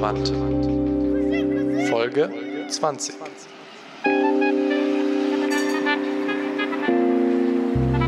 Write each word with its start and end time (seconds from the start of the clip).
Kulturrelevant. 0.00 1.88
Folge 1.90 2.30
20. 2.70 3.14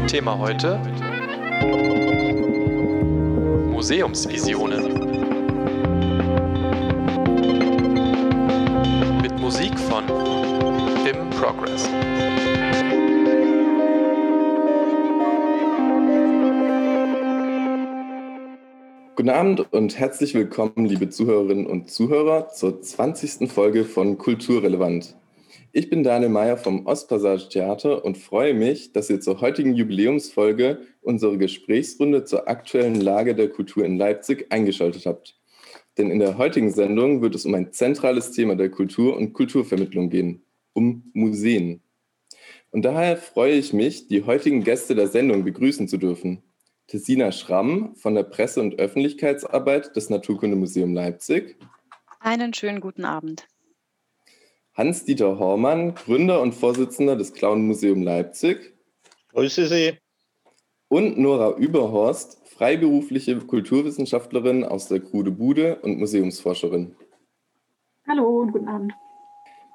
Thema 0.06 0.38
heute 0.38 0.80
Museumsvisionen. 3.70 4.84
Mit 9.20 9.38
Musik 9.38 9.78
von 9.78 10.04
Im 11.06 11.30
Progress. 11.30 11.88
Abend 19.32 19.72
und 19.72 19.98
herzlich 19.98 20.34
willkommen, 20.34 20.84
liebe 20.84 21.08
Zuhörerinnen 21.08 21.66
und 21.66 21.90
Zuhörer, 21.90 22.50
zur 22.50 22.82
20. 22.82 23.50
Folge 23.50 23.86
von 23.86 24.18
Kulturrelevant. 24.18 25.16
Ich 25.72 25.88
bin 25.88 26.02
Daniel 26.02 26.28
Meyer 26.28 26.58
vom 26.58 26.84
Ostpassage 26.84 27.48
Theater 27.48 28.04
und 28.04 28.18
freue 28.18 28.52
mich, 28.52 28.92
dass 28.92 29.08
ihr 29.08 29.20
zur 29.22 29.40
heutigen 29.40 29.74
Jubiläumsfolge 29.74 30.82
unsere 31.00 31.38
Gesprächsrunde 31.38 32.24
zur 32.24 32.46
aktuellen 32.46 33.00
Lage 33.00 33.34
der 33.34 33.48
Kultur 33.48 33.86
in 33.86 33.96
Leipzig 33.96 34.52
eingeschaltet 34.52 35.06
habt. 35.06 35.40
Denn 35.96 36.10
in 36.10 36.18
der 36.18 36.36
heutigen 36.36 36.70
Sendung 36.70 37.22
wird 37.22 37.34
es 37.34 37.46
um 37.46 37.54
ein 37.54 37.72
zentrales 37.72 38.32
Thema 38.32 38.54
der 38.54 38.68
Kultur 38.68 39.16
und 39.16 39.32
Kulturvermittlung 39.32 40.10
gehen, 40.10 40.44
um 40.74 41.10
Museen. 41.14 41.80
Und 42.70 42.84
daher 42.84 43.16
freue 43.16 43.54
ich 43.54 43.72
mich, 43.72 44.08
die 44.08 44.24
heutigen 44.24 44.62
Gäste 44.62 44.94
der 44.94 45.08
Sendung 45.08 45.42
begrüßen 45.42 45.88
zu 45.88 45.96
dürfen. 45.96 46.42
Tessina 46.86 47.32
Schramm 47.32 47.94
von 47.94 48.14
der 48.14 48.24
Presse- 48.24 48.60
und 48.60 48.78
Öffentlichkeitsarbeit 48.78 49.96
des 49.96 50.10
Naturkundemuseum 50.10 50.94
Leipzig. 50.94 51.56
Einen 52.20 52.52
schönen 52.54 52.80
guten 52.80 53.04
Abend. 53.04 53.46
Hans-Dieter 54.74 55.38
Hormann, 55.38 55.94
Gründer 55.94 56.40
und 56.40 56.54
Vorsitzender 56.54 57.16
des 57.16 57.34
Clown-Museum 57.34 58.02
Leipzig. 58.02 58.74
Grüße 59.32 59.66
Sie. 59.66 59.98
Und 60.88 61.18
Nora 61.18 61.56
Überhorst, 61.56 62.40
freiberufliche 62.48 63.38
Kulturwissenschaftlerin 63.38 64.64
aus 64.64 64.88
der 64.88 65.00
Krude 65.00 65.30
Bude 65.30 65.76
und 65.80 65.98
Museumsforscherin. 65.98 66.96
Hallo 68.06 68.40
und 68.40 68.52
guten 68.52 68.68
Abend. 68.68 68.92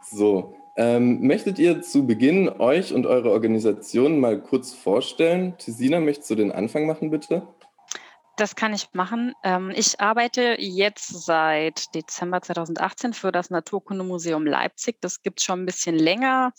So, 0.04 0.57
ähm, 0.78 1.26
möchtet 1.26 1.58
ihr 1.58 1.82
zu 1.82 2.06
Beginn 2.06 2.50
euch 2.50 2.94
und 2.94 3.08
eure 3.08 3.32
Organisation 3.32 4.20
mal 4.20 4.40
kurz 4.40 4.74
vorstellen? 4.74 5.58
Tessina, 5.58 6.00
möchtest 6.00 6.30
du 6.30 6.36
den 6.36 6.52
Anfang 6.52 6.86
machen, 6.86 7.10
bitte? 7.10 7.48
Das 8.38 8.56
kann 8.56 8.76
ich 8.76 8.90
machen. 8.94 9.34
Ähm, 9.44 9.72
ich 9.76 10.00
arbeite 10.00 10.56
jetzt 10.60 11.26
seit 11.26 11.96
Dezember 11.96 12.44
2018 12.44 13.14
für 13.14 13.32
das 13.32 13.50
Naturkundemuseum 13.50 14.46
Leipzig. 14.46 14.98
Das 15.02 15.24
gibt 15.24 15.40
es 15.40 15.46
schon 15.46 15.64
ein 15.64 15.66
bisschen 15.66 15.96
länger. 15.96 16.54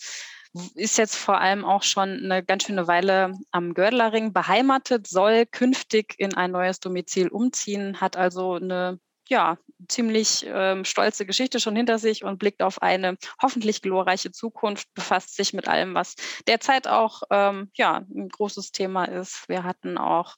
Ist 0.74 0.98
jetzt 0.98 1.14
vor 1.14 1.40
allem 1.40 1.64
auch 1.64 1.84
schon 1.84 2.08
eine 2.08 2.42
ganz 2.42 2.64
schöne 2.64 2.88
Weile 2.88 3.32
am 3.52 3.74
Gördlerring 3.74 4.32
beheimatet, 4.32 5.06
soll 5.06 5.46
künftig 5.46 6.14
in 6.18 6.34
ein 6.34 6.50
neues 6.50 6.80
Domizil 6.80 7.28
umziehen, 7.28 8.00
hat 8.00 8.16
also 8.16 8.54
eine 8.54 8.98
ja, 9.28 9.58
ziemlich 9.88 10.44
ähm, 10.48 10.84
stolze 10.84 11.24
Geschichte 11.24 11.60
schon 11.60 11.76
hinter 11.76 11.98
sich 11.98 12.24
und 12.24 12.38
blickt 12.38 12.62
auf 12.62 12.82
eine 12.82 13.16
hoffentlich 13.40 13.82
glorreiche 13.82 14.32
Zukunft, 14.32 14.92
befasst 14.94 15.36
sich 15.36 15.52
mit 15.52 15.68
allem, 15.68 15.94
was 15.94 16.16
derzeit 16.46 16.88
auch 16.88 17.22
ähm, 17.30 17.70
ja, 17.74 18.04
ein 18.14 18.28
großes 18.28 18.72
Thema 18.72 19.04
ist. 19.04 19.48
Wir 19.48 19.64
hatten 19.64 19.98
auch 19.98 20.34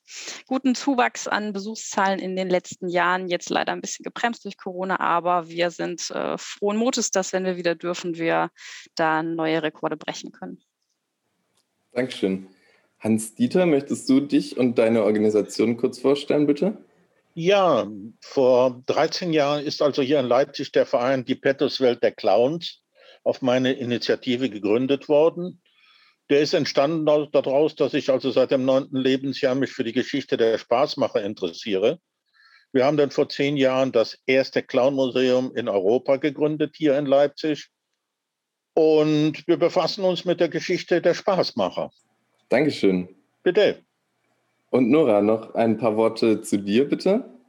guten 0.47 0.75
Zuwachs 0.75 1.27
an 1.27 1.53
Besuchszahlen 1.53 2.19
in 2.19 2.37
den 2.37 2.51
letzten 2.51 2.89
Jahren, 2.89 3.29
jetzt 3.29 3.49
leider 3.49 3.73
ein 3.73 3.81
bisschen 3.81 4.05
gebremst 4.05 4.45
durch 4.45 4.59
Corona, 4.59 5.01
aber 5.01 5.49
wir 5.49 5.71
sind 5.71 6.11
äh, 6.11 6.37
frohen 6.37 6.77
Mutes, 6.77 7.11
dass, 7.11 7.33
wenn 7.33 7.45
wir 7.45 7.57
wieder 7.57 7.75
dürfen, 7.75 8.17
wir 8.17 8.51
da 8.97 9.23
neue 9.23 9.63
Rekorde 9.63 9.97
brechen 9.97 10.33
können. 10.33 10.63
Dankeschön. 11.93 12.49
Hans-Dieter, 12.99 13.65
möchtest 13.65 14.09
du 14.11 14.21
dich 14.21 14.59
und 14.59 14.79
deine 14.79 15.05
Organisation 15.05 15.79
kurz 15.79 15.99
vorstellen, 15.99 16.47
bitte? 16.47 16.77
Ja, 17.35 17.89
vor 18.21 18.83
13 18.87 19.33
Jahren 19.33 19.65
ist 19.65 19.83
also 19.83 20.03
hier 20.03 20.21
in 20.21 20.27
Leipzig 20.27 20.73
der 20.73 20.87
Verein 20.87 21.25
Die 21.25 21.37
Pettuswelt 21.37 22.03
der 22.03 22.13
Clowns 22.13 22.83
auf 23.23 23.43
meine 23.43 23.73
Initiative 23.73 24.51
gegründet 24.51 25.09
worden. 25.09 25.61
Der 26.29 26.41
ist 26.41 26.55
entstanden 26.55 27.07
daraus, 27.07 27.75
dass 27.75 27.95
ich 27.95 28.11
also 28.11 28.31
seit 28.31 28.51
dem 28.51 28.65
neunten 28.65 28.97
Lebensjahr 28.97 29.55
mich 29.55 29.73
für 29.73 29.85
die 29.85 29.93
Geschichte 29.93 30.37
der 30.37 30.59
Spaßmacher 30.59 31.23
interessiere. 31.23 31.99
Wir 32.73 32.85
haben 32.85 32.97
dann 32.97 33.11
vor 33.11 33.29
zehn 33.29 33.57
Jahren 33.57 33.91
das 33.91 34.19
erste 34.27 34.63
Clownmuseum 34.63 35.55
in 35.57 35.69
Europa 35.69 36.17
gegründet 36.17 36.75
hier 36.77 36.97
in 36.97 37.07
Leipzig. 37.07 37.69
Und 38.75 39.47
wir 39.49 39.57
befassen 39.57 40.05
uns 40.05 40.25
mit 40.25 40.39
der 40.39 40.49
Geschichte 40.49 41.03
der 41.03 41.15
Spaßmacher. 41.15 41.91
Dankeschön. 42.49 43.09
Bitte. 43.43 43.85
Und 44.71 44.89
Nora, 44.89 45.21
noch 45.21 45.55
ein 45.55 45.79
paar 45.79 45.97
Worte 45.97 46.43
zu 46.43 46.59
dir, 46.59 46.89
bitte. 46.89 47.41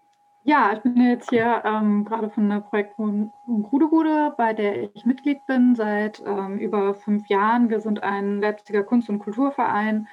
Ja, 0.44 0.74
ich 0.74 0.80
bin 0.82 0.98
jetzt 0.98 1.30
hier 1.30 1.62
ähm, 1.66 2.04
gerade 2.04 2.32
von 2.32 2.50
der 2.50 2.62
Projektgruppe 2.62 3.30
Grudegude, 3.62 4.34
bei 4.38 4.54
der 4.54 4.84
ich 4.96 5.06
Mitglied 5.06 5.38
bin 5.46 5.76
seit 5.76 6.24
ähm, 6.26 6.58
über 6.58 6.96
fünf 6.96 7.28
Jahren. 7.28 7.70
Wir 7.70 7.80
sind 7.80 8.02
ein 8.02 8.42
Leipziger 8.42 8.82
Kunst- 8.82 9.08
und 9.10 9.20
Kulturverein, 9.20 10.08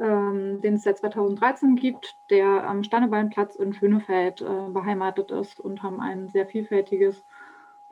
ähm, 0.00 0.60
den 0.60 0.74
es 0.74 0.84
seit 0.84 0.98
2013 0.98 1.74
gibt, 1.74 2.14
der 2.30 2.68
am 2.68 2.84
Stannebeinplatz 2.84 3.56
in 3.56 3.74
Schönefeld 3.74 4.40
äh, 4.40 4.68
beheimatet 4.72 5.32
ist 5.32 5.58
und 5.58 5.82
haben 5.82 6.00
ein 6.00 6.28
sehr 6.28 6.46
vielfältiges 6.46 7.24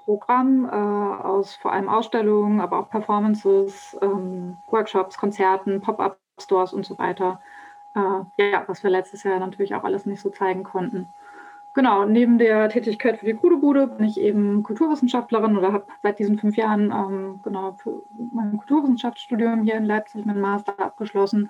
Programm 0.04 0.66
äh, 0.66 0.68
aus 0.70 1.56
vor 1.56 1.72
allem 1.72 1.88
Ausstellungen, 1.88 2.60
aber 2.60 2.78
auch 2.78 2.90
Performances, 2.90 3.98
ähm, 4.00 4.56
Workshops, 4.68 5.18
Konzerten, 5.18 5.80
Pop-up-Stores 5.80 6.72
und 6.72 6.86
so 6.86 6.96
weiter 6.98 7.40
äh, 7.94 8.50
ja, 8.50 8.64
was 8.66 8.82
wir 8.82 8.90
letztes 8.90 9.22
Jahr 9.22 9.38
natürlich 9.38 9.74
auch 9.74 9.84
alles 9.84 10.06
nicht 10.06 10.20
so 10.20 10.30
zeigen 10.30 10.64
konnten. 10.64 11.08
Genau, 11.72 12.04
neben 12.04 12.38
der 12.38 12.68
Tätigkeit 12.68 13.18
für 13.18 13.26
die 13.26 13.34
Kudebude 13.34 13.86
bin 13.86 14.04
ich 14.04 14.20
eben 14.20 14.64
Kulturwissenschaftlerin 14.64 15.56
oder 15.56 15.72
habe 15.72 15.86
seit 16.02 16.18
diesen 16.18 16.36
fünf 16.36 16.56
Jahren 16.56 16.90
ähm, 16.90 17.40
genau 17.44 17.76
mein 18.32 18.56
Kulturwissenschaftsstudium 18.56 19.62
hier 19.62 19.76
in 19.76 19.84
Leipzig 19.84 20.26
meinen 20.26 20.40
Master 20.40 20.78
abgeschlossen, 20.80 21.48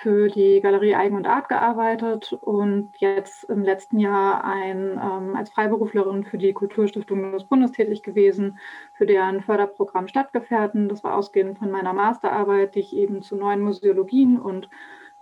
für 0.00 0.28
die 0.28 0.60
Galerie 0.62 0.94
Eigen 0.94 1.14
und 1.14 1.26
Art 1.26 1.50
gearbeitet 1.50 2.32
und 2.40 2.90
jetzt 2.96 3.44
im 3.44 3.62
letzten 3.62 3.98
Jahr 3.98 4.42
ein, 4.44 4.92
ähm, 4.92 5.36
als 5.36 5.50
Freiberuflerin 5.50 6.24
für 6.24 6.38
die 6.38 6.54
Kulturstiftung 6.54 7.32
des 7.32 7.44
Bundes 7.44 7.72
tätig 7.72 8.02
gewesen, 8.02 8.58
für 8.94 9.04
deren 9.04 9.42
Förderprogramm 9.42 10.08
Stadtgefährten. 10.08 10.88
Das 10.88 11.04
war 11.04 11.14
ausgehend 11.14 11.58
von 11.58 11.70
meiner 11.70 11.92
Masterarbeit, 11.92 12.74
die 12.74 12.80
ich 12.80 12.96
eben 12.96 13.20
zu 13.20 13.36
neuen 13.36 13.60
Museologien 13.60 14.40
und 14.40 14.70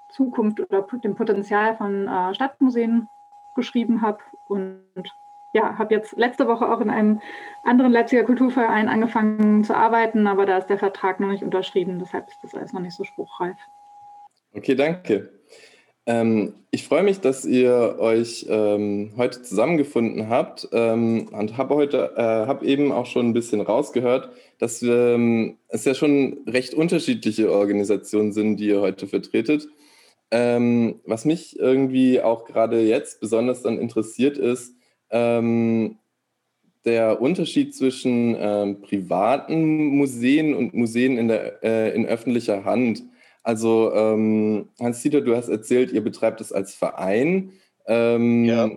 Zukunft 0.09 0.61
oder 0.61 0.87
dem 1.05 1.15
Potenzial 1.15 1.77
von 1.77 2.09
äh, 2.09 2.35
Stadtmuseen 2.35 3.09
geschrieben 3.55 4.03
habe. 4.03 4.19
Und 4.49 4.83
ja, 5.55 5.79
habe 5.79 5.95
jetzt 5.95 6.17
letzte 6.17 6.47
Woche 6.47 6.71
auch 6.71 6.81
in 6.81 6.91
einem 6.91 7.21
anderen 7.65 7.93
Leipziger 7.93 8.25
Kulturverein 8.25 8.89
angefangen 8.89 9.65
zu 9.65 9.77
arbeiten, 9.77 10.27
aber 10.27 10.47
da 10.47 10.59
ist 10.59 10.69
der 10.69 10.79
Vertrag 10.79 11.21
noch 11.21 11.29
nicht 11.29 11.43
unterschrieben, 11.43 11.99
deshalb 11.99 12.29
ist 12.29 12.39
das 12.43 12.55
alles 12.55 12.73
noch 12.73 12.81
nicht 12.81 12.95
so 12.95 13.05
spruchreif. 13.05 13.57
Okay, 14.55 14.75
danke. 14.75 15.31
Ähm, 16.07 16.55
ich 16.71 16.87
freue 16.87 17.03
mich, 17.03 17.21
dass 17.21 17.45
ihr 17.45 17.97
euch 17.99 18.47
ähm, 18.49 19.13
heute 19.19 19.43
zusammengefunden 19.43 20.31
habt 20.31 20.69
ähm, 20.73 21.29
und 21.33 21.59
habe 21.59 21.75
heute 21.75 22.13
äh, 22.17 22.23
habe 22.23 22.65
eben 22.65 22.93
auch 22.93 23.05
schon 23.05 23.29
ein 23.29 23.35
bisschen 23.35 23.61
rausgehört, 23.61 24.31
dass 24.59 24.81
wir, 24.83 25.15
ähm, 25.15 25.59
es 25.69 25.85
ja 25.85 25.95
schon 25.95 26.39
recht 26.47 26.73
unterschiedliche 26.73 27.53
Organisationen 27.53 28.33
sind, 28.33 28.57
die 28.57 28.69
ihr 28.69 28.81
heute 28.81 29.07
vertretet. 29.07 29.69
Ähm, 30.31 31.01
was 31.07 31.25
mich 31.25 31.59
irgendwie 31.59 32.21
auch 32.21 32.45
gerade 32.45 32.81
jetzt 32.81 33.21
besonders 33.21 33.63
dann 33.63 33.79
interessiert 33.79 34.37
ist, 34.37 34.75
ähm, 35.11 35.97
der 36.85 37.21
Unterschied 37.21 37.75
zwischen 37.75 38.37
ähm, 38.39 38.81
privaten 38.83 39.97
Museen 39.97 40.55
und 40.55 40.75
Museen 40.75 41.19
in, 41.19 41.29
der, 41.29 41.63
äh, 41.63 41.95
in 41.95 42.07
öffentlicher 42.07 42.65
Hand. 42.65 43.05
Also 43.43 43.93
ähm, 43.95 44.69
Hans-Dieter, 44.81 45.21
du 45.21 45.35
hast 45.35 45.49
erzählt, 45.49 45.93
ihr 45.93 46.03
betreibt 46.03 46.41
es 46.41 46.53
als 46.53 46.75
Verein. 46.75 47.53
Ähm, 47.87 48.45
ja. 48.45 48.71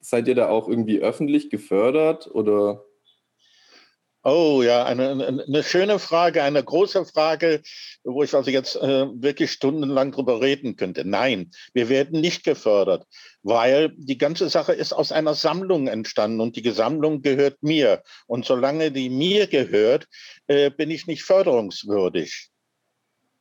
Seid 0.00 0.28
ihr 0.28 0.34
da 0.34 0.48
auch 0.48 0.68
irgendwie 0.68 1.00
öffentlich 1.00 1.50
gefördert 1.50 2.28
oder? 2.32 2.85
Oh 4.28 4.60
ja, 4.60 4.84
eine, 4.84 5.44
eine 5.46 5.62
schöne 5.62 6.00
Frage, 6.00 6.42
eine 6.42 6.64
große 6.64 7.04
Frage, 7.04 7.62
wo 8.02 8.24
ich 8.24 8.34
also 8.34 8.50
jetzt 8.50 8.74
äh, 8.74 9.06
wirklich 9.14 9.52
stundenlang 9.52 10.10
drüber 10.10 10.40
reden 10.40 10.74
könnte. 10.74 11.04
Nein, 11.04 11.52
wir 11.74 11.88
werden 11.88 12.22
nicht 12.22 12.42
gefördert, 12.42 13.06
weil 13.44 13.92
die 13.96 14.18
ganze 14.18 14.48
Sache 14.48 14.72
ist 14.72 14.92
aus 14.92 15.12
einer 15.12 15.34
Sammlung 15.34 15.86
entstanden 15.86 16.40
und 16.40 16.56
die 16.56 16.68
Sammlung 16.72 17.22
gehört 17.22 17.62
mir. 17.62 18.02
Und 18.26 18.44
solange 18.44 18.90
die 18.90 19.10
mir 19.10 19.46
gehört, 19.46 20.08
äh, 20.48 20.70
bin 20.70 20.90
ich 20.90 21.06
nicht 21.06 21.22
förderungswürdig 21.22 22.48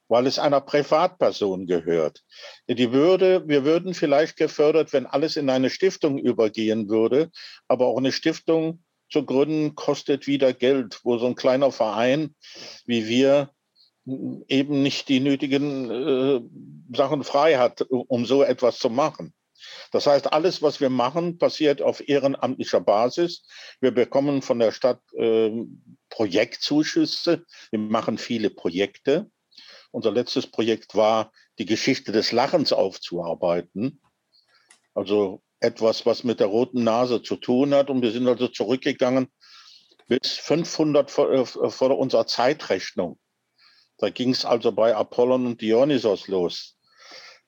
weil 0.08 0.28
es 0.28 0.38
einer 0.38 0.62
Privatperson 0.62 1.66
gehört. 1.66 2.22
Die 2.68 2.92
würde, 2.92 3.42
wir 3.48 3.66
würden 3.66 3.96
vielleicht 3.96 4.38
gefördert, 4.38 4.94
wenn 4.94 5.08
alles 5.08 5.36
in 5.36 5.50
eine 5.50 5.72
Stiftung 5.72 6.20
übergehen 6.20 6.90
würde, 6.90 7.32
aber 7.68 7.88
auch 7.88 7.98
eine 7.98 8.12
Stiftung 8.12 8.84
zu 9.10 9.26
gründen, 9.26 9.76
kostet 9.76 10.28
wieder 10.28 10.54
Geld, 10.54 11.00
wo 11.04 11.18
so 11.18 11.28
ein 11.28 11.36
kleiner 11.36 11.72
Verein 11.72 12.36
wie 12.86 13.08
wir 13.08 13.50
eben 14.06 14.84
nicht 14.84 15.10
die 15.10 15.20
nötigen 15.20 15.90
äh, 15.90 16.42
Sachen 16.96 17.24
frei 17.24 17.58
hat, 17.58 17.82
um 17.90 18.26
so 18.26 18.44
etwas 18.44 18.78
zu 18.78 18.90
machen. 18.90 19.34
Das 19.92 20.06
heißt, 20.06 20.32
alles, 20.32 20.62
was 20.62 20.80
wir 20.80 20.90
machen, 20.90 21.38
passiert 21.38 21.82
auf 21.82 22.08
ehrenamtlicher 22.08 22.82
Basis. 22.82 23.48
Wir 23.80 23.92
bekommen 23.92 24.42
von 24.42 24.60
der 24.60 24.72
Stadt 24.72 25.02
äh, 25.14 25.52
Projektzuschüsse. 26.10 27.46
Wir 27.72 27.80
machen 27.80 28.18
viele 28.18 28.50
Projekte. 28.50 29.30
Unser 29.92 30.12
letztes 30.12 30.48
Projekt 30.48 30.94
war, 30.94 31.32
die 31.58 31.66
Geschichte 31.66 32.12
des 32.12 32.32
Lachens 32.32 32.74
aufzuarbeiten. 32.74 34.02
Also 34.94 35.42
etwas, 35.60 36.06
was 36.06 36.24
mit 36.24 36.40
der 36.40 36.48
roten 36.48 36.84
Nase 36.84 37.22
zu 37.22 37.36
tun 37.36 37.74
hat. 37.74 37.90
Und 37.90 38.02
wir 38.02 38.12
sind 38.12 38.28
also 38.28 38.48
zurückgegangen 38.48 39.28
bis 40.08 40.34
500 40.34 41.10
vor, 41.10 41.32
äh, 41.32 41.46
vor 41.46 41.98
unserer 41.98 42.28
Zeitrechnung. 42.28 43.18
Da 43.98 44.10
ging 44.10 44.32
es 44.32 44.46
also 44.46 44.72
bei 44.72 44.96
Apollon 44.96 45.46
und 45.46 45.62
Dionysos 45.62 46.28
los. 46.28 46.76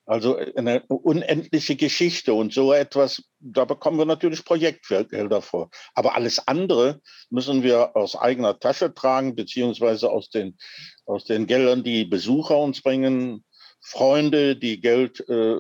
Also 0.06 0.38
eine 0.56 0.84
unendliche 0.88 1.76
Geschichte 1.76 2.34
und 2.34 2.54
so 2.54 2.72
etwas, 2.72 3.24
da 3.40 3.66
bekommen 3.66 3.98
wir 3.98 4.06
natürlich 4.06 4.46
Projektgelder 4.46 5.42
vor. 5.42 5.70
Aber 5.96 6.16
alles 6.16 6.48
andere 6.48 7.02
müssen 7.30 7.62
wir 7.62 7.94
aus 7.94 8.16
eigener 8.16 8.58
Tasche 8.58 8.94
tragen, 8.94 9.36
beziehungsweise 9.36 10.10
aus 10.10 10.30
den, 10.30 10.58
aus 11.06 11.26
den 11.26 11.46
Geldern, 11.46 11.84
die 11.84 12.06
Besucher 12.06 12.58
uns 12.58 12.82
bringen, 12.82 13.44
Freunde, 13.82 14.56
die 14.56 14.82
Geld 14.82 15.24
äh, 15.28 15.56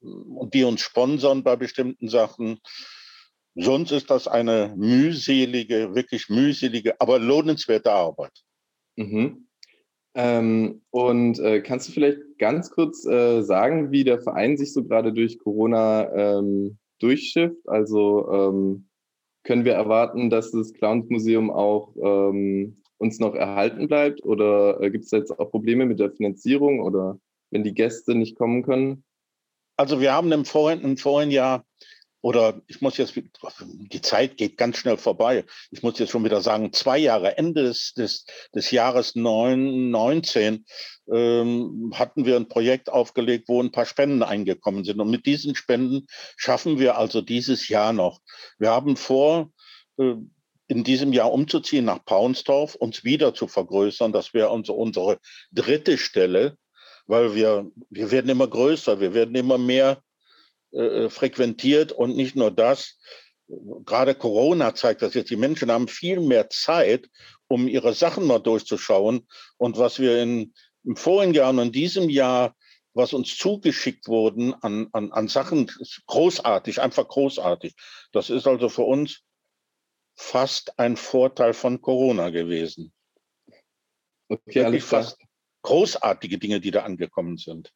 und 0.00 0.54
die 0.54 0.64
uns 0.64 0.80
sponsern 0.80 1.42
bei 1.42 1.56
bestimmten 1.56 2.08
Sachen. 2.08 2.58
Sonst 3.54 3.92
ist 3.92 4.10
das 4.10 4.28
eine 4.28 4.74
mühselige, 4.76 5.94
wirklich 5.94 6.28
mühselige, 6.28 7.00
aber 7.00 7.18
lohnenswerte 7.18 7.92
Arbeit. 7.92 8.32
Mhm. 8.96 9.48
Ähm, 10.14 10.82
und 10.90 11.38
äh, 11.38 11.62
kannst 11.62 11.88
du 11.88 11.92
vielleicht 11.92 12.18
ganz 12.38 12.70
kurz 12.70 13.06
äh, 13.06 13.42
sagen, 13.42 13.90
wie 13.92 14.04
der 14.04 14.20
Verein 14.20 14.56
sich 14.56 14.72
so 14.72 14.84
gerade 14.84 15.12
durch 15.12 15.38
Corona 15.38 16.12
ähm, 16.12 16.78
durchschifft? 16.98 17.66
Also 17.66 18.30
ähm, 18.30 18.88
können 19.44 19.64
wir 19.64 19.72
erwarten, 19.72 20.30
dass 20.30 20.50
das 20.50 20.72
Clowns-Museum 20.74 21.50
auch 21.50 21.94
ähm, 21.96 22.82
uns 22.98 23.18
noch 23.18 23.34
erhalten 23.34 23.88
bleibt? 23.88 24.22
Oder 24.24 24.80
äh, 24.80 24.90
gibt 24.90 25.04
es 25.04 25.10
jetzt 25.10 25.38
auch 25.38 25.50
Probleme 25.50 25.86
mit 25.86 25.98
der 25.98 26.12
Finanzierung 26.12 26.80
oder 26.80 27.18
wenn 27.52 27.62
die 27.62 27.74
Gäste 27.74 28.14
nicht 28.14 28.36
kommen 28.36 28.64
können? 28.64 29.04
Also 29.76 30.00
wir 30.00 30.12
haben 30.12 30.32
im 30.32 30.44
vorigen, 30.44 30.82
im 30.82 30.96
vorigen 30.96 31.30
Jahr 31.30 31.64
oder 32.22 32.62
ich 32.68 32.80
muss 32.80 32.96
jetzt, 32.98 33.14
die 33.16 34.00
Zeit 34.00 34.36
geht 34.36 34.56
ganz 34.56 34.78
schnell 34.78 34.96
vorbei. 34.96 35.44
Ich 35.72 35.82
muss 35.82 35.98
jetzt 35.98 36.10
schon 36.10 36.24
wieder 36.24 36.40
sagen, 36.40 36.72
zwei 36.72 36.96
Jahre, 36.96 37.36
Ende 37.36 37.64
des, 37.64 37.94
des, 37.94 38.24
des 38.54 38.70
Jahres 38.70 39.16
19 39.16 40.64
ähm, 41.12 41.92
hatten 41.94 42.24
wir 42.24 42.36
ein 42.36 42.48
Projekt 42.48 42.90
aufgelegt, 42.90 43.48
wo 43.48 43.60
ein 43.60 43.72
paar 43.72 43.86
Spenden 43.86 44.22
eingekommen 44.22 44.84
sind. 44.84 45.00
Und 45.00 45.10
mit 45.10 45.26
diesen 45.26 45.56
Spenden 45.56 46.06
schaffen 46.36 46.78
wir 46.78 46.96
also 46.96 47.22
dieses 47.22 47.68
Jahr 47.68 47.92
noch. 47.92 48.20
Wir 48.58 48.70
haben 48.70 48.96
vor, 48.96 49.50
äh, 49.98 50.14
in 50.68 50.84
diesem 50.84 51.12
Jahr 51.12 51.32
umzuziehen 51.32 51.84
nach 51.84 52.04
Paunsdorf, 52.04 52.76
uns 52.76 53.02
wieder 53.02 53.34
zu 53.34 53.48
vergrößern. 53.48 54.12
Das 54.12 54.32
wäre 54.32 54.50
unsere, 54.50 54.78
unsere 54.78 55.18
dritte 55.50 55.98
Stelle, 55.98 56.56
weil 57.06 57.34
wir, 57.34 57.70
wir 57.90 58.10
werden 58.10 58.30
immer 58.30 58.48
größer, 58.48 59.00
wir 59.00 59.14
werden 59.14 59.34
immer 59.34 59.58
mehr 59.58 60.02
äh, 60.72 61.08
frequentiert 61.08 61.92
und 61.92 62.16
nicht 62.16 62.36
nur 62.36 62.50
das. 62.50 62.98
Gerade 63.84 64.14
Corona 64.14 64.74
zeigt 64.74 65.02
das 65.02 65.14
jetzt. 65.14 65.30
Die 65.30 65.36
Menschen 65.36 65.70
haben 65.70 65.88
viel 65.88 66.20
mehr 66.20 66.48
Zeit, 66.48 67.08
um 67.48 67.68
ihre 67.68 67.92
Sachen 67.92 68.26
mal 68.26 68.38
durchzuschauen. 68.38 69.26
Und 69.58 69.78
was 69.78 69.98
wir 69.98 70.22
in, 70.22 70.54
im 70.84 70.96
vorigen 70.96 71.34
Jahr 71.34 71.50
und 71.50 71.58
in 71.58 71.72
diesem 71.72 72.08
Jahr, 72.08 72.56
was 72.94 73.12
uns 73.12 73.36
zugeschickt 73.36 74.08
wurden 74.08 74.54
an, 74.54 74.88
an, 74.92 75.12
an 75.12 75.28
Sachen, 75.28 75.70
großartig, 76.06 76.80
einfach 76.80 77.08
großartig. 77.08 77.74
Das 78.12 78.30
ist 78.30 78.46
also 78.46 78.68
für 78.68 78.82
uns 78.82 79.20
fast 80.14 80.78
ein 80.78 80.96
Vorteil 80.96 81.52
von 81.52 81.80
Corona 81.80 82.30
gewesen. 82.30 82.92
Okay, 84.28 84.62
Wirklich 84.62 84.84
fast 84.84 85.18
großartige 85.62 86.38
Dinge, 86.38 86.60
die 86.60 86.70
da 86.70 86.82
angekommen 86.82 87.36
sind. 87.36 87.72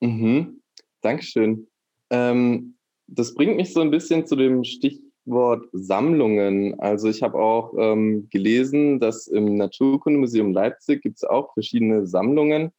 Mhm. 0.00 0.62
Dankeschön. 1.00 1.68
Ähm, 2.10 2.76
das 3.06 3.34
bringt 3.34 3.56
mich 3.56 3.72
so 3.72 3.80
ein 3.80 3.90
bisschen 3.90 4.26
zu 4.26 4.36
dem 4.36 4.64
Stichwort 4.64 5.66
Sammlungen. 5.72 6.78
Also 6.80 7.08
ich 7.08 7.22
habe 7.22 7.38
auch 7.38 7.74
ähm, 7.78 8.28
gelesen, 8.30 9.00
dass 9.00 9.26
im 9.26 9.56
Naturkundemuseum 9.56 10.52
Leipzig 10.52 11.02
gibt 11.02 11.16
es 11.16 11.24
auch 11.24 11.52
verschiedene 11.54 12.06
Sammlungen. 12.06 12.72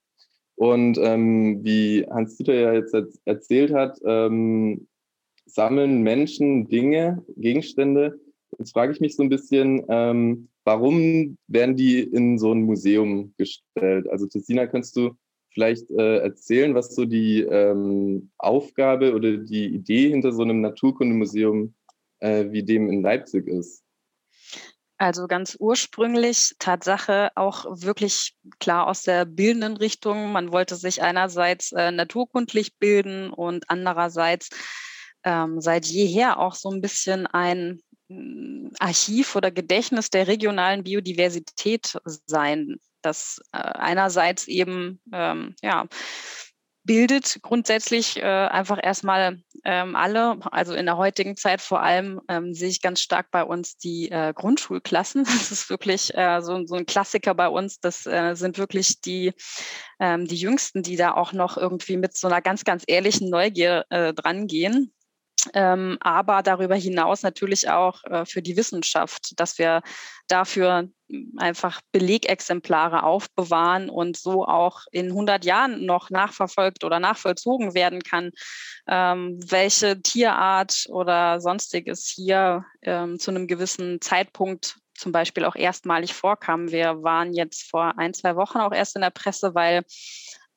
Und 0.55 0.99
ähm, 0.99 1.63
wie 1.63 2.05
Hans-Dieter 2.09 2.53
ja 2.53 2.73
jetzt 2.73 2.95
erzählt 3.25 3.73
hat, 3.73 3.99
ähm, 4.05 4.87
sammeln 5.45 6.01
Menschen 6.01 6.67
Dinge, 6.67 7.25
Gegenstände. 7.35 8.19
Jetzt 8.57 8.73
frage 8.73 8.91
ich 8.91 8.99
mich 8.99 9.15
so 9.15 9.23
ein 9.23 9.29
bisschen, 9.29 9.83
ähm, 9.89 10.49
warum 10.63 11.37
werden 11.47 11.75
die 11.75 12.01
in 12.01 12.37
so 12.37 12.53
ein 12.53 12.63
Museum 12.63 13.33
gestellt? 13.37 14.07
Also 14.09 14.27
Tessina, 14.27 14.67
kannst 14.67 14.95
du 14.95 15.11
vielleicht 15.53 15.89
äh, 15.91 16.19
erzählen, 16.19 16.75
was 16.75 16.95
so 16.95 17.05
die 17.05 17.41
ähm, 17.41 18.31
Aufgabe 18.37 19.13
oder 19.13 19.37
die 19.37 19.65
Idee 19.67 20.09
hinter 20.09 20.31
so 20.31 20.43
einem 20.43 20.61
Naturkundemuseum 20.61 21.73
äh, 22.19 22.45
wie 22.51 22.63
dem 22.63 22.89
in 22.89 23.01
Leipzig 23.01 23.47
ist? 23.47 23.83
Also 24.97 25.25
ganz 25.25 25.57
ursprünglich 25.59 26.53
Tatsache 26.59 27.31
auch 27.33 27.65
wirklich 27.81 28.35
klar 28.59 28.85
aus 28.85 29.01
der 29.01 29.25
bildenden 29.25 29.75
Richtung. 29.75 30.31
Man 30.31 30.51
wollte 30.51 30.75
sich 30.75 31.01
einerseits 31.01 31.71
äh, 31.71 31.91
naturkundlich 31.91 32.77
bilden 32.77 33.31
und 33.31 33.67
andererseits 33.67 34.49
ähm, 35.23 35.59
seit 35.59 35.87
jeher 35.87 36.39
auch 36.39 36.53
so 36.53 36.69
ein 36.69 36.81
bisschen 36.81 37.25
ein 37.25 37.81
Archiv 38.79 39.35
oder 39.35 39.51
Gedächtnis 39.51 40.09
der 40.09 40.27
regionalen 40.27 40.83
Biodiversität 40.83 41.97
sein 42.25 42.79
das 43.01 43.41
äh, 43.51 43.57
einerseits 43.57 44.47
eben 44.47 45.01
ähm, 45.11 45.55
ja, 45.61 45.87
bildet 46.83 47.39
grundsätzlich 47.41 48.17
äh, 48.17 48.23
einfach 48.23 48.79
erstmal 48.81 49.41
ähm, 49.63 49.95
alle, 49.95 50.39
also 50.51 50.73
in 50.73 50.87
der 50.87 50.97
heutigen 50.97 51.35
Zeit 51.35 51.61
vor 51.61 51.81
allem 51.81 52.21
ähm, 52.27 52.55
sehe 52.55 52.69
ich 52.69 52.81
ganz 52.81 53.01
stark 53.01 53.29
bei 53.29 53.43
uns 53.43 53.77
die 53.77 54.09
äh, 54.09 54.33
Grundschulklassen. 54.33 55.23
Das 55.41 55.51
ist 55.51 55.69
wirklich 55.69 56.15
äh, 56.15 56.41
so, 56.41 56.65
so, 56.65 56.75
ein 56.75 56.85
Klassiker 56.85 57.35
bei 57.35 57.47
uns. 57.47 57.79
Das 57.79 58.07
äh, 58.07 58.33
sind 58.35 58.57
wirklich 58.57 59.01
die, 59.01 59.33
ähm, 59.99 60.25
die 60.27 60.37
Jüngsten, 60.37 60.81
die 60.81 60.95
da 60.95 61.13
auch 61.13 61.33
noch 61.33 61.57
irgendwie 61.57 61.97
mit 61.97 62.17
so 62.17 62.27
einer 62.27 62.41
ganz, 62.41 62.63
ganz 62.63 62.83
ehrlichen 62.87 63.29
Neugier 63.29 63.85
äh, 63.89 64.13
drangehen 64.13 64.93
ähm, 65.53 65.97
aber 66.01 66.43
darüber 66.43 66.75
hinaus 66.75 67.23
natürlich 67.23 67.69
auch 67.69 68.03
äh, 68.03 68.25
für 68.25 68.41
die 68.41 68.57
Wissenschaft, 68.57 69.39
dass 69.39 69.57
wir 69.57 69.81
dafür 70.27 70.89
einfach 71.37 71.81
Belegexemplare 71.91 73.03
aufbewahren 73.03 73.89
und 73.89 74.17
so 74.17 74.45
auch 74.45 74.81
in 74.91 75.07
100 75.07 75.43
Jahren 75.43 75.85
noch 75.85 76.09
nachverfolgt 76.09 76.83
oder 76.83 76.99
nachvollzogen 76.99 77.73
werden 77.73 78.01
kann, 78.01 78.31
ähm, 78.87 79.39
welche 79.47 80.01
Tierart 80.01 80.85
oder 80.89 81.41
sonstiges 81.41 82.07
hier 82.07 82.65
ähm, 82.81 83.19
zu 83.19 83.31
einem 83.31 83.47
gewissen 83.47 83.99
Zeitpunkt 83.99 84.77
zum 84.95 85.11
Beispiel 85.11 85.45
auch 85.45 85.55
erstmalig 85.55 86.13
vorkam. 86.13 86.71
Wir 86.71 87.01
waren 87.03 87.33
jetzt 87.33 87.69
vor 87.69 87.97
ein, 87.97 88.13
zwei 88.13 88.35
Wochen 88.35 88.59
auch 88.59 88.71
erst 88.71 88.95
in 88.95 89.01
der 89.01 89.09
Presse, 89.09 89.55
weil 89.55 89.83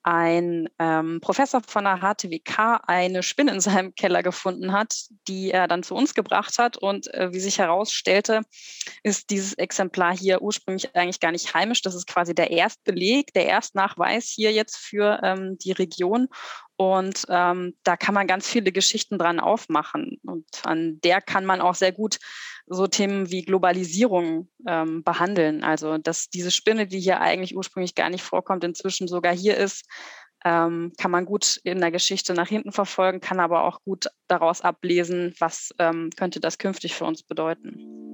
ein 0.05 0.69
ähm, 0.79 1.21
Professor 1.23 1.63
von 1.67 1.85
der 1.85 1.99
HTWK 1.99 2.83
eine 2.87 3.23
Spinne 3.23 3.53
in 3.53 3.61
seinem 3.61 3.95
Keller 3.95 4.23
gefunden 4.23 4.73
hat, 4.73 4.95
die 5.27 5.51
er 5.51 5.67
dann 5.67 5.83
zu 5.83 5.95
uns 5.95 6.15
gebracht 6.15 6.59
hat. 6.59 6.77
Und 6.77 7.13
äh, 7.15 7.33
wie 7.33 7.41
sich 7.41 7.59
herausstellte, 7.59 8.43
ist 9.03 9.31
dieses 9.31 9.55
Exemplar 9.55 10.15
hier 10.17 10.43
ursprünglich 10.43 10.95
eigentlich 10.95 11.21
gar 11.21 11.33
nicht 11.33 11.55
heimisch. 11.55 11.81
Das 11.81 11.95
ist 11.95 12.07
quasi 12.07 12.35
der 12.35 12.51
Erstbeleg, 12.51 13.33
der 13.33 13.47
Erstnachweis 13.47 14.27
hier 14.29 14.53
jetzt 14.53 14.77
für 14.77 15.21
ähm, 15.23 15.57
die 15.59 15.73
Region. 15.73 16.29
Und 16.77 17.25
ähm, 17.29 17.75
da 17.85 17.97
kann 17.97 18.15
man 18.15 18.27
ganz 18.27 18.49
viele 18.49 18.73
Geschichten 18.73 19.19
dran 19.19 19.39
aufmachen. 19.39 20.19
Und 20.25 20.47
an 20.65 21.01
der 21.03 21.21
kann 21.21 21.45
man 21.45 21.61
auch 21.61 21.75
sehr 21.75 21.93
gut 21.93 22.19
so 22.67 22.87
Themen 22.87 23.31
wie 23.31 23.43
Globalisierung 23.43 24.49
ähm, 24.67 25.05
behandeln. 25.05 25.63
Also, 25.63 25.99
dass 25.99 26.31
diese 26.31 26.51
Spinne, 26.51 26.87
die 26.87 26.99
hier 26.99 27.21
eigentlich 27.21 27.57
ursprünglich 27.57 27.95
gar 27.95 28.11
nicht 28.11 28.23
vorkommt, 28.25 28.65
inzwischen 28.65 29.07
sogar 29.07 29.35
hier 29.35 29.57
ist, 29.57 29.87
ähm, 30.45 30.93
kann 30.99 31.11
man 31.11 31.25
gut 31.25 31.59
in 31.65 31.81
der 31.81 31.91
Geschichte 31.91 32.35
nach 32.35 32.49
hinten 32.49 32.73
verfolgen, 32.73 33.21
kann 33.21 33.41
aber 33.41 33.65
auch 33.65 33.83
gut 33.83 34.07
daraus 34.29 34.61
ablesen, 34.61 35.35
was 35.39 35.71
ähm, 35.79 36.11
könnte 36.17 36.41
das 36.41 36.59
künftig 36.59 36.95
für 36.95 37.05
uns 37.05 37.23
bedeuten. 37.23 38.14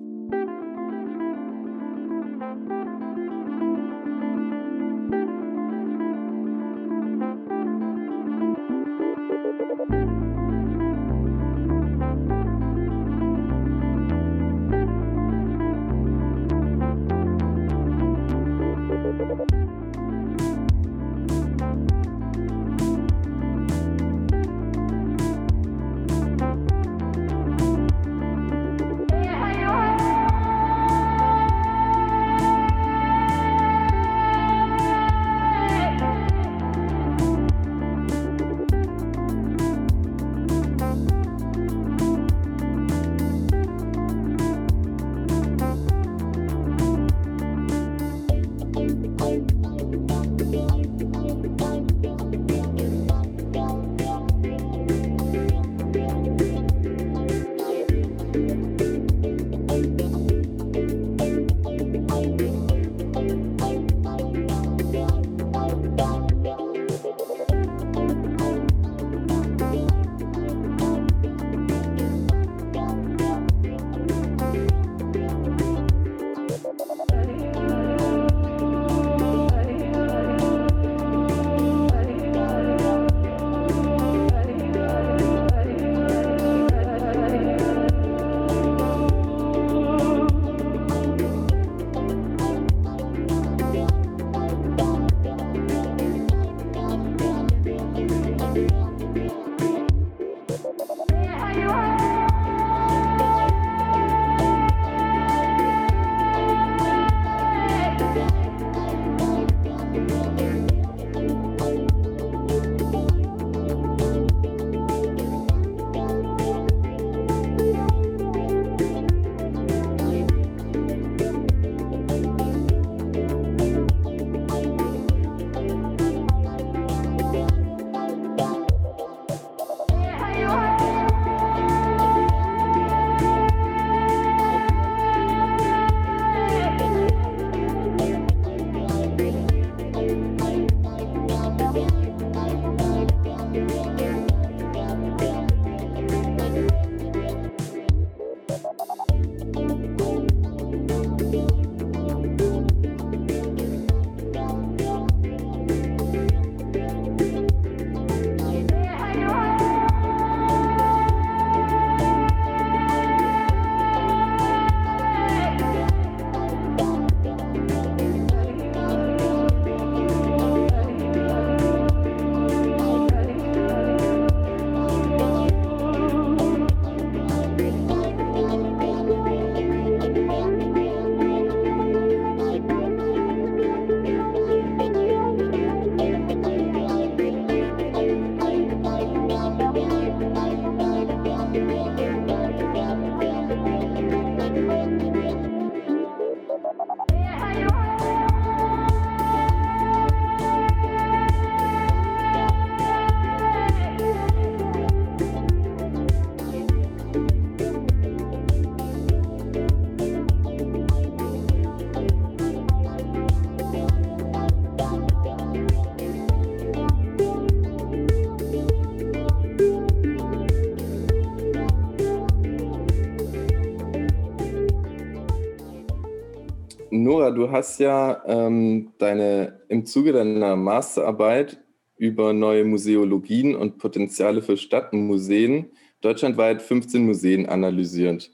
Du 227.40 227.50
hast 227.50 227.80
ja 227.80 228.22
ähm, 228.26 228.92
deine 228.98 229.60
im 229.68 229.86
Zuge 229.86 230.12
deiner 230.12 230.56
Masterarbeit 230.56 231.58
über 231.96 232.32
neue 232.32 232.64
Museologien 232.64 233.56
und 233.56 233.78
Potenziale 233.78 234.42
für 234.42 234.56
Stadtmuseen 234.56 235.70
deutschlandweit 236.02 236.60
15 236.62 237.04
Museen 237.04 237.46
analysiert. 237.46 238.30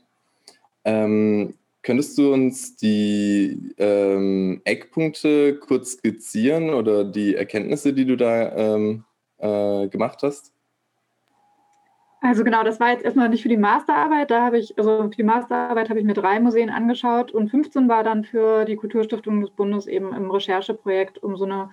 Ähm, 0.84 1.54
könntest 1.82 2.18
du 2.18 2.32
uns 2.32 2.76
die 2.76 3.72
ähm, 3.78 4.60
Eckpunkte 4.64 5.56
kurz 5.56 5.92
skizzieren 5.92 6.70
oder 6.70 7.04
die 7.04 7.36
Erkenntnisse, 7.36 7.92
die 7.92 8.06
du 8.06 8.16
da 8.16 8.56
ähm, 8.56 9.04
äh, 9.38 9.88
gemacht 9.88 10.22
hast? 10.22 10.52
Also 12.26 12.42
genau, 12.42 12.64
das 12.64 12.80
war 12.80 12.90
jetzt 12.90 13.04
erstmal 13.04 13.28
nicht 13.28 13.42
für 13.42 13.48
die 13.48 13.56
Masterarbeit. 13.56 14.32
Da 14.32 14.44
habe 14.44 14.58
ich, 14.58 14.76
also 14.76 15.04
für 15.04 15.16
die 15.16 15.22
Masterarbeit 15.22 15.88
habe 15.90 16.00
ich 16.00 16.04
mir 16.04 16.12
drei 16.14 16.40
Museen 16.40 16.70
angeschaut 16.70 17.30
und 17.30 17.50
15 17.50 17.88
war 17.88 18.02
dann 18.02 18.24
für 18.24 18.64
die 18.64 18.74
Kulturstiftung 18.74 19.40
des 19.42 19.50
Bundes 19.50 19.86
eben 19.86 20.12
im 20.12 20.28
Rechercheprojekt, 20.28 21.22
um 21.22 21.36
so 21.36 21.44
eine 21.44 21.70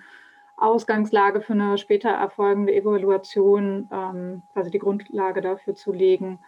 Ausgangslage 0.56 1.40
für 1.40 1.54
eine 1.54 1.76
später 1.76 2.10
erfolgende 2.10 2.72
Evaluation, 2.72 3.88
ähm, 3.90 4.42
quasi 4.52 4.70
die 4.70 4.78
Grundlage 4.78 5.40
dafür 5.40 5.74
zu 5.74 5.92
legen. 5.92 6.38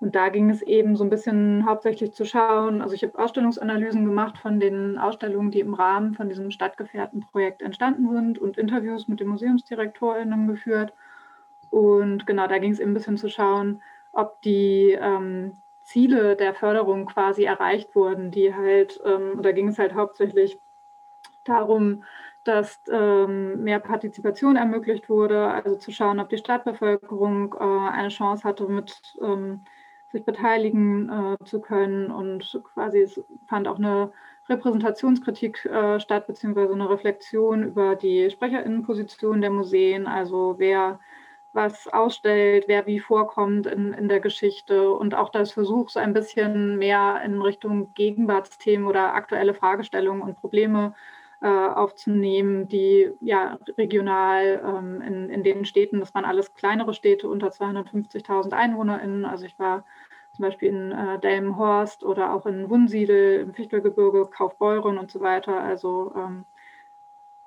Und 0.00 0.16
da 0.16 0.30
ging 0.30 0.50
es 0.50 0.62
eben 0.62 0.96
so 0.96 1.04
ein 1.04 1.10
bisschen 1.10 1.64
hauptsächlich 1.64 2.12
zu 2.14 2.24
schauen. 2.24 2.82
Also 2.82 2.96
ich 2.96 3.04
habe 3.04 3.16
Ausstellungsanalysen 3.16 4.04
gemacht 4.04 4.38
von 4.38 4.58
den 4.58 4.98
Ausstellungen, 4.98 5.52
die 5.52 5.60
im 5.60 5.74
Rahmen 5.74 6.14
von 6.14 6.28
diesem 6.28 6.50
Stadtgefährtenprojekt 6.50 7.62
entstanden 7.62 8.10
sind 8.10 8.40
und 8.40 8.58
Interviews 8.58 9.06
mit 9.06 9.20
den 9.20 9.28
Museumsdirektorinnen 9.28 10.48
geführt. 10.48 10.92
Und 11.72 12.26
genau, 12.26 12.46
da 12.48 12.58
ging 12.58 12.70
es 12.70 12.80
eben 12.80 12.90
ein 12.90 12.94
bisschen 12.94 13.16
zu 13.16 13.30
schauen, 13.30 13.82
ob 14.12 14.42
die 14.42 14.92
ähm, 15.00 15.56
Ziele 15.80 16.36
der 16.36 16.52
Förderung 16.52 17.06
quasi 17.06 17.44
erreicht 17.44 17.94
wurden, 17.94 18.30
die 18.30 18.54
halt, 18.54 19.00
ähm, 19.06 19.40
da 19.40 19.52
ging 19.52 19.68
es 19.68 19.78
halt 19.78 19.94
hauptsächlich 19.94 20.58
darum, 21.44 22.04
dass 22.44 22.78
ähm, 22.90 23.64
mehr 23.64 23.80
Partizipation 23.80 24.56
ermöglicht 24.56 25.08
wurde, 25.08 25.48
also 25.48 25.76
zu 25.76 25.92
schauen, 25.92 26.20
ob 26.20 26.28
die 26.28 26.36
Stadtbevölkerung 26.36 27.54
äh, 27.58 27.90
eine 27.90 28.08
Chance 28.08 28.44
hatte, 28.44 28.68
mit 28.68 29.00
ähm, 29.22 29.62
sich 30.10 30.26
beteiligen 30.26 31.08
äh, 31.08 31.44
zu 31.46 31.62
können. 31.62 32.10
Und 32.10 32.60
quasi 32.74 33.00
es 33.00 33.24
fand 33.48 33.66
auch 33.66 33.78
eine 33.78 34.12
Repräsentationskritik 34.46 35.64
äh, 35.64 36.00
statt, 36.00 36.26
beziehungsweise 36.26 36.74
eine 36.74 36.90
Reflexion 36.90 37.62
über 37.62 37.96
die 37.96 38.28
Sprecherinnenposition 38.28 39.40
der 39.40 39.50
Museen, 39.50 40.06
also 40.06 40.56
wer 40.58 41.00
was 41.52 41.86
ausstellt, 41.88 42.64
wer 42.66 42.86
wie 42.86 43.00
vorkommt 43.00 43.66
in, 43.66 43.92
in 43.92 44.08
der 44.08 44.20
Geschichte 44.20 44.90
und 44.90 45.14
auch 45.14 45.28
das 45.28 45.52
Versuch, 45.52 45.90
so 45.90 46.00
ein 46.00 46.12
bisschen 46.14 46.78
mehr 46.78 47.20
in 47.24 47.40
Richtung 47.42 47.92
Gegenwartsthemen 47.94 48.86
oder 48.86 49.14
aktuelle 49.14 49.54
Fragestellungen 49.54 50.22
und 50.22 50.36
Probleme 50.36 50.94
äh, 51.42 51.48
aufzunehmen, 51.48 52.68
die 52.68 53.10
ja 53.20 53.58
regional 53.76 54.62
ähm, 54.64 55.02
in, 55.02 55.30
in 55.30 55.42
den 55.42 55.64
Städten, 55.64 56.00
das 56.00 56.14
waren 56.14 56.24
alles 56.24 56.54
kleinere 56.54 56.94
Städte 56.94 57.28
unter 57.28 57.48
250.000 57.48 58.52
EinwohnerInnen. 58.52 59.24
Also 59.24 59.44
ich 59.46 59.58
war 59.58 59.84
zum 60.32 60.44
Beispiel 60.44 60.68
in 60.68 60.92
äh, 60.92 61.18
Delmenhorst 61.18 62.04
oder 62.04 62.32
auch 62.32 62.46
in 62.46 62.70
Wunsiedel, 62.70 63.40
im 63.40 63.54
Fichtelgebirge, 63.54 64.26
Kaufbeuren 64.26 64.98
und 64.98 65.10
so 65.10 65.20
weiter. 65.20 65.60
Also 65.60 66.12
ähm, 66.16 66.44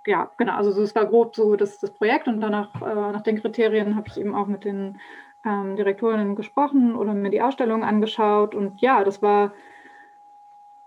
ja, 0.06 0.32
genau, 0.38 0.54
also 0.56 0.82
es 0.82 0.96
war 0.96 1.06
grob 1.06 1.36
so 1.36 1.56
das, 1.56 1.80
das 1.80 1.92
Projekt 1.92 2.28
und 2.28 2.42
danach 2.42 2.70
äh, 2.82 3.12
nach 3.12 3.22
den 3.22 3.42
Kriterien 3.42 3.96
habe 3.96 4.08
ich 4.08 4.18
eben 4.18 4.36
auch 4.36 4.48
mit 4.48 4.64
den 4.66 5.00
ähm, 5.46 5.76
Direktorinnen 5.76 6.36
gesprochen 6.36 6.96
oder 6.96 7.14
mir 7.14 7.30
die 7.30 7.42
Ausstellung 7.42 7.84
angeschaut 7.84 8.56
und 8.56 8.82
ja, 8.82 9.04
das 9.04 9.22
war 9.22 9.54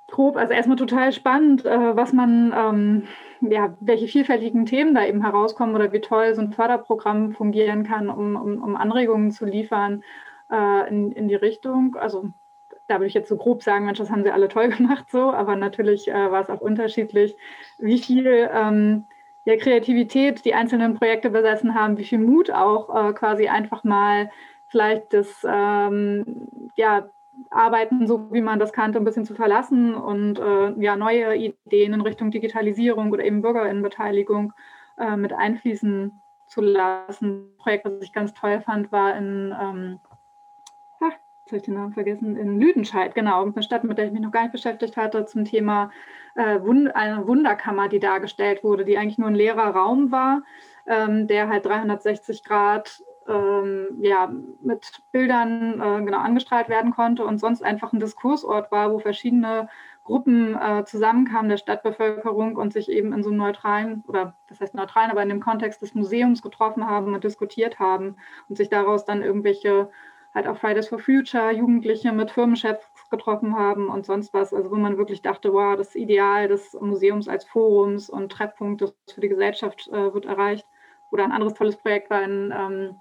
grob, 0.09 0.37
also 0.37 0.53
erstmal 0.53 0.77
total 0.77 1.13
spannend, 1.13 1.65
äh, 1.65 1.97
was 1.97 2.13
man, 2.13 2.53
ähm, 2.57 3.03
ja, 3.41 3.75
welche 3.81 4.09
vielfältigen 4.09 4.67
Themen 4.67 4.95
da 4.95 5.05
eben 5.05 5.23
herauskommen 5.23 5.75
oder 5.75 5.93
wie 5.93 6.01
toll 6.01 6.35
so 6.35 6.41
ein 6.41 6.53
Förderprogramm 6.53 7.33
fungieren 7.33 7.85
kann, 7.85 8.09
um, 8.09 8.35
um, 8.37 8.63
um 8.63 8.77
Anregungen 8.77 9.31
zu 9.31 9.45
liefern 9.45 10.03
äh, 10.51 10.89
in, 10.89 11.13
in 11.13 11.29
die 11.29 11.35
Richtung. 11.35 11.97
Also 11.97 12.31
da 12.89 12.97
würde 12.97 13.07
ich 13.07 13.15
jetzt 13.15 13.29
so 13.29 13.37
grob 13.37 13.63
sagen, 13.63 13.85
Mensch, 13.85 13.99
das 13.99 14.11
haben 14.11 14.25
sie 14.25 14.31
alle 14.31 14.49
toll 14.49 14.69
gemacht 14.77 15.11
so, 15.11 15.33
aber 15.33 15.57
natürlich 15.57 16.09
äh, 16.09 16.31
war 16.31 16.43
es 16.43 16.51
auch 16.51 16.61
unterschiedlich, 16.61 17.37
wie 17.79 17.99
viel 17.99 18.49
ähm, 18.53 19.05
ja, 19.45 19.57
Kreativität 19.57 20.45
die 20.45 20.55
einzelnen 20.55 20.95
Projekte 20.95 21.31
besessen 21.31 21.75
haben, 21.75 21.97
wie 21.97 22.05
viel 22.05 22.19
Mut 22.19 22.51
auch 22.51 22.95
äh, 22.95 23.13
quasi 23.13 23.49
einfach 23.49 23.85
mal 23.85 24.31
vielleicht 24.67 25.13
das 25.13 25.47
ähm, 25.49 26.49
ja, 26.77 27.09
Arbeiten, 27.51 28.07
so 28.07 28.33
wie 28.33 28.41
man 28.41 28.59
das 28.59 28.73
kannte, 28.73 28.99
ein 28.99 29.05
bisschen 29.05 29.25
zu 29.25 29.35
verlassen 29.35 29.95
und 29.95 30.39
äh, 30.39 30.73
ja, 30.83 30.97
neue 30.97 31.35
Ideen 31.37 31.95
in 31.95 32.01
Richtung 32.01 32.31
Digitalisierung 32.31 33.13
oder 33.13 33.25
eben 33.25 33.43
Bürgerinnenbeteiligung 33.43 34.53
äh, 34.99 35.17
mit 35.17 35.33
einfließen 35.33 36.21
zu 36.47 36.61
lassen. 36.61 37.53
Ein 37.53 37.57
Projekt, 37.59 37.85
was 37.85 38.03
ich 38.03 38.13
ganz 38.13 38.35
toll 38.35 38.61
fand, 38.61 38.91
war 38.93 39.17
in 39.17 39.55
ähm, 39.59 40.01
jetzt 41.49 41.53
habe 41.53 41.57
ich 41.59 41.63
den 41.65 41.75
Namen 41.75 41.93
vergessen, 41.93 42.37
in 42.37 42.61
Lüdenscheid, 42.61 43.15
genau, 43.15 43.43
eine 43.43 43.63
Stadt, 43.63 43.85
mit 43.85 43.97
der 43.97 44.07
ich 44.07 44.13
mich 44.13 44.21
noch 44.21 44.31
gar 44.31 44.43
nicht 44.43 44.53
beschäftigt 44.53 44.97
hatte, 44.97 45.25
zum 45.25 45.45
Thema 45.45 45.91
äh, 46.35 46.61
Wund 46.61 46.95
eine 46.95 47.27
Wunderkammer, 47.27 47.89
die 47.89 48.01
dargestellt 48.01 48.63
wurde, 48.63 48.85
die 48.85 48.99
eigentlich 48.99 49.19
nur 49.19 49.29
ein 49.29 49.35
leerer 49.35 49.71
Raum 49.71 50.13
war, 50.13 50.43
ähm, 50.87 51.27
der 51.27 51.49
halt 51.49 51.65
360 51.65 52.45
Grad 52.45 53.03
ähm, 53.27 53.87
ja, 54.01 54.31
mit 54.61 55.03
Bildern 55.13 55.81
äh, 55.81 56.05
genau 56.05 56.19
angestrahlt 56.19 56.69
werden 56.69 56.93
konnte 56.93 57.25
und 57.25 57.39
sonst 57.39 57.63
einfach 57.63 57.93
ein 57.93 58.01
Diskursort 58.01 58.71
war, 58.71 58.93
wo 58.93 58.99
verschiedene 58.99 59.69
Gruppen 60.05 60.55
äh, 60.55 60.85
zusammenkamen 60.85 61.51
der 61.51 61.59
Stadtbevölkerung 61.59 62.57
und 62.57 62.73
sich 62.73 62.91
eben 62.91 63.13
in 63.13 63.23
so 63.23 63.31
einem 63.31 63.39
neutralen, 63.39 64.05
oder 64.07 64.35
das 64.49 64.61
heißt 64.61 64.75
neutralen, 64.75 65.11
aber 65.11 65.23
in 65.23 65.29
dem 65.29 65.41
Kontext 65.41 65.83
des 65.83 65.95
Museums 65.95 66.43
getroffen 66.43 66.87
haben 66.87 67.15
und 67.15 67.25
diskutiert 67.25 67.79
haben 67.79 68.17
und 68.49 68.57
sich 68.57 68.69
daraus 68.69 69.05
dann 69.05 69.23
irgendwelche 69.23 69.91
halt 70.35 70.47
auch 70.47 70.57
Fridays 70.59 70.89
for 70.89 70.99
Future, 70.99 71.51
Jugendliche 71.51 72.13
mit 72.13 72.31
Firmenchefs 72.31 72.87
getroffen 73.11 73.57
haben 73.57 73.89
und 73.89 74.07
sonst 74.07 74.35
was. 74.35 74.53
Also 74.53 74.71
wo 74.71 74.77
man 74.77 74.99
wirklich 74.99 75.23
dachte, 75.23 75.53
wow, 75.53 75.77
das 75.77 75.95
Ideal 75.95 76.49
des 76.49 76.75
Museums 76.81 77.29
als 77.29 77.45
Forums 77.45 78.11
und 78.11 78.31
Treffpunkt 78.31 78.93
für 79.13 79.21
die 79.21 79.29
Gesellschaft 79.29 79.89
äh, 79.89 80.13
wird 80.13 80.27
erreicht. 80.27 80.67
Oder 81.11 81.25
ein 81.25 81.33
anderes 81.33 81.55
tolles 81.55 81.77
Projekt 81.77 82.11
war 82.11 82.23
in, 82.23 82.53
ähm, 82.57 82.97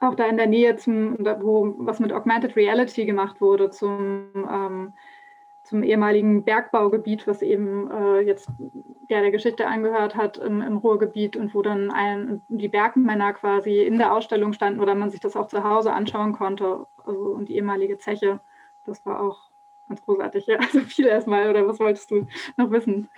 auch 0.00 0.14
da 0.14 0.26
in 0.26 0.36
der 0.36 0.48
Nähe, 0.48 0.76
zum, 0.76 1.16
wo 1.40 1.74
was 1.78 2.00
mit 2.00 2.12
Augmented 2.12 2.56
Reality 2.56 3.06
gemacht 3.06 3.40
wurde, 3.40 3.70
zum 3.70 4.30
ähm, 4.34 4.92
zum 5.66 5.82
ehemaligen 5.82 6.44
Bergbaugebiet, 6.44 7.26
was 7.26 7.42
eben 7.42 7.90
äh, 7.90 8.20
jetzt 8.20 8.48
ja, 9.08 9.20
der 9.20 9.32
Geschichte 9.32 9.66
angehört 9.66 10.14
hat 10.14 10.38
im, 10.38 10.62
im 10.62 10.76
Ruhrgebiet 10.76 11.36
und 11.36 11.54
wo 11.54 11.62
dann 11.62 11.90
ein, 11.90 12.40
die 12.48 12.68
Bergmänner 12.68 13.32
quasi 13.32 13.82
in 13.82 13.98
der 13.98 14.12
Ausstellung 14.12 14.52
standen 14.52 14.80
oder 14.80 14.94
man 14.94 15.10
sich 15.10 15.20
das 15.20 15.36
auch 15.36 15.48
zu 15.48 15.64
Hause 15.64 15.92
anschauen 15.92 16.32
konnte. 16.32 16.86
Also, 17.04 17.20
und 17.20 17.48
die 17.48 17.56
ehemalige 17.56 17.98
Zeche, 17.98 18.40
das 18.84 19.04
war 19.04 19.20
auch 19.20 19.50
ganz 19.88 20.02
großartig. 20.02 20.46
Ja, 20.46 20.58
also 20.60 20.80
viel 20.80 21.06
erstmal, 21.06 21.50
oder 21.50 21.66
was 21.66 21.80
wolltest 21.80 22.10
du 22.10 22.26
noch 22.56 22.70
wissen? 22.70 23.08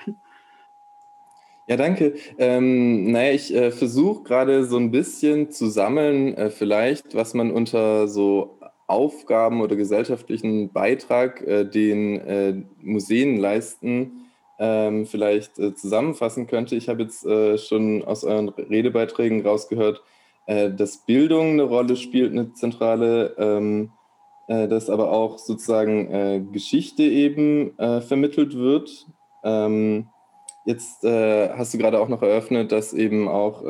Ja, 1.66 1.76
danke. 1.76 2.14
Ähm, 2.38 3.10
naja, 3.12 3.34
ich 3.34 3.54
äh, 3.54 3.70
versuche 3.70 4.22
gerade 4.22 4.64
so 4.64 4.78
ein 4.78 4.90
bisschen 4.90 5.50
zu 5.50 5.66
sammeln, 5.66 6.34
äh, 6.34 6.48
vielleicht, 6.48 7.14
was 7.14 7.34
man 7.34 7.50
unter 7.50 8.08
so 8.08 8.57
Aufgaben 8.88 9.60
oder 9.60 9.76
gesellschaftlichen 9.76 10.72
Beitrag, 10.72 11.42
äh, 11.46 11.64
den 11.64 12.16
äh, 12.20 12.54
Museen 12.82 13.36
leisten, 13.36 14.24
ähm, 14.58 15.06
vielleicht 15.06 15.58
äh, 15.58 15.74
zusammenfassen 15.74 16.46
könnte. 16.48 16.74
Ich 16.74 16.88
habe 16.88 17.02
jetzt 17.02 17.22
schon 17.68 18.02
aus 18.02 18.24
euren 18.24 18.48
Redebeiträgen 18.48 19.46
rausgehört, 19.46 20.02
dass 20.46 21.04
Bildung 21.04 21.50
eine 21.50 21.64
Rolle 21.64 21.94
spielt, 21.94 22.32
eine 22.32 22.54
zentrale, 22.54 23.34
ähm, 23.36 23.92
äh, 24.48 24.66
dass 24.66 24.88
aber 24.88 25.12
auch 25.12 25.36
sozusagen 25.36 26.50
Geschichte 26.52 27.02
eben 27.02 27.74
vermittelt 27.76 28.56
wird. 28.56 29.06
Ähm, 29.44 30.08
jetzt 30.64 31.04
hast 31.04 31.74
du 31.74 31.78
gerade 31.78 32.00
auch 32.00 32.08
noch 32.08 32.22
eröffnet, 32.22 32.72
dass 32.72 32.94
eben 32.94 33.28
auch 33.28 33.62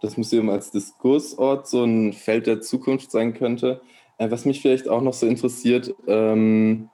das 0.00 0.16
Museum 0.16 0.48
als 0.48 0.70
Diskursort 0.70 1.68
so 1.68 1.84
ein 1.84 2.14
Feld 2.14 2.46
der 2.46 2.62
Zukunft 2.62 3.10
sein 3.10 3.34
könnte. 3.34 3.82
Äh, 4.20 4.30
was 4.30 4.44
mich 4.44 4.60
vielleicht 4.60 4.86
auch 4.86 5.00
noch 5.00 5.14
so 5.14 5.26
interessiert, 5.26 5.94
ähm, 6.06 6.90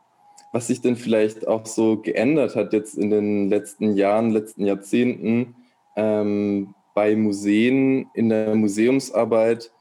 was 0.53 0.69
sich 0.69 0.81
denn 0.81 0.97
vielleicht 0.97 1.47
auch 1.49 1.67
so 1.67 1.99
geändert 1.99 2.55
hat 2.55 2.73
jetzt 2.73 2.97
in 2.97 3.11
den 3.11 3.51
letzten 3.51 3.95
Jahren, 3.97 4.31
letzten 4.31 4.65
Jahrzehnten 4.65 5.57
ähm, 5.97 6.75
bei 6.95 7.17
Museen, 7.17 8.09
in 8.15 8.29
der 8.29 8.55
Museumsarbeit. 8.55 9.73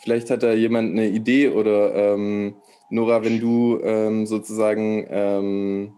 Vielleicht 0.00 0.30
hat 0.30 0.44
da 0.44 0.52
jemand 0.52 0.92
eine 0.92 1.08
Idee 1.08 1.48
oder 1.48 1.94
ähm, 1.94 2.54
Nora, 2.88 3.24
wenn 3.24 3.40
du 3.40 3.80
ähm, 3.82 4.24
sozusagen 4.24 5.04
ähm, 5.10 5.94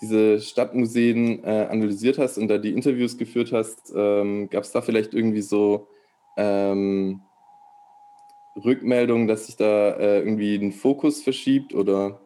diese 0.00 0.40
Stadtmuseen 0.40 1.42
äh, 1.42 1.66
analysiert 1.70 2.18
hast 2.18 2.38
und 2.38 2.48
da 2.48 2.58
die 2.58 2.72
Interviews 2.72 3.18
geführt 3.18 3.50
hast, 3.52 3.92
ähm, 3.96 4.48
gab 4.48 4.62
es 4.62 4.70
da 4.70 4.80
vielleicht 4.80 5.12
irgendwie 5.12 5.42
so 5.42 5.88
ähm, 6.36 7.22
Rückmeldung, 8.64 9.26
dass 9.26 9.46
sich 9.46 9.56
da 9.56 9.90
äh, 9.90 10.18
irgendwie 10.18 10.56
ein 10.56 10.72
Fokus 10.72 11.22
verschiebt 11.22 11.74
oder? 11.74 12.20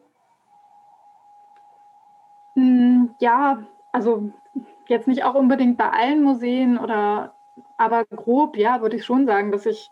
Hm, 2.55 3.15
ja, 3.19 3.63
also 3.91 4.31
jetzt 4.87 5.07
nicht 5.07 5.23
auch 5.23 5.35
unbedingt 5.35 5.77
bei 5.77 5.89
allen 5.89 6.23
Museen 6.23 6.77
oder 6.77 7.33
aber 7.77 8.05
grob, 8.05 8.57
ja, 8.57 8.81
würde 8.81 8.95
ich 8.97 9.05
schon 9.05 9.25
sagen, 9.25 9.51
dass 9.51 9.63
sich 9.63 9.91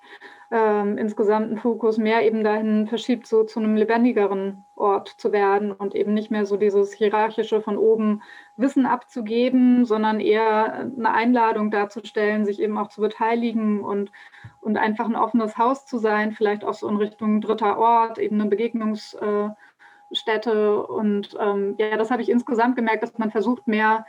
ähm, 0.52 0.98
insgesamt 0.98 1.48
einen 1.48 1.58
Fokus 1.58 1.98
mehr 1.98 2.26
eben 2.26 2.44
dahin 2.44 2.88
verschiebt, 2.88 3.28
so 3.28 3.44
zu 3.44 3.60
einem 3.60 3.76
lebendigeren 3.76 4.66
Ort 4.76 5.10
zu 5.10 5.32
werden 5.32 5.72
und 5.72 5.96
eben 5.96 6.14
nicht 6.14 6.32
mehr 6.32 6.46
so 6.46 6.58
dieses 6.58 6.94
hierarchische 6.94 7.62
von 7.62 7.78
oben 7.78 8.22
Wissen 8.60 8.86
abzugeben, 8.86 9.86
sondern 9.86 10.20
eher 10.20 10.74
eine 10.74 11.12
Einladung 11.12 11.72
darzustellen, 11.72 12.46
sich 12.46 12.60
eben 12.60 12.78
auch 12.78 12.90
zu 12.90 13.02
beteiligen 13.02 13.82
und, 13.82 14.12
und 14.62 14.78
einfach 14.78 15.06
ein 15.06 15.16
offenes 15.16 15.58
Haus 15.58 15.86
zu 15.86 15.98
sein, 15.98 16.34
vielleicht 16.34 16.64
auch 16.66 16.74
so 16.74 16.88
in 16.90 16.98
Richtung 16.98 17.40
dritter 17.42 17.78
Ort, 17.78 18.18
eben 18.18 18.40
eine 18.40 18.50
Begegnungsstätte. 18.50 19.56
Und 20.84 21.38
ähm, 21.40 21.76
ja, 21.78 21.96
das 21.96 22.12
habe 22.12 22.22
ich 22.22 22.30
insgesamt 22.30 22.76
gemerkt, 22.76 23.04
dass 23.04 23.18
man 23.18 23.32
versucht, 23.32 23.68
mehr 23.68 24.06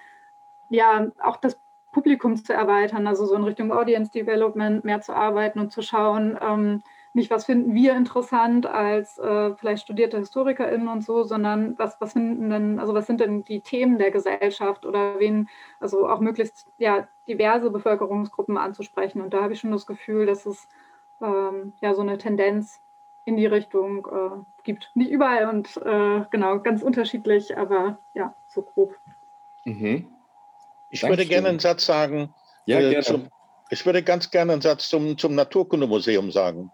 ja 0.69 1.07
auch 1.23 1.37
das 1.37 1.61
Publikum 1.93 2.37
zu 2.37 2.53
erweitern, 2.53 3.07
also 3.07 3.27
so 3.27 3.35
in 3.35 3.45
Richtung 3.45 3.73
Audience 3.73 4.11
Development 4.11 4.85
mehr 4.85 5.01
zu 5.01 5.15
arbeiten 5.15 5.61
und 5.61 5.73
zu 5.73 5.83
schauen, 5.83 6.39
ähm, 6.41 6.83
nicht 7.13 7.31
was 7.31 7.45
finden 7.45 7.75
wir 7.75 7.97
interessant 7.97 8.67
als 8.67 9.19
äh, 9.19 9.55
vielleicht 9.57 9.83
studierte 9.83 10.19
HistorikerInnen 10.19 10.89
und 10.89 11.05
so, 11.05 11.25
sondern 11.25 11.77
was, 11.79 12.01
was 12.01 12.13
finden 12.13 12.51
denn, 12.51 12.79
also 12.79 12.95
was 12.95 13.07
sind 13.07 13.21
denn 13.21 13.45
die 13.45 13.61
Themen 13.61 13.99
der 13.99 14.13
Gesellschaft 14.13 14.87
oder 14.87 15.19
wen, 15.19 15.49
also 15.81 16.09
auch 16.09 16.21
möglichst 16.21 16.69
ja, 16.79 17.09
diverse 17.27 17.71
Bevölkerungsgruppen 17.71 18.57
anzusprechen. 18.57 19.21
Und 19.21 19.35
da 19.35 19.43
habe 19.43 19.53
ich 19.53 19.61
schon 19.61 19.73
das 19.73 19.87
Gefühl, 19.87 20.27
dass 20.27 20.47
es 20.47 20.69
ähm, 21.21 21.73
ja 21.81 21.95
so 21.95 22.03
eine 22.03 22.17
Tendenz 22.17 22.81
in 23.25 23.37
die 23.37 23.47
Richtung 23.47 24.07
äh, 24.07 24.63
gibt. 24.63 24.91
Nicht 24.95 25.11
überall 25.11 25.49
und 25.49 25.77
äh, 25.79 26.25
genau, 26.31 26.61
ganz 26.61 26.83
unterschiedlich, 26.83 27.57
aber 27.57 27.99
ja, 28.15 28.35
so 28.47 28.63
grob. 28.63 28.95
Mhm. 29.65 30.07
Ich 30.91 31.01
Dankeschön. 31.01 31.09
würde 31.09 31.27
gerne 31.27 31.49
einen 31.49 31.59
Satz 31.59 31.87
sagen. 31.87 32.35
Ja, 32.67 32.79
äh, 32.79 32.91
gerne. 32.91 33.05
Zum, 33.05 33.29
ich 33.69 33.85
würde 33.85 34.03
ganz 34.03 34.31
gerne 34.31 34.53
einen 34.53 34.63
Satz 34.63 34.89
zum, 34.89 35.19
zum 35.19 35.35
Naturkundemuseum 35.35 36.31
sagen. 36.31 36.71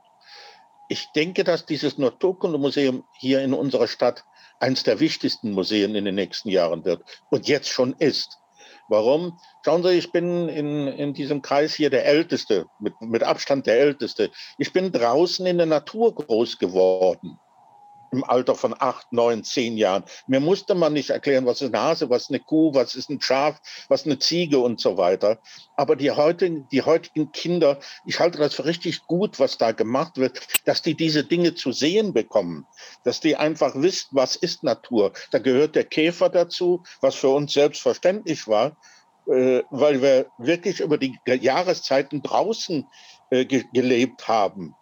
Ich 0.89 1.11
denke, 1.13 1.45
dass 1.45 1.67
dieses 1.67 1.99
Naturkundemuseum 1.99 3.05
hier 3.19 3.43
in 3.43 3.55
unserer 3.55 3.89
Stadt 3.89 4.25
eines 4.61 4.83
der 4.85 5.01
wichtigsten 5.01 5.53
Museen 5.53 5.95
in 5.95 6.05
den 6.05 6.15
nächsten 6.15 6.49
Jahren 6.49 6.85
wird 6.85 7.03
und 7.31 7.49
jetzt 7.49 7.69
schon 7.69 7.95
ist. 7.95 8.39
Warum? 8.89 9.39
Schauen 9.65 9.83
Sie, 9.83 9.91
ich 9.93 10.13
bin 10.13 10.49
in, 10.49 10.87
in 10.87 11.13
diesem 11.13 11.43
Kreis 11.43 11.75
hier 11.75 11.91
der 11.91 12.07
Älteste, 12.07 12.67
mit, 12.79 12.95
mit 13.01 13.25
Abstand 13.25 13.67
der 13.67 13.81
Älteste. 13.81 14.31
Ich 14.59 14.73
bin 14.73 14.93
draußen 14.93 15.45
in 15.45 15.57
der 15.57 15.67
Natur 15.67 16.15
groß 16.15 16.59
geworden 16.59 17.39
im 18.13 18.25
Alter 18.25 18.55
von 18.55 18.75
acht, 18.79 19.13
neun, 19.13 19.45
zehn 19.45 19.77
Jahren. 19.77 20.05
Mir 20.27 20.41
musste 20.41 20.75
man 20.75 20.93
nicht 20.93 21.11
erklären, 21.11 21.47
was 21.47 21.63
ist 21.63 21.75
eine 21.75 21.83
Hase, 21.83 22.11
was 22.11 22.23
ist 22.23 22.31
eine 22.31 22.41
Kuh, 22.41 22.75
was 22.75 22.95
ist 22.95 23.11
ein 23.11 23.21
Schaf, 23.21 23.61
was 23.89 24.01
ist 24.03 24.07
eine 24.07 24.19
Ziege 24.19 24.59
und 24.59 24.81
so 24.81 24.97
weiter. 24.97 25.39
Aber 25.77 25.97
die 25.97 26.11
heutigen, 26.11 26.69
die 26.71 26.83
heutigen 26.83 27.33
Kinder, 27.33 27.79
ich 28.05 28.21
halte 28.21 28.39
das 28.39 28.55
für 28.55 28.65
richtig 28.65 29.07
gut, 29.07 29.39
was 29.39 29.59
da 29.59 29.73
gemacht 29.73 30.17
wird, 30.17 30.41
dass 30.65 30.83
die 30.83 30.95
diese 30.95 31.25
Dinge 31.25 31.55
zu 31.55 31.73
sehen 31.73 32.13
bekommen, 32.13 32.67
dass 33.05 33.21
die 33.21 33.37
einfach 33.37 33.75
wissen, 33.75 34.09
was 34.13 34.37
ist 34.37 34.63
Natur. 34.63 35.13
Da 35.31 35.39
gehört 35.39 35.75
der 35.75 35.85
Käfer 35.85 36.29
dazu, 36.29 36.83
was 37.01 37.15
für 37.15 37.29
uns 37.29 37.53
selbstverständlich 37.53 38.47
war, 38.47 38.77
äh, 39.27 39.63
weil 39.71 40.03
wir 40.03 40.27
wirklich 40.39 40.81
über 40.81 40.99
die 40.99 41.19
Jahreszeiten 41.27 42.23
draußen 42.23 42.87
äh, 43.31 43.45
gelebt 43.45 44.29
haben. 44.29 44.75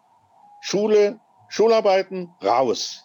Schule, 0.61 1.21
Schularbeiten 1.49 2.31
raus 2.43 3.05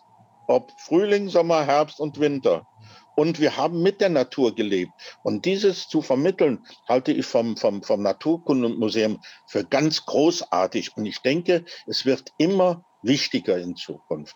ob 0.49 0.73
Frühling, 0.77 1.29
Sommer, 1.29 1.63
Herbst 1.63 1.99
und 1.99 2.19
Winter. 2.19 2.67
Und 3.15 3.39
wir 3.39 3.55
haben 3.57 3.83
mit 3.83 4.01
der 4.01 4.09
Natur 4.09 4.55
gelebt. 4.55 4.91
Und 5.23 5.45
dieses 5.45 5.87
zu 5.87 6.01
vermitteln, 6.01 6.65
halte 6.87 7.11
ich 7.11 7.25
vom, 7.25 7.55
vom, 7.55 7.83
vom 7.83 8.01
Naturkundemuseum 8.01 9.19
für 9.47 9.63
ganz 9.63 10.05
großartig. 10.05 10.95
Und 10.95 11.05
ich 11.05 11.19
denke, 11.19 11.65
es 11.85 12.05
wird 12.05 12.33
immer 12.37 12.83
wichtiger 13.03 13.57
in 13.57 13.75
Zukunft. 13.75 14.35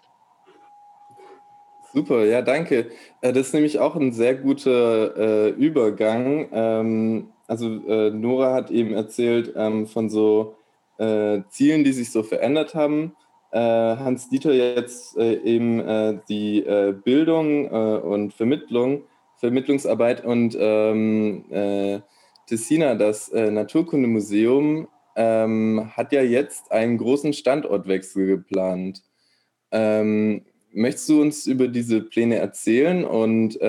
Super, 1.94 2.26
ja, 2.26 2.42
danke. 2.42 2.92
Äh, 3.22 3.34
das 3.34 3.48
ist 3.48 3.54
nämlich 3.54 3.80
auch 3.80 3.96
ein 3.96 4.12
sehr 4.14 4.36
guter 4.36 5.18
äh, 5.18 5.50
Übergang. 5.50 6.50
Ähm, 6.52 7.34
also 7.48 7.68
äh, 7.88 8.12
Nora 8.12 8.54
hat 8.54 8.70
eben 8.70 8.94
erzählt 8.94 9.54
ähm, 9.56 9.88
von 9.88 10.10
so 10.10 10.58
äh, 10.98 11.42
Zielen, 11.50 11.84
die 11.84 11.94
sich 11.94 12.12
so 12.12 12.22
verändert 12.22 12.76
haben. 12.76 13.16
Äh, 13.54 13.60
Hans 13.60 14.30
Dieter 14.30 14.52
jetzt 14.52 15.16
äh, 15.16 15.36
eben 15.44 15.80
äh, 15.80 16.18
die 16.28 16.62
Bildung 17.04 17.70
und 17.70 18.34
Vermittlung, 18.34 19.04
Vermittlungsarbeit 19.38 20.26
und 20.26 20.58
ähm, 20.60 22.02
Tessina, 22.48 22.96
das 22.96 23.32
Naturkundemuseum, 23.32 24.88
ähm, 25.16 25.92
hat 25.96 26.12
ja 26.14 26.24
jetzt 26.24 26.72
einen 26.72 26.98
großen 26.98 27.34
Standortwechsel 27.34 28.26
geplant. 28.26 29.04
Ähm, 29.72 30.46
möchtest 30.72 31.10
du 31.10 31.22
uns 31.22 31.46
über 31.46 31.68
diese 31.68 32.02
Pläne 32.02 32.38
erzählen 32.38 33.06
und 33.06 33.60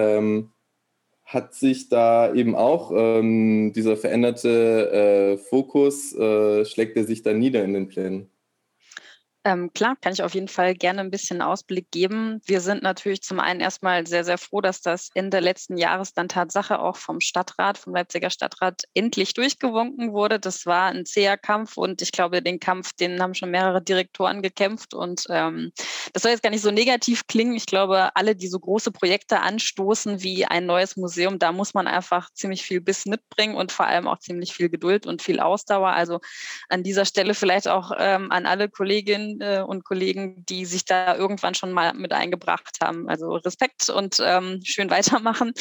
hat 1.25 1.55
sich 1.55 1.89
da 1.89 2.33
eben 2.33 2.55
auch 2.55 2.93
ähm, 2.95 3.73
dieser 3.75 3.97
veränderte 3.97 4.91
äh, 4.93 5.39
Fokus, 5.39 6.15
äh, 6.15 6.65
schlägt 6.65 6.97
er 6.97 7.05
sich 7.05 7.23
da 7.23 7.33
nieder 7.33 7.65
in 7.65 7.73
den 7.75 7.89
Plänen? 7.89 8.31
Ähm, 9.47 9.71
klar, 9.75 9.95
kann 10.01 10.15
ich 10.15 10.23
auf 10.23 10.33
jeden 10.33 10.49
Fall 10.49 10.75
gerne 10.75 11.03
ein 11.03 11.11
bisschen 11.11 11.43
Ausblick 11.43 11.91
geben. 11.91 12.41
Wir 12.47 12.63
sind 12.63 12.83
natürlich 12.83 13.23
zum 13.23 13.41
einen 13.41 13.61
erstmal 13.61 14.07
sehr, 14.07 14.25
sehr 14.25 14.39
froh, 14.39 14.63
dass 14.63 14.81
das 14.81 15.11
Ende 15.13 15.41
letzten 15.41 15.77
Jahres 15.77 16.15
dann 16.15 16.29
Tatsache 16.29 16.79
auch 16.79 16.97
vom 16.97 17.21
Stadtrat, 17.21 17.77
vom 17.77 17.95
Leipziger 17.95 18.31
Stadtrat 18.31 18.85
endlich 18.95 19.35
durchgewunken 19.35 20.15
wurde. 20.15 20.41
Das 20.41 20.65
war 20.65 20.87
ein 20.87 21.05
zäher 21.05 21.37
Kampf 21.37 21.77
und 21.77 22.01
ich 22.01 22.11
glaube, 22.11 22.41
den 22.41 22.59
Kampf, 22.59 22.95
den 22.95 23.21
haben 23.21 23.35
schon 23.35 23.51
mehrere 23.51 23.83
Direktoren 23.83 24.41
gekämpft 24.41 24.95
und 24.95 25.27
ähm, 25.29 25.73
das 26.15 26.23
soll 26.23 26.33
jetzt 26.33 26.43
gar 26.43 26.49
nicht 26.49 26.63
so 26.63 26.71
negativ 26.71 27.27
klingen. 27.27 27.55
Ich 27.55 27.67
glaube, 27.67 28.17
alle, 28.17 28.35
die 28.35 28.49
so 28.49 28.59
große 28.59 28.93
Projekte 28.93 29.41
anstoßen 29.41 30.23
wie 30.23 30.47
ein 30.47 30.65
neues 30.65 30.97
Museum, 30.97 31.39
da 31.39 31.53
muss 31.53 31.75
man 31.75 31.87
einfach 31.87 32.31
ziemlich 32.33 32.63
viel 32.63 32.81
Biss 32.81 33.05
mitbringen 33.05 33.57
und 33.57 33.73
vor 33.73 33.87
allem 33.87 34.09
auch 34.09 34.21
ziemlich 34.21 34.55
viel 34.55 34.71
Geduld 34.71 35.07
und 35.07 35.21
viel 35.21 35.39
Ausdauer. 35.39 35.91
Also 35.91 36.21
an 36.71 36.83
dieser 36.83 37.05
Stelle 37.05 37.35
vielleicht 37.35 37.69
auch 37.69 37.93
ähm, 37.99 38.33
an 38.33 38.47
alle 38.47 38.71
Kolleginnen, 38.71 39.34
äh, 39.41 39.61
und 39.61 39.85
Kollegen, 39.85 40.45
die 40.47 40.65
sich 40.65 40.85
da 40.85 41.17
irgendwann 41.17 41.55
schon 41.55 41.73
mal 41.73 41.95
mit 41.95 42.13
eingebracht 42.13 42.79
haben. 42.83 43.09
Also 43.09 43.33
Respekt 43.37 43.89
und 43.89 44.17
ähm, 44.21 44.61
schön 44.65 44.91
weitermachen. 44.91 45.53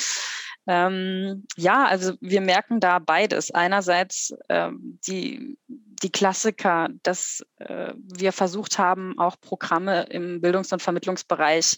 Ähm, 0.66 1.46
ja, 1.58 1.86
also 1.86 2.14
wir 2.22 2.42
merken 2.42 2.80
da 2.80 3.00
beides. 3.00 3.52
Einerseits 3.52 4.34
ähm, 4.50 5.00
die, 5.08 5.58
die 5.68 6.12
Klassiker, 6.12 6.90
dass 7.04 7.46
äh, 7.58 7.94
wir 7.98 8.32
versucht 8.32 8.80
haben, 8.80 9.20
auch 9.20 9.36
Programme 9.42 10.04
im 10.04 10.40
Bildungs- 10.40 10.72
und 10.72 10.82
Vermittlungsbereich 10.82 11.78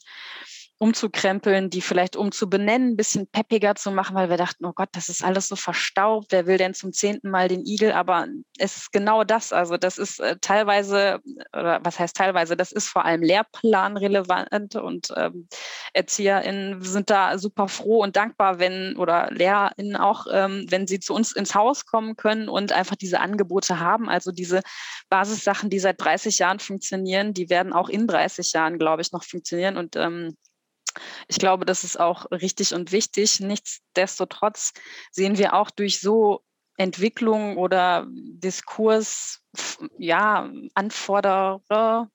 umzukrempeln, 0.78 1.70
die 1.70 1.82
vielleicht 1.82 2.18
umzubenennen, 2.18 2.90
ein 2.90 2.96
bisschen 2.98 3.28
peppiger 3.28 3.76
zu 3.76 3.92
machen, 3.92 4.16
weil 4.16 4.30
wir 4.30 4.36
dachten, 4.36 4.66
oh 4.66 4.74
Gott, 4.74 4.90
das 4.92 5.08
ist 5.08 5.24
alles 5.24 5.48
so 5.48 5.56
verstaubt, 5.56 6.28
wer 6.32 6.48
will 6.48 6.58
denn 6.58 6.74
zum 6.74 6.92
zehnten 6.92 7.30
Mal 7.30 7.48
den 7.48 7.66
Igel? 7.66 7.94
Aber 7.94 8.28
es 8.58 8.76
ist 8.76 8.92
genau 8.92 9.24
das. 9.24 9.54
Also 9.54 9.78
das 9.78 9.98
ist 9.98 10.20
äh, 10.20 10.36
teilweise, 10.42 11.22
oder 11.54 11.80
was 11.84 11.98
heißt 11.98 12.16
teilweise, 12.18 12.58
das 12.58 12.74
ist 12.74 12.90
vor 12.90 13.06
allem 13.06 13.22
lehrplanrelevant 13.22 14.76
und 14.76 15.14
ähm, 15.16 15.48
ErzieherInnen 15.94 16.82
sind 16.82 17.10
da 17.10 17.38
super 17.38 17.70
froh 17.70 18.04
und 18.04 18.18
dankbar, 18.18 18.60
wenn, 18.60 18.98
oder 18.98 19.32
LehrerInnen 19.32 19.96
auch, 19.96 20.28
ähm, 20.30 20.66
wenn 20.70 20.88
sie 20.88 21.00
zu 21.00 21.14
uns 21.14 21.32
ins 21.32 21.56
Haus 21.56 21.86
kommen 21.86 22.18
können 22.18 22.50
und 22.50 22.74
einfach 22.74 22.98
diese 22.98 23.22
Angebote 23.22 23.80
haben. 23.80 24.10
Also 24.10 24.34
diese 24.34 24.62
Basissachen, 25.10 25.70
die 25.70 25.80
seit 25.80 26.02
30 26.02 26.38
Jahren 26.40 26.60
funktionieren, 26.60 27.34
die 27.34 27.50
werden 27.50 27.72
auch 27.72 27.88
in 27.88 28.08
30 28.08 28.52
Jahren, 28.52 28.78
glaube 28.78 29.02
ich, 29.02 29.14
noch 29.14 29.24
funktionieren 29.24 29.78
und 29.78 29.96
ähm, 29.96 30.36
ich 31.28 31.40
glaube, 31.40 31.66
das 31.66 31.84
ist 31.84 32.00
auch 32.00 32.30
richtig 32.32 32.74
und 32.74 32.92
wichtig. 32.92 33.40
Nichtsdestotrotz 33.40 34.74
sehen 35.12 35.38
wir 35.38 35.54
auch 35.54 35.70
durch 35.72 36.00
so 36.00 36.42
Entwicklung 36.78 37.58
oder 37.58 38.08
Diskurs, 38.10 39.42
ja, 39.98 40.50
AnfordererInnen, 40.74 42.10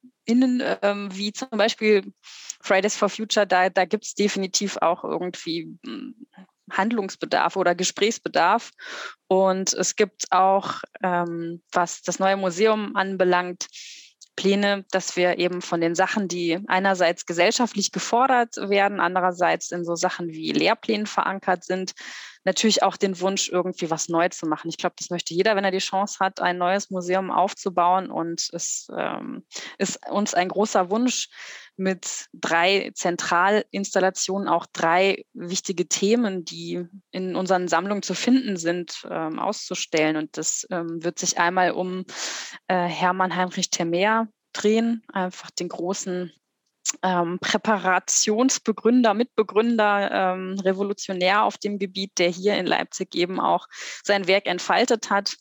ähm, 0.82 1.08
wie 1.12 1.32
zum 1.32 1.48
Beispiel 1.50 2.12
Fridays 2.60 2.96
for 2.96 3.08
Future, 3.08 3.46
da, 3.46 3.70
da 3.70 3.86
gibt 3.86 4.04
es 4.04 4.14
definitiv 4.14 4.76
auch 4.76 5.02
irgendwie 5.02 5.78
hm, 5.84 6.14
Handlungsbedarf 6.70 7.56
oder 7.56 7.74
Gesprächsbedarf. 7.74 8.70
Und 9.28 9.72
es 9.72 9.96
gibt 9.96 10.26
auch, 10.30 10.82
ähm, 11.02 11.62
was 11.72 12.02
das 12.02 12.18
neue 12.18 12.36
Museum 12.36 12.96
anbelangt, 12.96 13.66
Pläne, 14.40 14.86
dass 14.90 15.16
wir 15.16 15.38
eben 15.38 15.60
von 15.60 15.82
den 15.82 15.94
Sachen, 15.94 16.26
die 16.26 16.58
einerseits 16.66 17.26
gesellschaftlich 17.26 17.92
gefordert 17.92 18.56
werden, 18.56 18.98
andererseits 18.98 19.70
in 19.70 19.84
so 19.84 19.96
Sachen 19.96 20.28
wie 20.28 20.52
Lehrplänen 20.52 21.06
verankert 21.06 21.62
sind, 21.62 21.92
natürlich 22.44 22.82
auch 22.82 22.96
den 22.96 23.20
Wunsch, 23.20 23.50
irgendwie 23.50 23.90
was 23.90 24.08
neu 24.08 24.30
zu 24.30 24.46
machen. 24.46 24.70
Ich 24.70 24.78
glaube, 24.78 24.94
das 24.98 25.10
möchte 25.10 25.34
jeder, 25.34 25.56
wenn 25.56 25.64
er 25.64 25.70
die 25.70 25.76
Chance 25.78 26.20
hat, 26.20 26.40
ein 26.40 26.56
neues 26.56 26.88
Museum 26.88 27.30
aufzubauen. 27.30 28.10
Und 28.10 28.48
es 28.54 28.88
ähm, 28.96 29.44
ist 29.76 29.98
uns 30.08 30.32
ein 30.32 30.48
großer 30.48 30.88
Wunsch, 30.88 31.28
mit 31.80 32.26
drei 32.32 32.92
Zentralinstallationen 32.94 34.48
auch 34.48 34.66
drei 34.66 35.24
wichtige 35.32 35.88
Themen, 35.88 36.44
die 36.44 36.86
in 37.10 37.34
unseren 37.34 37.66
Sammlungen 37.66 38.02
zu 38.02 38.14
finden 38.14 38.56
sind, 38.56 39.06
ähm, 39.10 39.38
auszustellen. 39.38 40.16
Und 40.16 40.36
das 40.36 40.66
ähm, 40.70 41.02
wird 41.02 41.18
sich 41.18 41.38
einmal 41.38 41.72
um 41.72 42.04
äh, 42.68 42.86
Hermann 42.86 43.34
Heinrich 43.34 43.70
Termer 43.70 44.28
drehen, 44.52 45.02
einfach 45.12 45.50
den 45.50 45.68
großen 45.68 46.32
ähm, 47.02 47.38
Präparationsbegründer, 47.40 49.14
Mitbegründer, 49.14 50.10
ähm, 50.12 50.58
Revolutionär 50.60 51.44
auf 51.44 51.58
dem 51.58 51.78
Gebiet, 51.78 52.18
der 52.18 52.28
hier 52.28 52.56
in 52.56 52.66
Leipzig 52.66 53.14
eben 53.14 53.40
auch 53.40 53.66
sein 54.02 54.26
Werk 54.26 54.46
entfaltet 54.46 55.10
hat. 55.10 55.36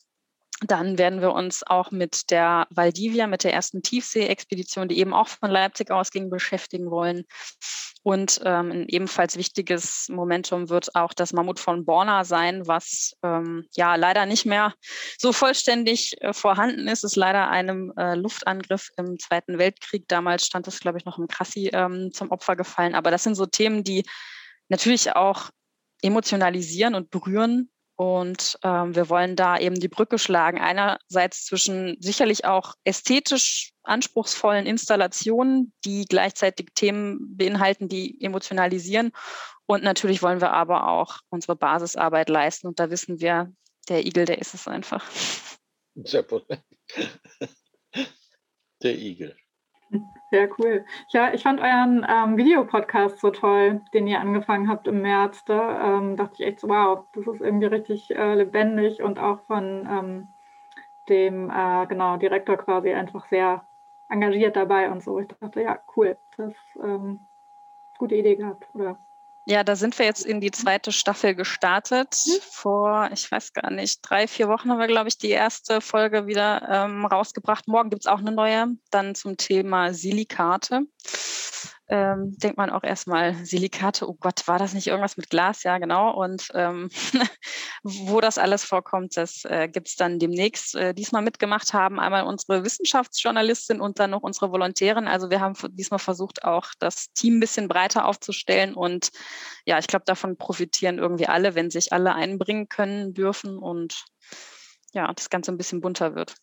Dann 0.61 0.97
werden 0.97 1.21
wir 1.21 1.31
uns 1.31 1.63
auch 1.65 1.91
mit 1.91 2.31
der 2.31 2.67
Valdivia, 2.69 3.27
mit 3.27 3.45
der 3.45 3.53
ersten 3.53 3.81
Tiefsee-Expedition, 3.81 4.89
die 4.89 4.99
eben 4.99 5.13
auch 5.13 5.29
von 5.29 5.49
Leipzig 5.49 5.89
ausging, 5.89 6.29
beschäftigen 6.29 6.91
wollen. 6.91 7.23
Und 8.03 8.41
ähm, 8.45 8.71
ein 8.71 8.85
ebenfalls 8.87 9.37
wichtiges 9.37 10.07
Momentum 10.09 10.69
wird 10.69 10.95
auch 10.95 11.13
das 11.13 11.33
Mammut 11.33 11.59
von 11.59 11.85
Borna 11.85 12.23
sein, 12.23 12.65
was 12.67 13.13
ähm, 13.23 13.65
ja 13.75 13.95
leider 13.95 14.25
nicht 14.25 14.45
mehr 14.45 14.73
so 15.17 15.31
vollständig 15.31 16.21
äh, 16.21 16.33
vorhanden 16.33 16.87
ist. 16.87 17.03
Es 17.03 17.11
ist 17.11 17.15
leider 17.15 17.49
einem 17.49 17.93
äh, 17.97 18.15
Luftangriff 18.15 18.89
im 18.97 19.17
Zweiten 19.19 19.59
Weltkrieg. 19.59 20.07
Damals 20.07 20.45
stand 20.45 20.67
es, 20.67 20.79
glaube 20.79 20.97
ich, 20.97 21.05
noch 21.05 21.17
im 21.17 21.27
Krassi 21.27 21.69
ähm, 21.73 22.11
zum 22.13 22.31
Opfer 22.31 22.55
gefallen. 22.55 22.95
Aber 22.95 23.11
das 23.11 23.23
sind 23.23 23.35
so 23.35 23.45
Themen, 23.45 23.83
die 23.83 24.05
natürlich 24.69 25.15
auch 25.15 25.49
emotionalisieren 26.01 26.95
und 26.95 27.11
berühren 27.11 27.69
und 27.99 28.57
ähm, 28.63 28.95
wir 28.95 29.09
wollen 29.09 29.35
da 29.35 29.59
eben 29.59 29.77
die 29.77 29.89
Brücke 29.89 30.19
schlagen. 30.19 30.57
Einerseits 30.57 31.43
zwischen 31.43 31.97
sicherlich 31.99 32.45
auch 32.45 32.75
ästhetisch 32.85 33.73
anspruchsvollen 33.83 34.65
Installationen, 34.65 35.73
die 35.83 36.05
gleichzeitig 36.05 36.67
Themen 36.73 37.35
beinhalten, 37.35 37.89
die 37.89 38.23
emotionalisieren. 38.23 39.11
Und 39.65 39.83
natürlich 39.83 40.21
wollen 40.21 40.39
wir 40.39 40.53
aber 40.53 40.87
auch 40.87 41.17
unsere 41.27 41.57
Basisarbeit 41.57 42.29
leisten. 42.29 42.67
Und 42.67 42.79
da 42.79 42.89
wissen 42.89 43.19
wir, 43.19 43.51
der 43.89 44.05
Igel, 44.05 44.23
der 44.23 44.37
ist 44.37 44.53
es 44.53 44.65
einfach. 44.65 45.05
Sehr 45.95 46.23
Der 48.81 48.97
Igel. 48.97 49.35
Sehr 50.31 50.49
cool. 50.59 50.85
Ja, 51.07 51.33
ich 51.33 51.41
fand 51.43 51.59
euren 51.59 52.05
ähm, 52.07 52.37
Videopodcast 52.37 53.19
so 53.19 53.31
toll, 53.31 53.81
den 53.93 54.05
ihr 54.07 54.19
angefangen 54.19 54.69
habt 54.69 54.87
im 54.87 55.01
März. 55.01 55.43
Da 55.45 55.97
ähm, 55.97 56.17
dachte 56.17 56.35
ich 56.43 56.47
echt 56.47 56.59
so, 56.59 56.69
wow, 56.69 57.05
das 57.13 57.25
ist 57.27 57.41
irgendwie 57.41 57.65
richtig 57.65 58.15
äh, 58.15 58.35
lebendig 58.35 59.01
und 59.01 59.17
auch 59.19 59.39
von 59.47 59.87
ähm, 59.89 60.27
dem 61.09 61.49
äh, 61.49 61.87
genau, 61.87 62.17
Direktor 62.17 62.57
quasi 62.57 62.93
einfach 62.93 63.27
sehr 63.27 63.65
engagiert 64.09 64.55
dabei 64.55 64.91
und 64.91 65.03
so. 65.03 65.19
Ich 65.19 65.27
dachte, 65.27 65.61
ja, 65.61 65.79
cool, 65.95 66.17
das 66.37 66.53
ähm, 66.83 67.21
gute 67.97 68.15
Idee 68.15 68.35
gehabt, 68.35 68.67
oder? 68.73 68.97
Ja, 69.45 69.63
da 69.63 69.75
sind 69.75 69.97
wir 69.97 70.05
jetzt 70.05 70.25
in 70.25 70.41
die 70.41 70.51
zweite 70.51 70.91
Staffel 70.91 71.33
gestartet. 71.33 72.15
Mhm. 72.25 72.31
Vor, 72.51 73.09
ich 73.13 73.31
weiß 73.31 73.53
gar 73.53 73.71
nicht, 73.71 73.99
drei, 74.03 74.27
vier 74.27 74.47
Wochen 74.47 74.69
haben 74.69 74.79
wir, 74.79 74.87
glaube 74.87 75.09
ich, 75.09 75.17
die 75.17 75.29
erste 75.29 75.81
Folge 75.81 76.27
wieder 76.27 76.67
ähm, 76.69 77.05
rausgebracht. 77.05 77.67
Morgen 77.67 77.89
gibt 77.89 78.03
es 78.03 78.11
auch 78.11 78.19
eine 78.19 78.31
neue, 78.31 78.67
dann 78.91 79.15
zum 79.15 79.37
Thema 79.37 79.93
Silikate 79.93 80.81
ähm, 81.89 82.37
denkt 82.37 82.57
man 82.57 82.69
auch 82.69 82.83
erstmal 82.83 83.33
Silikate, 83.45 84.07
oh 84.07 84.13
Gott, 84.13 84.47
war 84.47 84.59
das 84.59 84.73
nicht 84.73 84.85
irgendwas 84.85 85.17
mit 85.17 85.31
Glas? 85.31 85.63
Ja, 85.63 85.79
genau. 85.79 86.11
Und 86.11 86.47
ähm, 86.53 86.89
wo 87.83 88.21
das 88.21 88.37
alles 88.37 88.63
vorkommt, 88.63 89.17
das 89.17 89.43
äh, 89.45 89.67
gibt 89.67 89.87
es 89.87 89.95
dann 89.95 90.19
demnächst. 90.19 90.75
Äh, 90.75 90.93
diesmal 90.93 91.23
mitgemacht 91.23 91.73
haben 91.73 91.99
einmal 91.99 92.25
unsere 92.25 92.63
Wissenschaftsjournalistin 92.63 93.81
und 93.81 93.97
dann 93.99 94.11
noch 94.11 94.21
unsere 94.21 94.51
Volontärin. 94.51 95.07
Also 95.07 95.31
wir 95.31 95.39
haben 95.39 95.55
diesmal 95.71 95.99
versucht, 95.99 96.43
auch 96.43 96.67
das 96.77 97.11
Team 97.13 97.37
ein 97.37 97.39
bisschen 97.39 97.67
breiter 97.67 98.05
aufzustellen. 98.05 98.75
Und 98.75 99.09
ja, 99.65 99.79
ich 99.79 99.87
glaube, 99.87 100.05
davon 100.05 100.37
profitieren 100.37 100.99
irgendwie 100.99 101.27
alle, 101.27 101.55
wenn 101.55 101.71
sich 101.71 101.91
alle 101.91 102.13
einbringen 102.13 102.69
können 102.69 103.15
dürfen 103.15 103.57
und 103.57 104.05
ja, 104.93 105.11
das 105.11 105.31
Ganze 105.31 105.51
ein 105.51 105.57
bisschen 105.57 105.81
bunter 105.81 106.13
wird. 106.13 106.35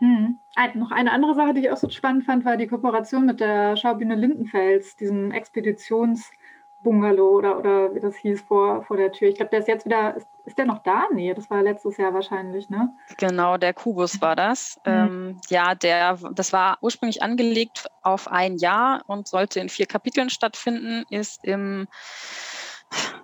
Mhm. 0.00 0.38
Ein, 0.54 0.78
noch 0.78 0.90
eine 0.90 1.12
andere 1.12 1.34
Sache, 1.34 1.54
die 1.54 1.60
ich 1.60 1.70
auch 1.70 1.76
so 1.76 1.88
spannend 1.88 2.24
fand, 2.24 2.44
war 2.44 2.56
die 2.56 2.66
Kooperation 2.66 3.26
mit 3.26 3.40
der 3.40 3.76
Schaubühne 3.76 4.14
Lindenfels, 4.14 4.96
diesem 4.96 5.32
Expeditionsbungalow 5.32 7.36
oder, 7.36 7.58
oder 7.58 7.94
wie 7.94 8.00
das 8.00 8.16
hieß 8.16 8.42
vor, 8.42 8.84
vor 8.84 8.96
der 8.96 9.12
Tür. 9.12 9.28
Ich 9.28 9.36
glaube, 9.36 9.50
der 9.50 9.60
ist 9.60 9.68
jetzt 9.68 9.84
wieder, 9.84 10.16
ist, 10.16 10.28
ist 10.44 10.56
der 10.56 10.66
noch 10.66 10.82
da? 10.82 11.06
Nee, 11.12 11.34
das 11.34 11.50
war 11.50 11.62
letztes 11.62 11.96
Jahr 11.96 12.14
wahrscheinlich, 12.14 12.70
ne? 12.70 12.94
Genau, 13.16 13.56
der 13.56 13.74
Kubus 13.74 14.20
war 14.20 14.36
das. 14.36 14.78
Mhm. 14.86 14.92
Ähm, 14.92 15.40
ja, 15.48 15.74
der, 15.74 16.18
das 16.32 16.52
war 16.52 16.78
ursprünglich 16.80 17.22
angelegt 17.22 17.88
auf 18.02 18.28
ein 18.28 18.56
Jahr 18.56 19.02
und 19.06 19.26
sollte 19.26 19.58
in 19.58 19.68
vier 19.68 19.86
Kapiteln 19.86 20.30
stattfinden, 20.30 21.04
ist 21.10 21.44
im 21.44 21.88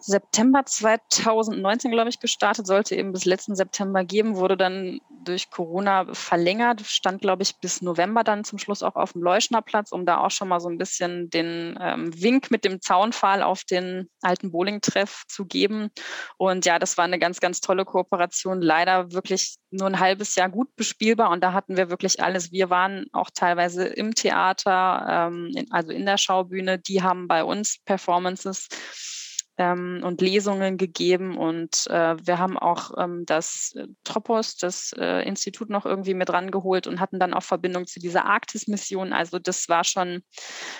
September 0.07 0.65
2019, 0.67 1.91
glaube 1.91 2.11
ich, 2.11 2.21
gestartet, 2.21 2.67
sollte 2.67 2.95
eben 2.95 3.13
bis 3.13 3.25
letzten 3.25 3.57
September 3.57 4.05
geben, 4.05 4.37
wurde 4.37 4.57
dann 4.57 5.01
durch 5.25 5.51
Corona 5.51 6.07
verlängert, 6.13 6.83
stand, 6.83 7.23
glaube 7.23 7.43
ich, 7.43 7.59
bis 7.61 7.81
November 7.81 8.23
dann 8.23 8.45
zum 8.45 8.59
Schluss 8.59 8.83
auch 8.83 8.97
auf 8.97 9.13
dem 9.15 9.23
Leuschnerplatz, 9.23 9.93
um 9.93 10.05
da 10.05 10.19
auch 10.19 10.31
schon 10.31 10.49
mal 10.49 10.61
so 10.61 10.69
ein 10.69 10.77
bisschen 10.77 11.31
den 11.31 11.79
ähm, 11.81 12.11
Wink 12.21 12.51
mit 12.51 12.65
dem 12.65 12.83
Zaunpfahl 12.83 13.43
auf 13.43 13.65
den 13.65 14.11
alten 14.21 14.53
Bowling-Treff 14.53 15.23
zu 15.27 15.47
geben. 15.47 15.91
Und 16.37 16.67
ja, 16.67 16.79
das 16.79 16.99
war 16.99 17.05
eine 17.05 17.19
ganz, 17.19 17.41
ganz 17.41 17.63
tolle 17.63 17.87
Kooperation. 17.87 18.61
Leider 18.61 19.13
wirklich 19.13 19.57
nur 19.71 19.89
ein 19.89 20.01
halbes 20.01 20.35
Jahr 20.35 20.51
gut 20.51 20.75
bespielbar 20.77 21.31
und 21.31 21.43
da 21.43 21.55
hatten 21.55 21.79
wir 21.79 21.89
wirklich 21.89 22.23
alles. 22.23 22.53
Wir 22.53 22.69
waren 22.69 23.07
auch 23.13 23.31
teilweise 23.35 23.87
im 23.87 24.15
Theater, 24.15 25.07
ähm, 25.09 25.51
in, 25.57 25.73
also 25.73 25.93
in 25.93 26.05
der 26.05 26.19
Schaubühne, 26.19 26.79
die 26.79 27.03
haben 27.03 27.27
bei 27.27 27.43
uns 27.43 27.79
Performances 27.85 28.69
ähm, 29.57 30.01
und 30.03 30.21
Lesungen 30.21 30.77
gegeben. 30.77 31.37
Und 31.37 31.87
äh, 31.89 32.17
wir 32.27 32.39
haben 32.39 32.59
auch 32.59 32.93
ähm, 32.99 33.25
das 33.27 33.73
äh, 33.77 33.87
Tropos, 34.03 34.57
das 34.57 34.93
äh, 34.99 35.27
Institut, 35.27 35.71
noch 35.71 35.87
irgendwie 35.87 36.15
mit 36.15 36.31
rangeholt 36.31 36.87
und 36.87 37.01
hatten 37.01 37.19
dann 37.19 37.35
auch 37.35 37.43
Verbindung 37.43 37.87
zu 37.87 38.01
dieser 38.01 38.25
Arktis-Mission. 38.25 39.13
Also 39.13 39.39
das 39.39 39.69
war 39.69 39.85
schon 39.85 40.23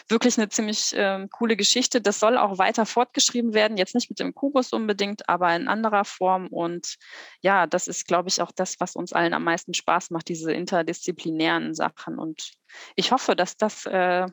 wirklich 0.09 0.39
eine 0.39 0.49
ziemlich 0.49 0.95
äh, 0.95 1.27
coole 1.31 1.57
Geschichte. 1.57 2.01
Das 2.01 2.19
soll 2.19 2.37
auch 2.37 2.59
weiter 2.59 2.87
fortgeschrieben 2.87 3.55
werden, 3.55 3.77
jetzt 3.77 3.95
nicht 3.95 4.11
mit 4.11 4.19
dem 4.19 4.35
Kubus 4.35 4.73
unbedingt, 4.73 5.29
aber 5.29 5.55
in 5.55 5.69
anderer 5.69 6.05
Form. 6.05 6.49
Und 6.49 6.97
ja, 7.41 7.67
das 7.67 7.87
ist, 7.87 8.07
glaube 8.07 8.29
ich, 8.29 8.43
auch 8.43 8.53
das, 8.53 8.81
was 8.81 8.97
uns 8.97 9.13
allen 9.13 9.35
am 9.35 9.45
meisten 9.45 9.75
Spaß 9.75 10.11
macht, 10.11 10.29
diese 10.29 10.53
interdisziplinären 10.53 11.75
Sachen. 11.75 12.19
Und 12.19 12.53
ich 12.97 13.13
hoffe, 13.13 13.37
dass 13.37 13.57
das 13.57 13.87
äh, 13.87 14.27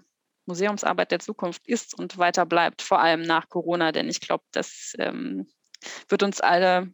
Museumsarbeit 0.45 1.11
der 1.11 1.19
Zukunft 1.19 1.67
ist 1.67 1.97
und 1.97 2.17
weiter 2.17 2.45
bleibt, 2.45 2.81
vor 2.81 2.99
allem 2.99 3.21
nach 3.21 3.49
Corona, 3.49 3.91
denn 3.91 4.09
ich 4.09 4.19
glaube, 4.19 4.43
das 4.51 4.93
ähm, 4.97 5.47
wird 6.09 6.23
uns 6.23 6.41
alle 6.41 6.91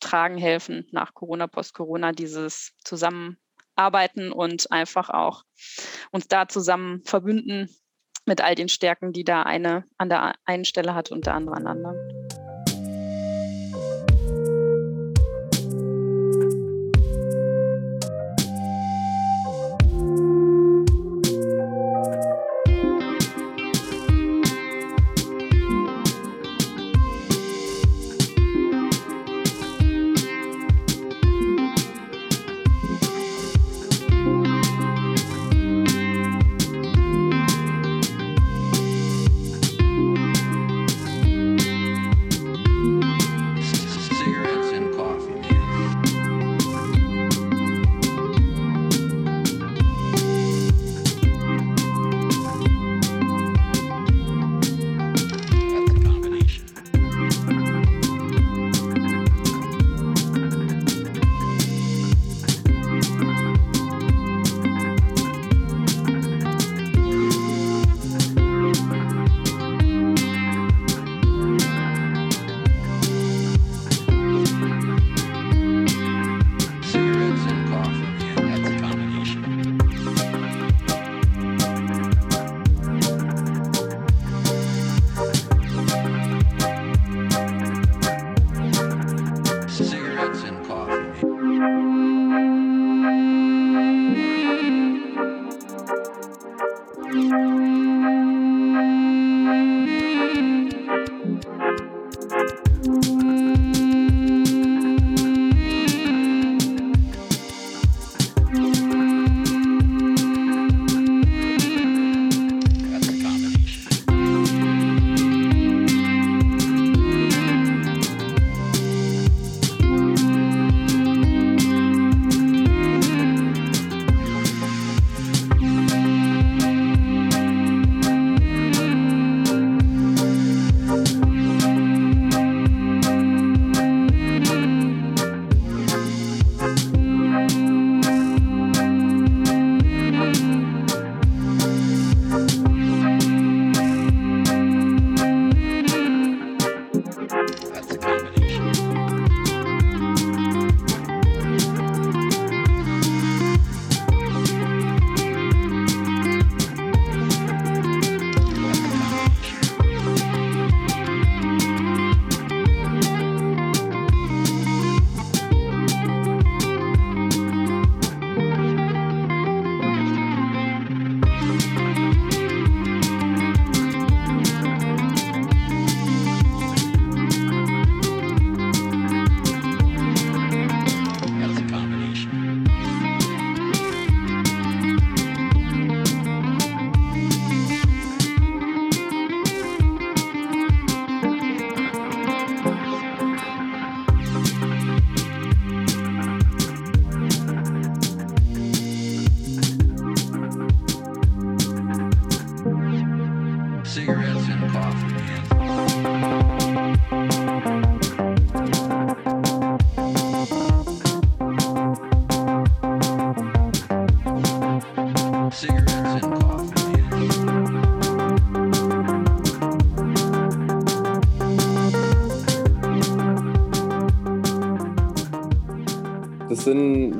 tragen 0.00 0.38
helfen 0.38 0.86
nach 0.92 1.14
Corona, 1.14 1.46
post-Corona, 1.46 2.12
dieses 2.12 2.72
Zusammenarbeiten 2.84 4.32
und 4.32 4.70
einfach 4.70 5.10
auch 5.10 5.44
uns 6.10 6.28
da 6.28 6.48
zusammen 6.48 7.02
verbünden 7.04 7.68
mit 8.26 8.40
all 8.40 8.54
den 8.54 8.68
Stärken, 8.68 9.12
die 9.12 9.24
da 9.24 9.42
eine 9.42 9.84
an 9.96 10.08
der 10.08 10.34
einen 10.44 10.64
Stelle 10.64 10.94
hat 10.94 11.10
und 11.10 11.26
der 11.26 11.34
andere 11.34 11.56
an 11.56 11.64
der 11.64 11.72
anderen. 11.72 12.27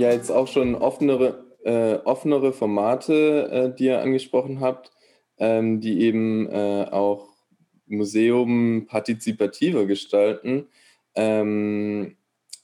Ja 0.01 0.13
jetzt 0.13 0.31
auch 0.31 0.49
schon 0.49 0.75
offenere, 0.75 1.45
äh, 1.65 1.95
offenere 2.05 2.53
Formate, 2.53 3.51
äh, 3.51 3.77
die 3.77 3.87
ihr 3.87 4.01
angesprochen 4.01 4.61
habt, 4.61 4.93
ähm, 5.39 5.81
die 5.81 6.01
eben 6.03 6.49
äh, 6.49 6.87
auch 6.91 7.29
Museum 7.87 8.87
partizipativer 8.87 9.87
gestalten. 9.87 10.67
Ähm, 11.15 12.17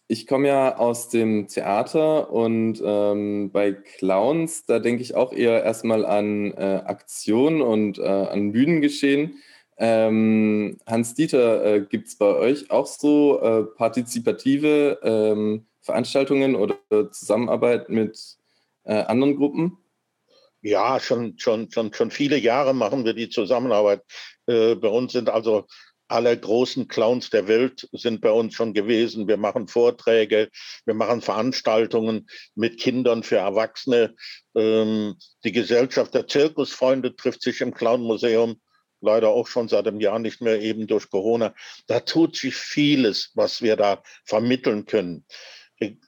ich 0.06 0.26
komme 0.26 0.48
ja 0.48 0.76
aus 0.76 1.08
dem 1.08 1.48
Theater 1.48 2.30
und 2.30 2.82
ähm, 2.84 3.50
bei 3.50 3.72
Clowns, 3.72 4.66
da 4.66 4.78
denke 4.78 5.02
ich 5.02 5.14
auch 5.14 5.32
eher 5.32 5.64
erstmal 5.64 6.04
an 6.04 6.52
äh, 6.52 6.82
Aktionen 6.84 7.62
und 7.62 7.98
äh, 7.98 8.02
an 8.02 8.52
Bühnengeschehen. 8.52 9.38
Ähm, 9.76 10.78
Hans-Dieter, 10.86 11.64
äh, 11.64 11.80
gibt 11.80 12.08
es 12.08 12.16
bei 12.16 12.34
euch 12.36 12.70
auch 12.70 12.86
so 12.86 13.40
äh, 13.40 13.64
partizipative 13.64 15.00
ähm, 15.02 15.66
Veranstaltungen 15.84 16.56
oder 16.56 16.76
Zusammenarbeit 17.12 17.88
mit 17.88 18.18
äh, 18.84 18.94
anderen 18.94 19.36
Gruppen? 19.36 19.78
Ja, 20.62 20.98
schon, 20.98 21.38
schon, 21.38 21.70
schon, 21.70 21.92
schon 21.92 22.10
viele 22.10 22.38
Jahre 22.38 22.74
machen 22.74 23.04
wir 23.04 23.12
die 23.12 23.28
Zusammenarbeit. 23.28 24.02
Äh, 24.46 24.74
bei 24.76 24.88
uns 24.88 25.12
sind 25.12 25.28
also 25.28 25.66
alle 26.08 26.38
großen 26.38 26.88
Clowns 26.88 27.30
der 27.30 27.48
Welt 27.48 27.88
sind 27.92 28.20
bei 28.20 28.30
uns 28.30 28.54
schon 28.54 28.74
gewesen. 28.74 29.26
Wir 29.26 29.36
machen 29.36 29.68
Vorträge, 29.68 30.48
wir 30.84 30.94
machen 30.94 31.22
Veranstaltungen 31.22 32.28
mit 32.54 32.78
Kindern 32.78 33.22
für 33.22 33.36
Erwachsene. 33.36 34.14
Ähm, 34.54 35.16
die 35.44 35.52
Gesellschaft 35.52 36.14
der 36.14 36.26
Zirkusfreunde 36.26 37.16
trifft 37.16 37.42
sich 37.42 37.60
im 37.60 37.74
Clownmuseum 37.74 38.60
leider 39.00 39.28
auch 39.28 39.46
schon 39.46 39.68
seit 39.68 39.86
einem 39.86 40.00
Jahr 40.00 40.18
nicht 40.18 40.40
mehr 40.40 40.60
eben 40.60 40.86
durch 40.86 41.10
Corona. 41.10 41.54
Da 41.86 42.00
tut 42.00 42.36
sich 42.36 42.54
vieles, 42.54 43.30
was 43.34 43.62
wir 43.62 43.76
da 43.76 44.02
vermitteln 44.24 44.86
können. 44.86 45.26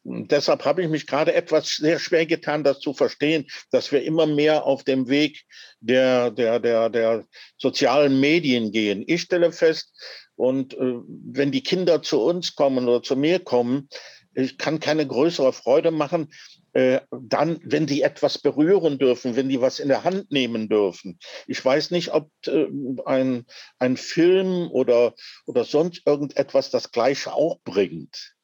Deshalb 0.05 0.64
habe 0.64 0.83
ich 0.83 0.88
mich 0.88 1.07
gerade 1.07 1.35
etwas 1.35 1.76
sehr 1.76 1.98
schwer 1.98 2.24
getan, 2.24 2.64
das 2.64 2.79
zu 2.81 2.94
verstehen, 2.94 3.46
dass 3.70 3.90
wir 3.90 4.02
immer 4.02 4.26
mehr 4.26 4.64
auf 4.64 4.85
dem 4.85 5.09
Weg 5.09 5.44
der, 5.81 6.31
der, 6.31 6.61
der, 6.61 6.88
der 6.88 7.24
sozialen 7.59 8.20
Medien 8.20 8.70
gehen. 8.70 9.05
Ich 9.07 9.22
stelle 9.22 9.52
fest, 9.52 9.92
und 10.37 10.74
äh, 10.74 10.94
wenn 11.07 11.50
die 11.50 11.62
Kinder 11.62 12.02
zu 12.02 12.20
uns 12.20 12.55
kommen 12.55 12.88
oder 12.88 13.02
zu 13.02 13.16
mir 13.16 13.40
kommen, 13.40 13.88
ich 14.35 14.59
kann 14.59 14.81
keine 14.81 15.07
größere 15.07 15.55
Freude 15.55 15.90
machen, 15.90 16.29
äh, 16.74 17.00
dann, 17.11 17.59
wenn 17.64 17.87
die 17.87 18.02
etwas 18.02 18.37
berühren 18.37 18.98
dürfen, 18.98 19.35
wenn 19.35 19.48
die 19.48 19.62
was 19.62 19.79
in 19.79 19.88
der 19.88 20.05
Hand 20.05 20.31
nehmen 20.31 20.68
dürfen. 20.68 21.18
Ich 21.46 21.64
weiß 21.64 21.90
nicht, 21.90 22.12
ob 22.12 22.31
äh, 22.46 22.66
ein, 23.07 23.46
ein 23.79 23.96
Film 23.96 24.70
oder, 24.70 25.14
oder 25.46 25.64
sonst 25.64 26.02
irgendetwas 26.05 26.70
das 26.70 26.92
Gleiche 26.92 27.33
auch 27.33 27.59
bringt. 27.64 28.36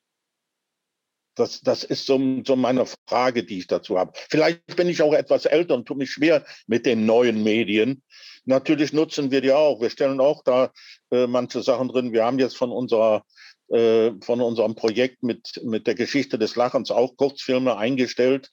Das, 1.34 1.60
das 1.62 1.84
ist 1.84 2.06
so, 2.06 2.20
so 2.44 2.56
meine 2.56 2.84
Frage, 3.08 3.44
die 3.44 3.58
ich 3.58 3.66
dazu 3.66 3.98
habe. 3.98 4.12
Vielleicht 4.28 4.76
bin 4.76 4.88
ich 4.88 5.00
auch 5.00 5.14
etwas 5.14 5.46
älter 5.46 5.74
und 5.74 5.86
tue 5.86 5.96
mich 5.96 6.10
schwer 6.10 6.44
mit 6.66 6.84
den 6.84 7.06
neuen 7.06 7.42
Medien. 7.42 8.02
Natürlich 8.44 8.92
nutzen 8.92 9.30
wir 9.30 9.40
die 9.40 9.52
auch. 9.52 9.80
Wir 9.80 9.88
stellen 9.88 10.20
auch 10.20 10.42
da 10.44 10.72
äh, 11.10 11.26
manche 11.26 11.62
Sachen 11.62 11.88
drin. 11.88 12.12
Wir 12.12 12.24
haben 12.24 12.38
jetzt 12.38 12.56
von 12.56 12.70
unserer 12.70 13.24
äh, 13.72 14.12
von 14.20 14.42
unserem 14.42 14.74
Projekt 14.74 15.22
mit, 15.22 15.60
mit 15.64 15.86
der 15.86 15.94
Geschichte 15.94 16.38
des 16.38 16.56
Lachens 16.56 16.90
auch 16.90 17.16
Kurzfilme 17.16 17.76
eingestellt, 17.78 18.50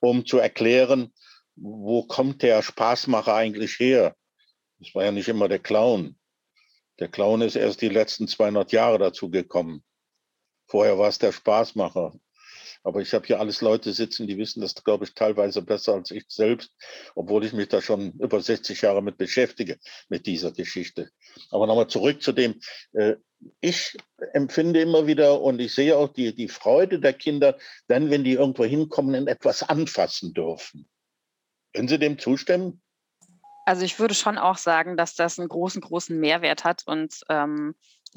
um 0.00 0.26
zu 0.26 0.36
erklären, 0.36 1.14
wo 1.56 2.02
kommt 2.02 2.42
der 2.42 2.62
Spaßmacher 2.62 3.34
eigentlich 3.34 3.78
her? 3.78 4.14
Das 4.78 4.94
war 4.94 5.04
ja 5.04 5.12
nicht 5.12 5.28
immer 5.28 5.48
der 5.48 5.60
Clown. 5.60 6.16
Der 6.98 7.08
Clown 7.08 7.40
ist 7.40 7.56
erst 7.56 7.80
die 7.80 7.88
letzten 7.88 8.28
200 8.28 8.72
Jahre 8.72 8.98
dazu 8.98 9.30
gekommen. 9.30 9.82
Vorher 10.70 10.96
war 10.98 11.08
es 11.08 11.18
der 11.18 11.32
Spaßmacher. 11.32 12.12
Aber 12.82 13.00
ich 13.00 13.12
habe 13.12 13.26
hier 13.26 13.40
alles 13.40 13.60
Leute 13.60 13.92
sitzen, 13.92 14.26
die 14.26 14.38
wissen 14.38 14.60
das, 14.60 14.74
glaube 14.74 15.04
ich, 15.04 15.14
teilweise 15.14 15.60
besser 15.60 15.94
als 15.94 16.10
ich 16.12 16.24
selbst, 16.28 16.72
obwohl 17.14 17.44
ich 17.44 17.52
mich 17.52 17.68
da 17.68 17.82
schon 17.82 18.12
über 18.12 18.40
60 18.40 18.80
Jahre 18.80 19.02
mit 19.02 19.18
beschäftige, 19.18 19.78
mit 20.08 20.26
dieser 20.26 20.52
Geschichte. 20.52 21.10
Aber 21.50 21.66
nochmal 21.66 21.88
zurück 21.88 22.22
zu 22.22 22.32
dem, 22.32 22.60
äh, 22.92 23.16
ich 23.60 23.96
empfinde 24.32 24.80
immer 24.80 25.06
wieder 25.06 25.42
und 25.42 25.60
ich 25.60 25.74
sehe 25.74 25.96
auch 25.96 26.08
die, 26.08 26.34
die 26.34 26.48
Freude 26.48 27.00
der 27.00 27.14
Kinder, 27.14 27.58
dann, 27.88 28.08
wenn 28.08 28.24
die 28.24 28.32
irgendwo 28.32 28.64
hinkommen 28.64 29.14
und 29.14 29.28
etwas 29.28 29.62
anfassen 29.62 30.32
dürfen. 30.32 30.88
Können 31.74 31.88
Sie 31.88 31.98
dem 31.98 32.18
zustimmen? 32.18 32.80
Also 33.66 33.84
ich 33.84 33.98
würde 33.98 34.14
schon 34.14 34.38
auch 34.38 34.56
sagen, 34.56 34.96
dass 34.96 35.14
das 35.14 35.38
einen 35.38 35.48
großen, 35.48 35.80
großen 35.80 36.18
Mehrwert 36.18 36.64
hat 36.64 36.82
und 36.86 37.20
ähm, 37.28 37.74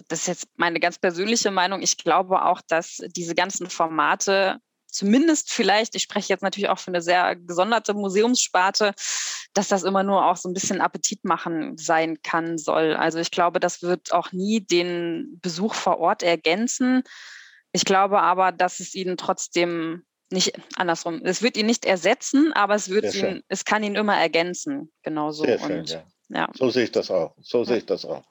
das 0.07 0.21
ist 0.21 0.27
jetzt 0.27 0.47
meine 0.55 0.79
ganz 0.79 0.97
persönliche 0.97 1.51
Meinung. 1.51 1.81
Ich 1.81 1.97
glaube 1.97 2.43
auch, 2.45 2.61
dass 2.67 2.97
diese 3.15 3.35
ganzen 3.35 3.69
Formate 3.69 4.59
zumindest 4.87 5.51
vielleicht, 5.51 5.95
ich 5.95 6.03
spreche 6.03 6.29
jetzt 6.29 6.43
natürlich 6.43 6.69
auch 6.69 6.79
für 6.79 6.91
eine 6.91 7.01
sehr 7.01 7.35
gesonderte 7.35 7.93
Museumssparte, 7.93 8.93
dass 9.53 9.67
das 9.67 9.83
immer 9.83 10.03
nur 10.03 10.25
auch 10.25 10.37
so 10.37 10.49
ein 10.49 10.53
bisschen 10.53 10.81
Appetit 10.81 11.25
machen 11.25 11.77
sein 11.77 12.21
kann, 12.21 12.57
soll. 12.57 12.93
Also 12.93 13.19
ich 13.19 13.31
glaube, 13.31 13.59
das 13.59 13.81
wird 13.81 14.13
auch 14.13 14.31
nie 14.31 14.61
den 14.61 15.39
Besuch 15.41 15.73
vor 15.73 15.99
Ort 15.99 16.23
ergänzen. 16.23 17.03
Ich 17.71 17.85
glaube 17.85 18.21
aber, 18.21 18.51
dass 18.51 18.79
es 18.79 18.93
ihnen 18.93 19.17
trotzdem 19.17 20.03
nicht 20.31 20.53
andersrum. 20.75 21.21
Es 21.23 21.41
wird 21.41 21.57
ihn 21.57 21.65
nicht 21.65 21.85
ersetzen, 21.85 22.53
aber 22.53 22.75
es 22.75 22.89
wird 22.89 23.13
ihn, 23.15 23.43
es 23.47 23.65
kann 23.65 23.83
ihn 23.83 23.95
immer 23.95 24.17
ergänzen. 24.17 24.91
Genauso. 25.03 25.43
Sehr 25.43 25.59
schön, 25.59 25.79
und, 25.79 25.89
ja. 25.89 26.03
ja. 26.29 26.49
So 26.53 26.69
sehe 26.69 26.85
ich 26.85 26.91
das 26.91 27.11
auch. 27.11 27.35
So 27.41 27.63
sehe 27.63 27.77
ich 27.77 27.85
das 27.85 28.05
auch. 28.05 28.23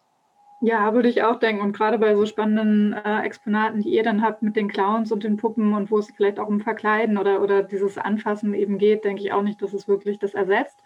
Ja, 0.64 0.94
würde 0.94 1.09
ich 1.09 1.25
auch 1.25 1.40
denken. 1.40 1.61
Und 1.61 1.72
gerade 1.77 1.98
bei 1.98 2.14
so 2.14 2.25
spannenden 2.25 2.92
äh, 2.92 3.22
Exponaten, 3.22 3.81
die 3.81 3.88
ihr 3.90 4.05
dann 4.05 4.22
habt 4.22 4.42
mit 4.42 4.55
den 4.55 4.68
Clowns 4.68 5.11
und 5.11 5.24
den 5.24 5.36
Puppen 5.36 5.74
und 5.74 5.91
wo 5.91 5.99
es 5.99 6.12
vielleicht 6.12 6.39
auch 6.39 6.47
um 6.47 6.61
Verkleiden 6.61 7.18
oder, 7.18 7.43
oder 7.43 7.64
dieses 7.64 7.99
Anfassen 7.99 8.55
eben 8.55 8.78
geht, 8.78 9.05
denke 9.05 9.22
ich 9.22 9.32
auch 9.32 9.43
nicht, 9.43 9.61
dass 9.61 9.72
es 9.72 9.89
wirklich 9.89 10.20
das 10.20 10.34
ersetzt. 10.34 10.80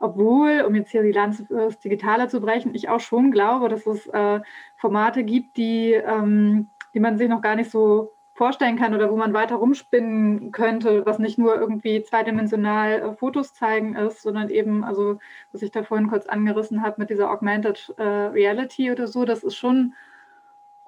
Obwohl, 0.00 0.64
um 0.66 0.74
jetzt 0.74 0.92
hier 0.92 1.02
die 1.02 1.12
Lanze 1.12 1.44
fürs 1.44 1.78
Digitale 1.78 2.28
zu 2.28 2.40
brechen, 2.40 2.74
ich 2.74 2.88
auch 2.88 3.00
schon 3.00 3.30
glaube, 3.30 3.68
dass 3.68 3.86
es 3.86 4.06
äh, 4.06 4.40
Formate 4.76 5.24
gibt, 5.24 5.58
die, 5.58 5.92
ähm, 5.92 6.70
die 6.94 7.00
man 7.00 7.18
sich 7.18 7.28
noch 7.28 7.42
gar 7.42 7.56
nicht 7.56 7.70
so 7.70 8.14
vorstellen 8.38 8.76
kann 8.76 8.94
oder 8.94 9.10
wo 9.10 9.16
man 9.16 9.34
weiter 9.34 9.56
rumspinnen 9.56 10.52
könnte, 10.52 11.04
was 11.04 11.18
nicht 11.18 11.38
nur 11.38 11.56
irgendwie 11.56 12.04
zweidimensional 12.04 12.92
äh, 12.92 13.12
Fotos 13.14 13.52
zeigen 13.52 13.96
ist, 13.96 14.22
sondern 14.22 14.48
eben, 14.48 14.84
also 14.84 15.18
was 15.50 15.62
ich 15.62 15.72
da 15.72 15.82
vorhin 15.82 16.08
kurz 16.08 16.26
angerissen 16.26 16.82
habe 16.82 16.94
mit 16.98 17.10
dieser 17.10 17.32
Augmented 17.32 17.92
äh, 17.98 18.02
Reality 18.02 18.92
oder 18.92 19.08
so, 19.08 19.24
das 19.24 19.42
ist 19.42 19.56
schon 19.56 19.94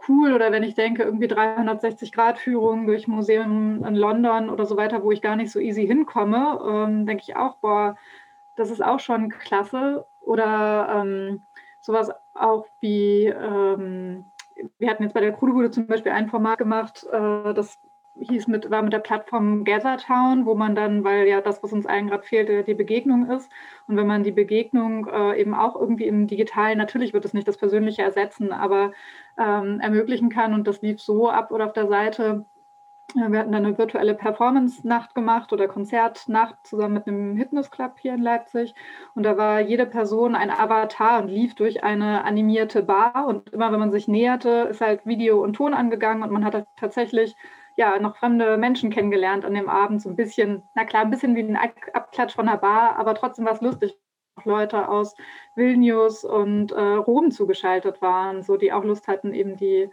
cool. 0.08 0.32
Oder 0.32 0.52
wenn 0.52 0.62
ich 0.62 0.76
denke, 0.76 1.02
irgendwie 1.02 1.26
360-Grad-Führung 1.26 2.86
durch 2.86 3.08
Museum 3.08 3.84
in 3.84 3.96
London 3.96 4.48
oder 4.48 4.64
so 4.64 4.76
weiter, 4.76 5.02
wo 5.02 5.10
ich 5.10 5.20
gar 5.20 5.34
nicht 5.34 5.50
so 5.50 5.58
easy 5.58 5.84
hinkomme, 5.84 6.60
ähm, 6.64 7.04
denke 7.04 7.24
ich 7.26 7.34
auch, 7.34 7.56
boah, 7.56 7.96
das 8.54 8.70
ist 8.70 8.82
auch 8.82 9.00
schon 9.00 9.28
klasse. 9.28 10.06
Oder 10.20 11.02
ähm, 11.02 11.42
sowas 11.80 12.12
auch 12.34 12.66
wie 12.80 13.26
ähm, 13.26 14.26
wir 14.78 14.90
hatten 14.90 15.02
jetzt 15.02 15.14
bei 15.14 15.20
der 15.20 15.32
Krudebude 15.32 15.70
zum 15.70 15.86
Beispiel 15.86 16.12
ein 16.12 16.28
Format 16.28 16.58
gemacht, 16.58 17.06
äh, 17.12 17.54
das 17.54 17.78
hieß 18.18 18.48
mit, 18.48 18.70
war 18.70 18.82
mit 18.82 18.92
der 18.92 18.98
Plattform 18.98 19.64
Gathertown, 19.64 20.44
wo 20.46 20.54
man 20.54 20.74
dann, 20.74 21.04
weil 21.04 21.26
ja 21.26 21.40
das, 21.40 21.62
was 21.62 21.72
uns 21.72 21.86
allen 21.86 22.08
gerade 22.08 22.22
fehlt, 22.22 22.66
die 22.66 22.74
Begegnung 22.74 23.30
ist. 23.30 23.50
Und 23.86 23.96
wenn 23.96 24.06
man 24.06 24.22
die 24.22 24.32
Begegnung 24.32 25.06
äh, 25.06 25.40
eben 25.40 25.54
auch 25.54 25.76
irgendwie 25.76 26.06
im 26.06 26.26
Digitalen, 26.26 26.78
natürlich 26.78 27.12
wird 27.14 27.24
es 27.24 27.34
nicht 27.34 27.48
das 27.48 27.56
Persönliche 27.56 28.02
ersetzen, 28.02 28.52
aber 28.52 28.92
ähm, 29.38 29.80
ermöglichen 29.80 30.28
kann. 30.28 30.54
Und 30.54 30.66
das 30.66 30.82
lief 30.82 31.00
so 31.00 31.30
ab 31.30 31.50
oder 31.50 31.66
auf 31.66 31.72
der 31.72 31.86
Seite, 31.86 32.44
wir 33.14 33.38
hatten 33.38 33.52
dann 33.52 33.64
eine 33.64 33.78
virtuelle 33.78 34.14
Performance-Nacht 34.14 35.14
gemacht 35.14 35.52
oder 35.52 35.68
Konzertnacht 35.68 36.54
zusammen 36.66 36.94
mit 36.94 37.06
einem 37.06 37.36
Hypnos-Club 37.36 37.98
hier 38.00 38.14
in 38.14 38.22
Leipzig. 38.22 38.74
Und 39.14 39.24
da 39.24 39.36
war 39.36 39.60
jede 39.60 39.86
Person 39.86 40.34
ein 40.34 40.50
Avatar 40.50 41.22
und 41.22 41.28
lief 41.28 41.54
durch 41.54 41.84
eine 41.84 42.24
animierte 42.24 42.82
Bar. 42.82 43.26
Und 43.26 43.50
immer 43.50 43.72
wenn 43.72 43.80
man 43.80 43.92
sich 43.92 44.08
näherte, 44.08 44.68
ist 44.70 44.80
halt 44.80 45.06
Video 45.06 45.42
und 45.42 45.54
Ton 45.54 45.74
angegangen 45.74 46.22
und 46.22 46.30
man 46.30 46.44
hat 46.44 46.66
tatsächlich 46.78 47.34
ja 47.76 47.98
noch 47.98 48.16
fremde 48.16 48.56
Menschen 48.56 48.90
kennengelernt 48.90 49.44
an 49.44 49.54
dem 49.54 49.68
Abend. 49.68 50.02
So 50.02 50.08
ein 50.08 50.16
bisschen, 50.16 50.62
na 50.74 50.84
klar, 50.84 51.02
ein 51.02 51.10
bisschen 51.10 51.34
wie 51.36 51.42
ein 51.42 51.56
Abklatsch 51.56 52.34
von 52.34 52.46
der 52.46 52.58
Bar, 52.58 52.96
aber 52.96 53.14
trotzdem 53.14 53.44
war 53.46 53.54
es 53.54 53.60
lustig. 53.60 53.96
Leute 54.44 54.88
aus 54.88 55.14
Vilnius 55.54 56.24
und 56.24 56.72
äh, 56.72 56.80
Rom 56.80 57.30
zugeschaltet 57.30 58.00
waren, 58.00 58.42
so 58.42 58.56
die 58.56 58.72
auch 58.72 58.84
Lust 58.84 59.08
hatten, 59.08 59.34
eben 59.34 59.56
die 59.56 59.90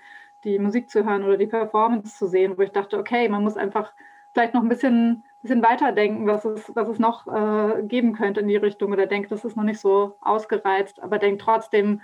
die 0.47 0.59
Musik 0.59 0.89
zu 0.89 1.05
hören 1.05 1.23
oder 1.23 1.37
die 1.37 1.47
Performance 1.47 2.17
zu 2.17 2.27
sehen, 2.27 2.57
wo 2.57 2.61
ich 2.61 2.71
dachte, 2.71 2.97
okay, 2.97 3.27
man 3.29 3.43
muss 3.43 3.57
einfach 3.57 3.91
vielleicht 4.33 4.53
noch 4.53 4.63
ein 4.63 4.69
bisschen, 4.69 5.23
bisschen 5.41 5.61
weiterdenken, 5.61 6.25
was 6.25 6.45
es, 6.45 6.71
was 6.75 6.87
es 6.87 6.99
noch 6.99 7.27
äh, 7.27 7.83
geben 7.83 8.13
könnte 8.13 8.39
in 8.39 8.47
die 8.47 8.55
Richtung 8.55 8.91
oder 8.91 9.07
denkt, 9.07 9.31
das 9.31 9.43
ist 9.43 9.57
noch 9.57 9.63
nicht 9.63 9.79
so 9.79 10.15
ausgereizt, 10.21 11.01
aber 11.03 11.17
denkt 11.19 11.41
trotzdem, 11.41 12.01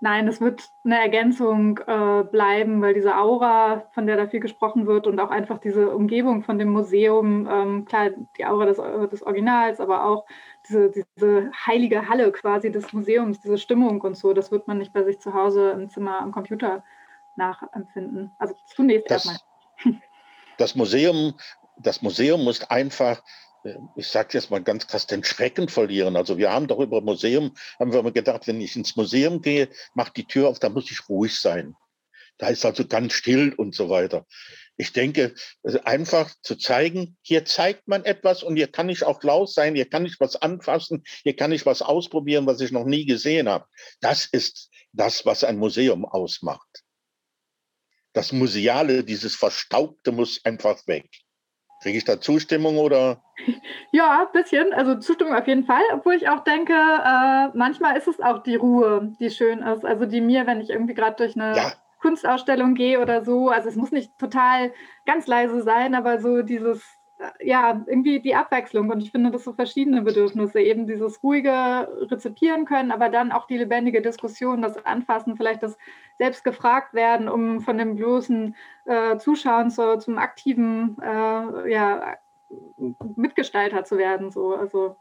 nein, 0.00 0.26
es 0.26 0.40
wird 0.40 0.68
eine 0.84 0.98
Ergänzung 0.98 1.78
äh, 1.86 2.24
bleiben, 2.24 2.82
weil 2.82 2.94
diese 2.94 3.16
Aura, 3.16 3.84
von 3.92 4.06
der 4.06 4.16
da 4.16 4.26
viel 4.26 4.40
gesprochen 4.40 4.86
wird 4.86 5.06
und 5.06 5.20
auch 5.20 5.30
einfach 5.30 5.58
diese 5.58 5.94
Umgebung 5.94 6.42
von 6.42 6.58
dem 6.58 6.70
Museum, 6.70 7.48
ähm, 7.50 7.84
klar, 7.84 8.10
die 8.36 8.46
Aura 8.46 8.66
des, 8.66 8.78
des 9.10 9.22
Originals, 9.22 9.80
aber 9.80 10.04
auch 10.04 10.26
diese, 10.68 10.90
diese 10.90 11.50
heilige 11.66 12.08
Halle 12.08 12.32
quasi 12.32 12.72
des 12.72 12.92
Museums, 12.92 13.40
diese 13.40 13.58
Stimmung 13.58 14.00
und 14.00 14.16
so, 14.16 14.32
das 14.32 14.50
wird 14.50 14.66
man 14.66 14.78
nicht 14.78 14.92
bei 14.92 15.04
sich 15.04 15.20
zu 15.20 15.34
Hause 15.34 15.70
im 15.70 15.88
Zimmer 15.88 16.20
am 16.20 16.32
Computer 16.32 16.82
nachempfinden. 17.36 18.32
Also 18.38 18.54
zunächst 18.74 19.10
das, 19.10 19.26
erstmal. 19.26 20.00
Das 20.58 20.74
Museum, 20.74 21.34
das 21.76 22.00
Museum 22.00 22.42
muss 22.42 22.62
einfach 22.62 23.22
äh, 23.66 23.78
ich 23.96 24.08
sage 24.08 24.30
jetzt 24.32 24.50
mal 24.50 24.62
ganz 24.62 24.86
krass, 24.86 25.06
den 25.06 25.24
Schrecken 25.24 25.68
verlieren. 25.68 26.16
Also 26.16 26.38
wir 26.38 26.52
haben 26.52 26.68
doch 26.68 26.78
über 26.78 27.00
Museum, 27.00 27.52
haben 27.78 27.92
wir 27.92 28.02
mal 28.02 28.12
gedacht, 28.12 28.46
wenn 28.46 28.60
ich 28.60 28.76
ins 28.76 28.96
Museum 28.96 29.42
gehe, 29.42 29.68
macht 29.94 30.16
die 30.16 30.26
Tür 30.26 30.48
auf, 30.48 30.58
da 30.58 30.68
muss 30.68 30.90
ich 30.90 31.08
ruhig 31.08 31.38
sein. 31.38 31.74
Da 32.38 32.48
ist 32.48 32.66
also 32.66 32.86
ganz 32.86 33.14
still 33.14 33.54
und 33.54 33.74
so 33.74 33.88
weiter. 33.88 34.26
Ich 34.76 34.92
denke, 34.92 35.34
also 35.62 35.80
einfach 35.84 36.34
zu 36.42 36.56
zeigen, 36.56 37.16
hier 37.22 37.46
zeigt 37.46 37.88
man 37.88 38.04
etwas 38.04 38.42
und 38.42 38.56
hier 38.56 38.70
kann 38.70 38.90
ich 38.90 39.04
auch 39.04 39.22
laut 39.22 39.50
sein, 39.50 39.74
hier 39.74 39.88
kann 39.88 40.04
ich 40.04 40.20
was 40.20 40.36
anfassen, 40.36 41.02
hier 41.22 41.34
kann 41.34 41.52
ich 41.52 41.64
was 41.64 41.80
ausprobieren, 41.80 42.46
was 42.46 42.60
ich 42.60 42.72
noch 42.72 42.84
nie 42.84 43.06
gesehen 43.06 43.48
habe. 43.48 43.64
Das 44.00 44.26
ist 44.26 44.70
das, 44.92 45.24
was 45.24 45.44
ein 45.44 45.56
Museum 45.56 46.04
ausmacht 46.04 46.84
das 48.16 48.32
Museale, 48.32 49.04
dieses 49.04 49.36
Verstaubte 49.36 50.10
muss 50.10 50.40
einfach 50.44 50.78
weg. 50.86 51.06
Kriege 51.82 51.98
ich 51.98 52.04
da 52.04 52.18
Zustimmung 52.18 52.78
oder? 52.78 53.22
Ja, 53.92 54.22
ein 54.22 54.32
bisschen. 54.32 54.72
Also 54.72 54.96
Zustimmung 54.96 55.34
auf 55.34 55.46
jeden 55.46 55.64
Fall. 55.64 55.82
Obwohl 55.92 56.14
ich 56.14 56.28
auch 56.28 56.40
denke, 56.40 56.72
äh, 56.72 57.48
manchmal 57.54 57.96
ist 57.96 58.08
es 58.08 58.18
auch 58.20 58.42
die 58.42 58.56
Ruhe, 58.56 59.12
die 59.20 59.30
schön 59.30 59.60
ist. 59.60 59.84
Also 59.84 60.06
die 60.06 60.22
mir, 60.22 60.46
wenn 60.46 60.60
ich 60.60 60.70
irgendwie 60.70 60.94
gerade 60.94 61.16
durch 61.16 61.36
eine 61.36 61.54
ja. 61.54 61.72
Kunstausstellung 62.00 62.74
gehe 62.74 63.00
oder 63.00 63.24
so, 63.24 63.50
also 63.50 63.68
es 63.68 63.76
muss 63.76 63.92
nicht 63.92 64.10
total 64.18 64.72
ganz 65.04 65.26
leise 65.26 65.62
sein, 65.62 65.94
aber 65.94 66.18
so 66.18 66.40
dieses 66.40 66.82
ja, 67.40 67.82
irgendwie 67.86 68.20
die 68.20 68.34
Abwechslung. 68.34 68.90
Und 68.90 69.00
ich 69.00 69.10
finde, 69.10 69.30
das 69.30 69.44
so 69.44 69.52
verschiedene 69.52 70.02
Bedürfnisse, 70.02 70.60
eben 70.60 70.86
dieses 70.86 71.22
ruhige 71.22 71.50
Rezipieren 72.10 72.64
können, 72.66 72.90
aber 72.90 73.08
dann 73.08 73.32
auch 73.32 73.46
die 73.46 73.58
lebendige 73.58 74.02
Diskussion, 74.02 74.62
das 74.62 74.84
Anfassen, 74.84 75.36
vielleicht 75.36 75.62
das 75.62 75.78
selbst 76.18 76.44
gefragt 76.44 76.94
werden, 76.94 77.28
um 77.28 77.60
von 77.60 77.78
dem 77.78 77.96
bloßen 77.96 78.54
äh, 78.84 79.16
Zuschauen 79.18 79.70
zu, 79.70 79.98
zum 79.98 80.18
aktiven 80.18 80.96
äh, 81.00 81.72
ja, 81.72 82.16
Mitgestalter 83.16 83.84
zu 83.84 83.98
werden. 83.98 84.30
So. 84.30 84.54
Also 84.54 84.96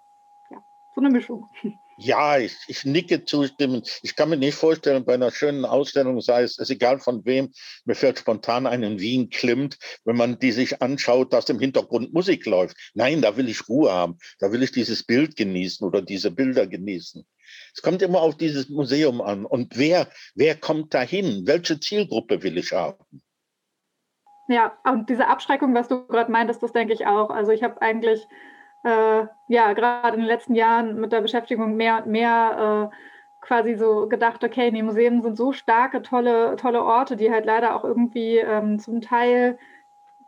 ja, 0.49 0.57
so 0.93 1.01
eine 1.01 1.09
Mischung. 1.09 1.49
Ja, 1.97 2.37
ich, 2.37 2.55
ich 2.67 2.83
nicke 2.83 3.23
zustimmend. 3.23 3.99
Ich 4.03 4.15
kann 4.15 4.29
mir 4.29 4.37
nicht 4.37 4.55
vorstellen, 4.55 5.05
bei 5.05 5.13
einer 5.13 5.31
schönen 5.31 5.63
Ausstellung, 5.63 6.19
sei 6.19 6.43
es, 6.43 6.57
ist 6.57 6.69
egal 6.69 6.99
von 6.99 7.25
wem, 7.25 7.53
mir 7.85 7.95
fällt 7.95 8.19
spontan 8.19 8.67
ein 8.67 8.83
in 8.83 8.99
Wien 8.99 9.29
klimmt, 9.29 9.77
wenn 10.03 10.17
man 10.17 10.37
die 10.37 10.51
sich 10.51 10.81
anschaut, 10.81 11.31
dass 11.31 11.49
im 11.49 11.59
Hintergrund 11.59 12.13
Musik 12.13 12.45
läuft. 12.45 12.75
Nein, 12.95 13.21
da 13.21 13.37
will 13.37 13.47
ich 13.47 13.69
Ruhe 13.69 13.91
haben. 13.91 14.17
Da 14.39 14.51
will 14.51 14.61
ich 14.61 14.71
dieses 14.71 15.03
Bild 15.03 15.37
genießen 15.37 15.87
oder 15.87 16.01
diese 16.01 16.31
Bilder 16.31 16.67
genießen. 16.67 17.25
Es 17.73 17.81
kommt 17.81 18.01
immer 18.01 18.21
auf 18.21 18.35
dieses 18.35 18.67
Museum 18.69 19.21
an. 19.21 19.45
Und 19.45 19.77
wer, 19.77 20.09
wer 20.33 20.55
kommt 20.55 20.93
dahin? 20.93 21.47
Welche 21.47 21.79
Zielgruppe 21.79 22.43
will 22.43 22.57
ich 22.57 22.73
haben? 22.73 23.21
Ja, 24.47 24.77
und 24.83 25.09
diese 25.09 25.27
Abschreckung, 25.27 25.73
was 25.73 25.87
du 25.87 26.05
gerade 26.07 26.31
meintest, 26.31 26.61
das 26.61 26.73
denke 26.73 26.93
ich 26.93 27.05
auch. 27.07 27.29
Also 27.29 27.51
ich 27.51 27.63
habe 27.63 27.81
eigentlich 27.81 28.21
äh, 28.85 29.27
ja, 29.47 29.73
gerade 29.73 30.15
in 30.15 30.21
den 30.21 30.27
letzten 30.27 30.53
Jahren 30.53 30.99
mit 30.99 31.11
der 31.11 31.21
Beschäftigung 31.21 31.75
mehr 31.75 31.97
und 31.97 32.07
mehr 32.07 32.91
äh, 32.91 32.95
quasi 33.41 33.75
so 33.75 34.07
gedacht, 34.07 34.43
okay, 34.43 34.71
die 34.71 34.83
Museen 34.83 35.23
sind 35.23 35.35
so 35.37 35.51
starke, 35.53 36.01
tolle, 36.03 36.55
tolle 36.55 36.83
Orte, 36.83 37.15
die 37.15 37.31
halt 37.31 37.45
leider 37.45 37.75
auch 37.75 37.83
irgendwie 37.83 38.37
ähm, 38.37 38.79
zum 38.79 39.01
Teil 39.01 39.57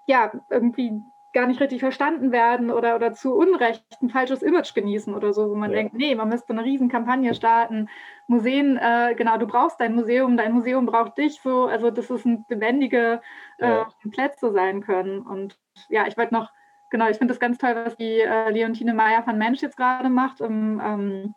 ja 0.07 0.31
irgendwie 0.49 1.01
gar 1.33 1.45
nicht 1.45 1.61
richtig 1.61 1.81
verstanden 1.81 2.31
werden 2.31 2.71
oder, 2.71 2.95
oder 2.95 3.13
zu 3.13 3.35
Unrecht 3.35 3.85
ein 4.01 4.09
falsches 4.09 4.41
Image 4.41 4.73
genießen 4.73 5.13
oder 5.13 5.33
so, 5.33 5.51
wo 5.51 5.55
man 5.55 5.69
ja. 5.69 5.77
denkt, 5.77 5.93
nee, 5.93 6.15
man 6.15 6.29
müsste 6.29 6.53
eine 6.53 6.63
Riesenkampagne 6.63 7.35
starten. 7.35 7.89
Museen, 8.25 8.77
äh, 8.77 9.13
genau, 9.15 9.37
du 9.37 9.45
brauchst 9.45 9.79
dein 9.79 9.93
Museum, 9.93 10.35
dein 10.35 10.53
Museum 10.53 10.87
braucht 10.87 11.19
dich 11.19 11.39
so, 11.41 11.65
also 11.65 11.91
dass 11.91 12.09
es 12.09 12.25
ein 12.25 12.43
lebendige 12.49 13.21
äh, 13.59 13.67
ja. 13.67 13.87
Plätze 14.11 14.51
sein 14.51 14.81
können. 14.81 15.21
Und 15.21 15.59
ja, 15.89 16.07
ich 16.07 16.17
wollte 16.17 16.33
noch 16.33 16.49
genau, 16.89 17.09
ich 17.09 17.17
finde 17.17 17.33
das 17.33 17.39
ganz 17.39 17.57
toll, 17.57 17.75
was 17.75 17.95
die 17.95 18.21
äh, 18.21 18.49
Leontine 18.49 18.93
Meyer 18.93 19.25
van 19.25 19.38
Mensch 19.38 19.61
jetzt 19.61 19.77
gerade 19.77 20.09
macht 20.09 20.41
im, 20.41 20.81
ähm, 20.83 21.35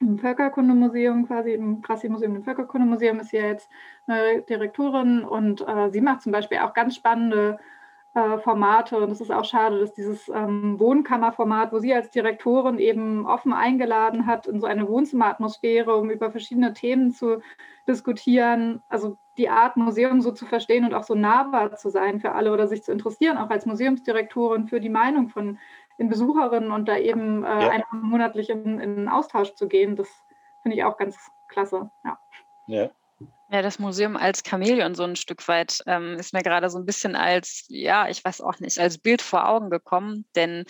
im 0.00 0.18
Völkerkundemuseum, 0.18 1.26
quasi 1.26 1.52
im 1.52 1.82
Krassi-Museum, 1.82 2.36
im 2.36 2.44
Völkerkundemuseum 2.44 3.20
ist 3.20 3.30
sie 3.30 3.38
ja 3.38 3.46
jetzt 3.46 3.70
eine 4.06 4.42
Direktorin 4.42 5.24
und 5.24 5.66
äh, 5.66 5.90
sie 5.90 6.00
macht 6.00 6.22
zum 6.22 6.32
Beispiel 6.32 6.58
auch 6.58 6.74
ganz 6.74 6.96
spannende 6.96 7.58
äh, 8.14 8.38
Formate 8.38 8.98
und 8.98 9.10
es 9.10 9.20
ist 9.20 9.32
auch 9.32 9.44
schade, 9.44 9.78
dass 9.78 9.94
dieses 9.94 10.28
ähm, 10.28 10.78
Wohnkammerformat, 10.78 11.72
wo 11.72 11.78
sie 11.78 11.94
als 11.94 12.10
Direktorin 12.10 12.78
eben 12.78 13.26
offen 13.26 13.52
eingeladen 13.52 14.26
hat 14.26 14.46
in 14.46 14.60
so 14.60 14.66
eine 14.66 14.86
Wohnzimmeratmosphäre, 14.86 15.96
um 15.96 16.10
über 16.10 16.30
verschiedene 16.30 16.74
Themen 16.74 17.12
zu 17.12 17.40
diskutieren, 17.88 18.82
also 18.88 19.16
die 19.38 19.48
Art, 19.48 19.76
Museum 19.78 20.20
so 20.20 20.30
zu 20.30 20.44
verstehen 20.44 20.84
und 20.84 20.92
auch 20.92 21.04
so 21.04 21.14
nahbar 21.14 21.76
zu 21.76 21.88
sein 21.88 22.20
für 22.20 22.32
alle 22.32 22.52
oder 22.52 22.66
sich 22.66 22.82
zu 22.82 22.92
interessieren, 22.92 23.38
auch 23.38 23.48
als 23.48 23.64
Museumsdirektorin 23.64 24.68
für 24.68 24.80
die 24.80 24.90
Meinung 24.90 25.30
von 25.30 25.58
den 25.98 26.08
Besucherinnen 26.08 26.70
und 26.70 26.88
da 26.88 26.98
eben 26.98 27.44
äh, 27.44 27.46
ja. 27.46 27.70
einfach 27.70 27.92
monatlich 27.92 28.50
in, 28.50 28.78
in 28.78 29.08
Austausch 29.08 29.54
zu 29.54 29.68
gehen, 29.68 29.96
das 29.96 30.08
finde 30.60 30.76
ich 30.76 30.84
auch 30.84 30.98
ganz 30.98 31.30
klasse. 31.48 31.90
Ja. 32.04 32.18
ja. 32.66 32.90
Ja, 33.52 33.60
das 33.60 33.78
Museum 33.78 34.16
als 34.16 34.42
Chamäleon 34.48 34.94
so 34.94 35.02
ein 35.02 35.14
Stück 35.14 35.46
weit 35.46 35.82
ähm, 35.86 36.18
ist 36.18 36.32
mir 36.32 36.42
gerade 36.42 36.70
so 36.70 36.78
ein 36.78 36.86
bisschen 36.86 37.14
als, 37.14 37.66
ja, 37.68 38.08
ich 38.08 38.24
weiß 38.24 38.40
auch 38.40 38.60
nicht, 38.60 38.78
als 38.78 38.96
Bild 38.96 39.20
vor 39.20 39.46
Augen 39.46 39.68
gekommen, 39.68 40.24
denn 40.34 40.64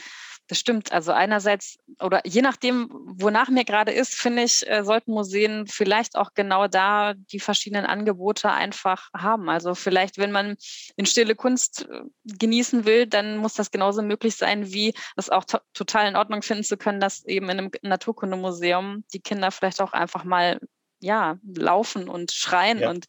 das 0.49 0.59
stimmt. 0.59 0.91
Also 0.91 1.12
einerseits 1.12 1.78
oder 2.01 2.26
je 2.26 2.43
nachdem, 2.43 2.89
wonach 2.91 3.51
mir 3.51 3.64
gerade 3.64 3.93
ist, 3.93 4.16
finde 4.16 4.43
ich, 4.43 4.68
äh, 4.68 4.83
sollten 4.83 5.12
Museen 5.12 5.68
vielleicht 5.68 6.16
auch 6.16 6.35
genau 6.35 6.66
da 6.66 7.14
die 7.14 7.39
verschiedenen 7.39 7.87
Angebote 7.87 8.51
einfach 8.51 9.11
haben. 9.16 9.49
Also 9.49 9.76
vielleicht, 9.76 10.18
wenn 10.18 10.33
man 10.33 10.57
in 10.97 11.07
stille 11.07 11.37
Kunst 11.37 11.89
äh, 11.89 12.01
genießen 12.24 12.85
will, 12.85 13.07
dann 13.07 13.37
muss 13.37 13.55
das 13.55 13.70
genauso 13.70 14.03
möglich 14.03 14.35
sein, 14.35 14.72
wie 14.72 14.93
es 15.16 15.30
auch 15.30 15.45
to 15.45 15.59
total 15.72 16.09
in 16.09 16.16
Ordnung 16.16 16.43
finden 16.43 16.64
zu 16.64 16.76
können, 16.76 16.99
dass 16.99 17.24
eben 17.26 17.49
in 17.49 17.59
einem 17.59 17.70
Naturkundemuseum 17.83 19.05
die 19.14 19.20
Kinder 19.20 19.53
vielleicht 19.53 19.80
auch 19.80 19.93
einfach 19.93 20.24
mal 20.24 20.59
ja, 21.03 21.36
laufen 21.44 22.09
und 22.09 22.32
schreien 22.32 22.80
ja. 22.80 22.90
und 22.90 23.07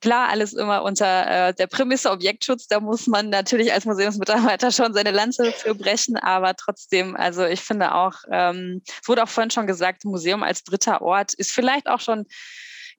klar, 0.00 0.28
alles 0.28 0.54
immer 0.54 0.82
unter 0.82 1.48
äh, 1.48 1.54
der 1.54 1.66
Prämisse 1.66 2.10
Objektschutz. 2.10 2.66
Da 2.66 2.80
muss 2.80 3.06
man 3.06 3.28
natürlich 3.28 3.72
als 3.72 3.84
Museumsmitarbeiter 3.84 4.72
schon 4.72 4.94
seine 4.94 5.10
Lanze 5.10 5.52
für 5.52 5.74
brechen, 5.74 6.16
aber 6.16 6.54
trotzdem, 6.56 7.14
also 7.16 7.44
ich 7.44 7.60
finde 7.60 7.94
auch, 7.94 8.14
ähm, 8.30 8.82
es 8.86 9.08
wurde 9.08 9.22
auch 9.22 9.28
vorhin 9.28 9.50
schon 9.50 9.66
gesagt, 9.66 10.04
Museum 10.04 10.42
als 10.42 10.64
dritter 10.64 11.02
Ort 11.02 11.34
ist 11.34 11.52
vielleicht 11.52 11.86
auch 11.86 12.00
schon 12.00 12.26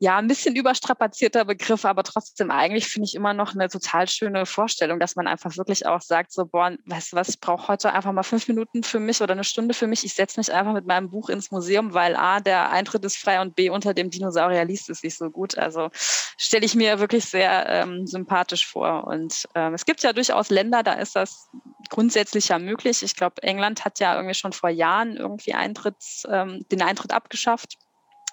ja, 0.03 0.17
ein 0.17 0.27
bisschen 0.27 0.55
überstrapazierter 0.55 1.45
Begriff, 1.45 1.85
aber 1.85 2.01
trotzdem 2.01 2.49
eigentlich 2.49 2.87
finde 2.87 3.05
ich 3.05 3.13
immer 3.13 3.35
noch 3.35 3.53
eine 3.53 3.69
total 3.69 4.07
schöne 4.07 4.47
Vorstellung, 4.47 4.99
dass 4.99 5.15
man 5.15 5.27
einfach 5.27 5.55
wirklich 5.57 5.85
auch 5.85 6.01
sagt, 6.01 6.31
so, 6.31 6.47
boah, 6.47 6.71
weißt 6.85 7.11
du 7.11 7.17
was, 7.17 7.29
ich 7.29 7.39
brauche 7.39 7.67
heute 7.67 7.93
einfach 7.93 8.11
mal 8.11 8.23
fünf 8.23 8.47
Minuten 8.47 8.81
für 8.81 8.99
mich 8.99 9.21
oder 9.21 9.33
eine 9.33 9.43
Stunde 9.43 9.75
für 9.75 9.85
mich. 9.85 10.03
Ich 10.03 10.15
setze 10.15 10.39
mich 10.39 10.51
einfach 10.51 10.73
mit 10.73 10.87
meinem 10.87 11.11
Buch 11.11 11.29
ins 11.29 11.51
Museum, 11.51 11.93
weil 11.93 12.15
A, 12.15 12.39
der 12.39 12.71
Eintritt 12.71 13.05
ist 13.05 13.17
frei 13.17 13.41
und 13.41 13.55
B, 13.55 13.69
unter 13.69 13.93
dem 13.93 14.09
Dinosaurier 14.09 14.65
liest 14.65 14.89
es 14.89 15.01
sich 15.01 15.15
so 15.15 15.29
gut. 15.29 15.55
Also 15.59 15.89
stelle 15.93 16.65
ich 16.65 16.73
mir 16.73 16.97
wirklich 16.97 17.25
sehr 17.25 17.69
ähm, 17.69 18.07
sympathisch 18.07 18.65
vor. 18.65 19.05
Und 19.05 19.47
ähm, 19.53 19.75
es 19.75 19.85
gibt 19.85 20.01
ja 20.01 20.13
durchaus 20.13 20.49
Länder, 20.49 20.81
da 20.81 20.93
ist 20.93 21.15
das 21.15 21.47
grundsätzlich 21.91 22.47
ja 22.47 22.57
möglich. 22.57 23.03
Ich 23.03 23.15
glaube, 23.15 23.43
England 23.43 23.85
hat 23.85 23.99
ja 23.99 24.15
irgendwie 24.15 24.33
schon 24.33 24.51
vor 24.51 24.71
Jahren 24.71 25.15
irgendwie 25.15 25.53
Eintritts, 25.53 26.23
ähm, 26.27 26.65
den 26.71 26.81
Eintritt 26.81 27.11
abgeschafft. 27.11 27.77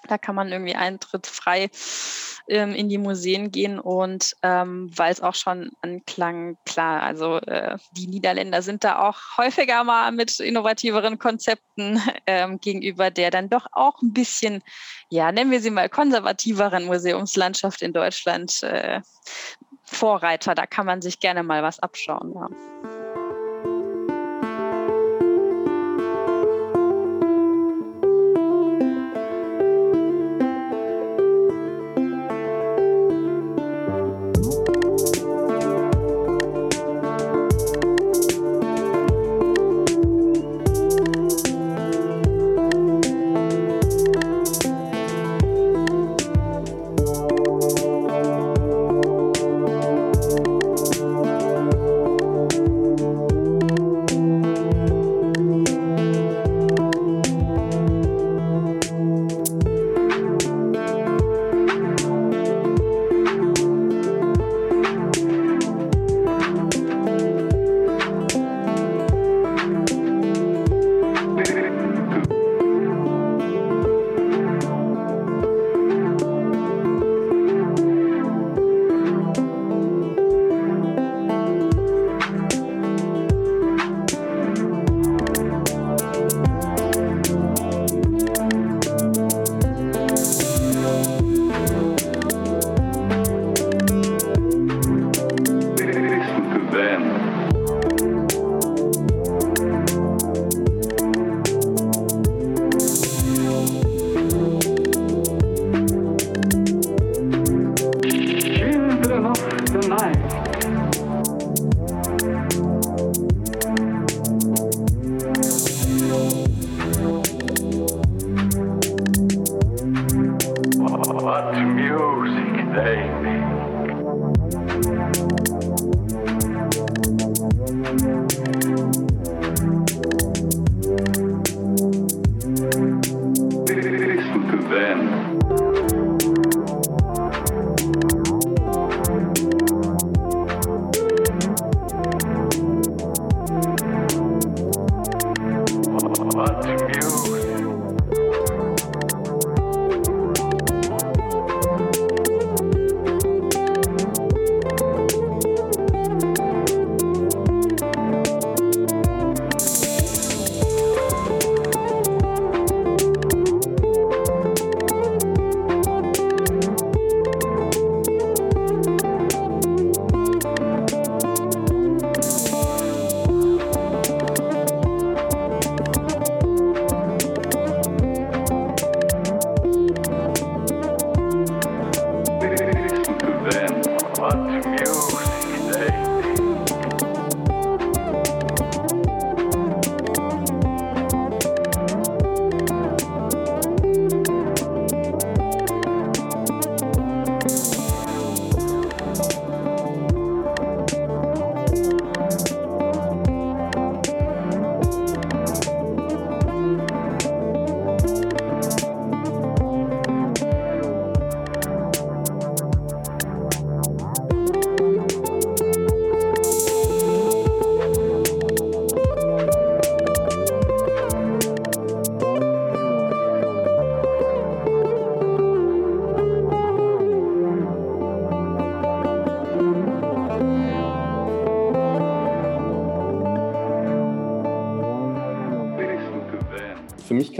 Da 0.07 0.17
kann 0.17 0.35
man 0.35 0.51
irgendwie 0.51 0.75
Eintritt 0.75 1.27
frei 1.27 1.69
ähm, 2.47 2.73
in 2.73 2.89
die 2.89 2.97
Museen 2.97 3.51
gehen 3.51 3.79
und 3.79 4.35
ähm, 4.41 4.89
weil 4.95 5.11
es 5.11 5.21
auch 5.21 5.35
schon 5.35 5.71
anklang, 5.81 6.57
klar, 6.65 7.03
also 7.03 7.37
äh, 7.37 7.77
die 7.91 8.07
Niederländer 8.07 8.61
sind 8.61 8.83
da 8.83 9.07
auch 9.07 9.19
häufiger 9.37 9.83
mal 9.83 10.11
mit 10.11 10.39
innovativeren 10.39 11.19
Konzepten 11.19 12.01
ähm, 12.27 12.59
gegenüber 12.59 13.11
der 13.11 13.31
dann 13.31 13.49
doch 13.49 13.67
auch 13.71 14.01
ein 14.01 14.13
bisschen, 14.13 14.63
ja, 15.09 15.31
nennen 15.31 15.51
wir 15.51 15.61
sie 15.61 15.71
mal 15.71 15.89
konservativeren 15.89 16.85
Museumslandschaft 16.85 17.81
in 17.81 17.93
Deutschland 17.93 18.63
äh, 18.63 19.01
Vorreiter. 19.83 20.55
Da 20.55 20.65
kann 20.65 20.85
man 20.85 21.01
sich 21.01 21.19
gerne 21.19 21.43
mal 21.43 21.63
was 21.63 21.79
abschauen. 21.79 22.33
Ja. 22.35 22.98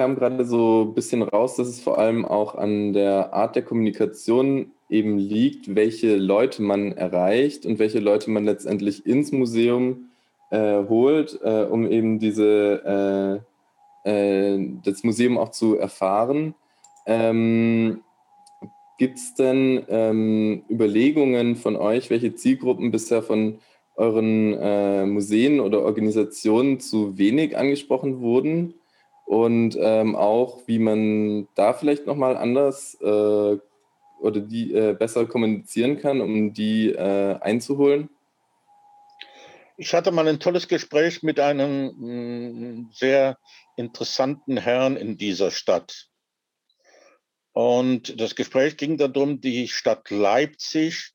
Kam 0.10 0.16
gerade 0.16 0.43
so 0.45 0.88
ein 0.89 0.95
bisschen 0.95 1.22
raus, 1.22 1.55
dass 1.55 1.68
es 1.68 1.82
vor 1.82 1.99
allem 1.99 2.26
auch 2.26 2.55
an 2.55 2.93
der 2.93 3.34
Art 3.34 3.55
der 3.55 3.64
Kommunikation 3.64 4.72
eben 4.89 5.20
liegt, 5.20 5.76
welche 5.76 6.16
Leute 6.16 6.64
man 6.64 6.93
erreicht 6.93 7.66
und 7.66 7.78
welche 7.78 7.99
Leute 7.99 8.32
man 8.32 8.43
letztendlich 8.43 9.05
ins 9.05 9.32
Museum 9.32 10.10
äh, 10.49 10.84
holt, 10.88 11.39
äh, 11.43 11.66
um 11.70 11.89
eben 11.91 12.18
diese, 12.18 13.43
äh, 14.03 14.10
äh 14.10 14.70
das 14.84 15.03
Museum 15.03 15.38
auch 15.38 15.49
zu 15.49 15.78
erfahren. 15.78 16.55
Ähm, 17.05 18.01
Gibt 18.97 19.18
es 19.18 19.36
denn 19.36 19.84
ähm, 19.89 20.64
Überlegungen 20.70 21.55
von 21.55 21.76
euch, 21.76 22.10
welche 22.10 22.34
Zielgruppen 22.34 22.89
bisher 22.89 23.22
von 23.22 23.60
euren 23.95 24.53
äh, 24.60 25.05
Museen 25.05 25.60
oder 25.60 25.84
Organisationen 25.84 26.80
zu 26.80 27.18
wenig 27.20 27.55
angesprochen 27.55 28.22
wurden? 28.22 28.74
Und 29.30 29.77
ähm, 29.80 30.15
auch, 30.15 30.63
wie 30.65 30.80
man 30.80 31.47
da 31.53 31.73
vielleicht 31.73 32.07
nochmal 32.07 32.36
anders 32.36 32.97
äh, 32.99 33.05
oder 34.19 34.39
die 34.41 34.73
äh, 34.73 34.95
besser 34.97 35.27
kommunizieren 35.27 35.99
kann, 35.99 36.19
um 36.19 36.51
die 36.51 36.89
äh, 36.89 37.38
einzuholen? 37.39 38.09
Ich 39.77 39.93
hatte 39.93 40.11
mal 40.11 40.27
ein 40.27 40.39
tolles 40.39 40.67
Gespräch 40.67 41.21
mit 41.21 41.39
einem 41.39 41.93
mh, 41.95 42.07
mm, 42.07 42.89
sehr 42.91 43.38
interessanten 43.75 44.57
Herrn 44.57 44.97
in 44.97 45.15
dieser 45.15 45.51
Stadt. 45.51 46.07
Und 47.53 48.19
das 48.19 48.34
Gespräch 48.34 48.77
ging 48.77 48.97
darum, 48.97 49.41
die 49.41 49.67
Stadt 49.67 50.09
Leipzig, 50.09 51.11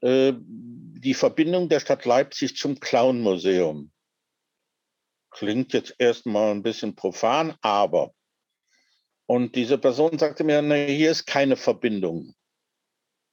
äh, 0.00 0.32
die 0.36 1.14
Verbindung 1.14 1.68
der 1.68 1.78
Stadt 1.78 2.04
Leipzig 2.04 2.56
zum 2.56 2.80
Clown-Museum. 2.80 3.92
Klingt 5.34 5.72
jetzt 5.72 5.94
erstmal 5.98 6.52
ein 6.52 6.62
bisschen 6.62 6.94
profan, 6.94 7.56
aber. 7.60 8.14
Und 9.26 9.56
diese 9.56 9.78
Person 9.78 10.18
sagte 10.18 10.44
mir, 10.44 10.62
nee, 10.62 10.96
hier 10.96 11.10
ist 11.10 11.26
keine 11.26 11.56
Verbindung. 11.56 12.34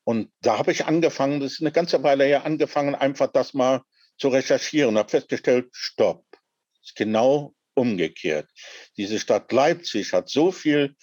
Und 0.03 0.31
da 0.41 0.57
habe 0.57 0.71
ich 0.71 0.85
angefangen, 0.85 1.39
das 1.39 1.53
ist 1.53 1.61
eine 1.61 1.71
ganze 1.71 2.01
Weile 2.01 2.25
her, 2.25 2.43
angefangen, 2.43 2.95
einfach 2.95 3.31
das 3.31 3.53
mal 3.53 3.81
zu 4.17 4.29
recherchieren 4.29 4.97
habe 4.97 5.09
festgestellt, 5.09 5.69
stopp, 5.73 6.25
ist 6.83 6.95
genau 6.95 7.53
umgekehrt. 7.75 8.49
Diese 8.97 9.19
Stadt 9.19 9.51
Leipzig 9.51 10.13
hat 10.13 10.29
so 10.29 10.51
viel 10.51 10.95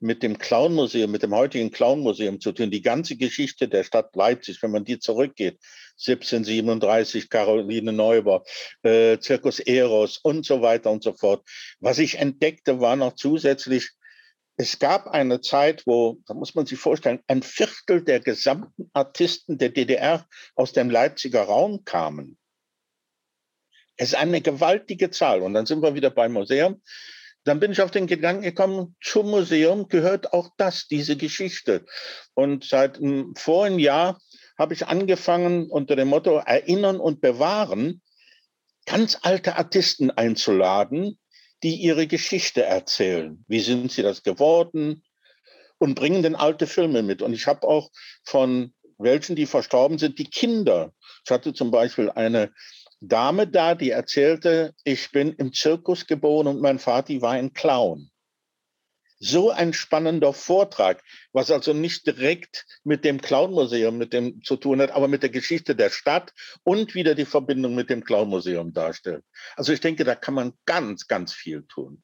mit 0.00 0.22
dem 0.22 0.38
Clown-Museum, 0.38 1.10
mit 1.10 1.22
dem 1.22 1.34
heutigen 1.34 1.70
Clown-Museum 1.70 2.40
zu 2.40 2.52
tun. 2.52 2.70
Die 2.70 2.82
ganze 2.82 3.16
Geschichte 3.16 3.68
der 3.68 3.84
Stadt 3.84 4.14
Leipzig, 4.14 4.62
wenn 4.62 4.70
man 4.70 4.84
die 4.84 4.98
zurückgeht, 4.98 5.58
1737, 5.98 7.30
Caroline 7.30 7.92
Neuber, 7.92 8.44
äh, 8.82 9.18
Zirkus 9.18 9.60
Eros 9.60 10.18
und 10.18 10.44
so 10.44 10.62
weiter 10.62 10.90
und 10.90 11.02
so 11.02 11.12
fort. 11.12 11.46
Was 11.80 11.98
ich 11.98 12.18
entdeckte, 12.18 12.80
war 12.80 12.96
noch 12.96 13.14
zusätzlich, 13.14 13.90
es 14.56 14.78
gab 14.78 15.08
eine 15.08 15.40
Zeit, 15.40 15.82
wo, 15.86 16.18
da 16.26 16.34
muss 16.34 16.54
man 16.54 16.66
sich 16.66 16.78
vorstellen, 16.78 17.20
ein 17.26 17.42
Viertel 17.42 18.04
der 18.04 18.20
gesamten 18.20 18.88
Artisten 18.92 19.58
der 19.58 19.70
DDR 19.70 20.26
aus 20.54 20.72
dem 20.72 20.90
Leipziger 20.90 21.42
Raum 21.42 21.84
kamen. 21.84 22.38
Es 23.96 24.08
ist 24.08 24.14
eine 24.14 24.40
gewaltige 24.40 25.10
Zahl. 25.10 25.42
Und 25.42 25.54
dann 25.54 25.66
sind 25.66 25.82
wir 25.82 25.94
wieder 25.94 26.10
beim 26.10 26.32
Museum. 26.32 26.82
Dann 27.44 27.60
bin 27.60 27.72
ich 27.72 27.82
auf 27.82 27.90
den 27.90 28.06
Gedanken 28.06 28.42
gekommen, 28.42 28.96
zum 29.02 29.30
Museum 29.30 29.88
gehört 29.88 30.32
auch 30.32 30.50
das, 30.56 30.86
diese 30.88 31.16
Geschichte. 31.16 31.84
Und 32.34 32.64
seit 32.64 32.98
einem 32.98 33.34
vorigen 33.36 33.78
Jahr 33.78 34.18
habe 34.58 34.74
ich 34.74 34.86
angefangen, 34.86 35.70
unter 35.70 35.96
dem 35.96 36.08
Motto 36.08 36.36
Erinnern 36.36 37.00
und 37.00 37.20
Bewahren, 37.20 38.02
ganz 38.86 39.18
alte 39.22 39.56
Artisten 39.56 40.10
einzuladen, 40.10 41.18
die 41.62 41.76
ihre 41.76 42.06
Geschichte 42.06 42.62
erzählen. 42.62 43.44
Wie 43.48 43.60
sind 43.60 43.90
sie 43.90 44.02
das 44.02 44.22
geworden? 44.22 45.02
Und 45.78 45.94
bringen 45.94 46.22
denn 46.22 46.36
alte 46.36 46.66
Filme 46.66 47.02
mit. 47.02 47.20
Und 47.20 47.32
ich 47.32 47.46
habe 47.46 47.66
auch 47.66 47.90
von 48.24 48.72
welchen, 48.98 49.34
die 49.34 49.46
verstorben 49.46 49.98
sind, 49.98 50.18
die 50.18 50.30
Kinder. 50.30 50.92
Ich 51.24 51.30
hatte 51.30 51.52
zum 51.52 51.70
Beispiel 51.70 52.10
eine 52.10 52.52
Dame 53.00 53.46
da, 53.48 53.74
die 53.74 53.90
erzählte, 53.90 54.74
ich 54.84 55.10
bin 55.10 55.32
im 55.32 55.52
Zirkus 55.52 56.06
geboren 56.06 56.46
und 56.46 56.60
mein 56.60 56.78
Vater 56.78 57.20
war 57.20 57.32
ein 57.32 57.52
Clown. 57.52 58.10
So 59.26 59.50
ein 59.50 59.72
spannender 59.72 60.34
Vortrag, 60.34 61.02
was 61.32 61.50
also 61.50 61.72
nicht 61.72 62.06
direkt 62.06 62.66
mit 62.84 63.06
dem 63.06 63.22
Clown-Museum 63.22 63.96
mit 63.96 64.12
dem 64.12 64.42
zu 64.42 64.56
tun 64.56 64.82
hat, 64.82 64.90
aber 64.90 65.08
mit 65.08 65.22
der 65.22 65.30
Geschichte 65.30 65.74
der 65.74 65.88
Stadt 65.88 66.34
und 66.62 66.94
wieder 66.94 67.14
die 67.14 67.24
Verbindung 67.24 67.74
mit 67.74 67.88
dem 67.88 68.04
Clown-Museum 68.04 68.74
darstellt. 68.74 69.24
Also 69.56 69.72
ich 69.72 69.80
denke, 69.80 70.04
da 70.04 70.14
kann 70.14 70.34
man 70.34 70.52
ganz, 70.66 71.08
ganz 71.08 71.32
viel 71.32 71.62
tun. 71.62 72.02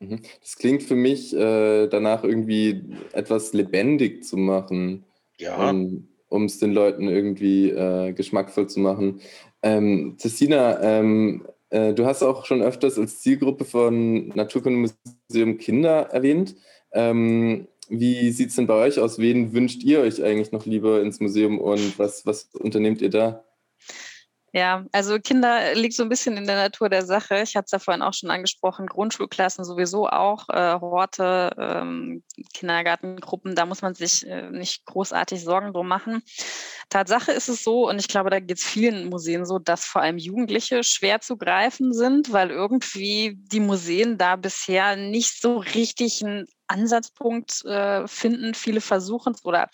Mhm. 0.00 0.22
Das 0.40 0.56
klingt 0.56 0.82
für 0.82 0.94
mich 0.96 1.36
äh, 1.36 1.88
danach 1.88 2.24
irgendwie 2.24 2.82
etwas 3.12 3.52
lebendig 3.52 4.24
zu 4.24 4.38
machen. 4.38 5.04
Ja. 5.36 5.68
Um 5.68 6.46
es 6.46 6.58
den 6.58 6.72
Leuten 6.72 7.08
irgendwie 7.08 7.68
äh, 7.68 8.14
geschmackvoll 8.14 8.70
zu 8.70 8.80
machen. 8.80 9.20
Ähm, 9.62 10.16
Tessina, 10.18 10.80
ähm, 10.82 11.46
äh, 11.46 11.51
du 11.72 12.04
hast 12.04 12.22
auch 12.22 12.44
schon 12.44 12.62
öfters 12.62 12.98
als 12.98 13.20
Zielgruppe 13.20 13.64
von 13.64 14.28
Naturkundemuseum 14.28 15.58
Kinder 15.58 16.10
erwähnt. 16.10 16.54
Ähm, 16.92 17.66
wie 17.88 18.30
sieht 18.30 18.50
es 18.50 18.56
denn 18.56 18.66
bei 18.66 18.74
euch 18.74 18.98
aus? 19.00 19.18
Wen 19.18 19.52
wünscht 19.52 19.82
ihr 19.82 20.00
euch 20.00 20.22
eigentlich 20.22 20.52
noch 20.52 20.66
lieber 20.66 21.00
ins 21.02 21.20
Museum 21.20 21.58
und 21.58 21.98
was, 21.98 22.26
was 22.26 22.48
unternehmt 22.54 23.02
ihr 23.02 23.10
da? 23.10 23.44
Ja, 24.54 24.84
also 24.92 25.18
Kinder 25.18 25.74
liegt 25.74 25.94
so 25.94 26.02
ein 26.02 26.10
bisschen 26.10 26.36
in 26.36 26.46
der 26.46 26.56
Natur 26.56 26.90
der 26.90 27.06
Sache. 27.06 27.40
Ich 27.42 27.56
hatte 27.56 27.64
es 27.64 27.70
ja 27.72 27.78
vorhin 27.78 28.02
auch 28.02 28.12
schon 28.12 28.30
angesprochen, 28.30 28.86
Grundschulklassen 28.86 29.64
sowieso 29.64 30.08
auch, 30.08 30.46
äh, 30.50 30.78
Horte, 30.78 31.50
ähm, 31.58 32.22
Kindergartengruppen, 32.52 33.54
da 33.54 33.64
muss 33.64 33.80
man 33.80 33.94
sich 33.94 34.26
äh, 34.26 34.50
nicht 34.50 34.84
großartig 34.84 35.42
Sorgen 35.42 35.72
drum 35.72 35.88
machen. 35.88 36.22
Tatsache 36.90 37.32
ist 37.32 37.48
es 37.48 37.64
so, 37.64 37.88
und 37.88 37.98
ich 37.98 38.08
glaube, 38.08 38.28
da 38.28 38.40
geht 38.40 38.58
es 38.58 38.64
vielen 38.64 39.08
Museen 39.08 39.46
so, 39.46 39.58
dass 39.58 39.86
vor 39.86 40.02
allem 40.02 40.18
Jugendliche 40.18 40.84
schwer 40.84 41.22
zu 41.22 41.38
greifen 41.38 41.94
sind, 41.94 42.30
weil 42.30 42.50
irgendwie 42.50 43.38
die 43.38 43.60
Museen 43.60 44.18
da 44.18 44.36
bisher 44.36 44.96
nicht 44.96 45.40
so 45.40 45.56
richtig 45.56 46.22
einen 46.22 46.46
Ansatzpunkt 46.66 47.64
äh, 47.64 48.06
finden. 48.06 48.52
Viele 48.52 48.82
versuchen 48.82 49.32
es 49.32 49.44
oder 49.46 49.70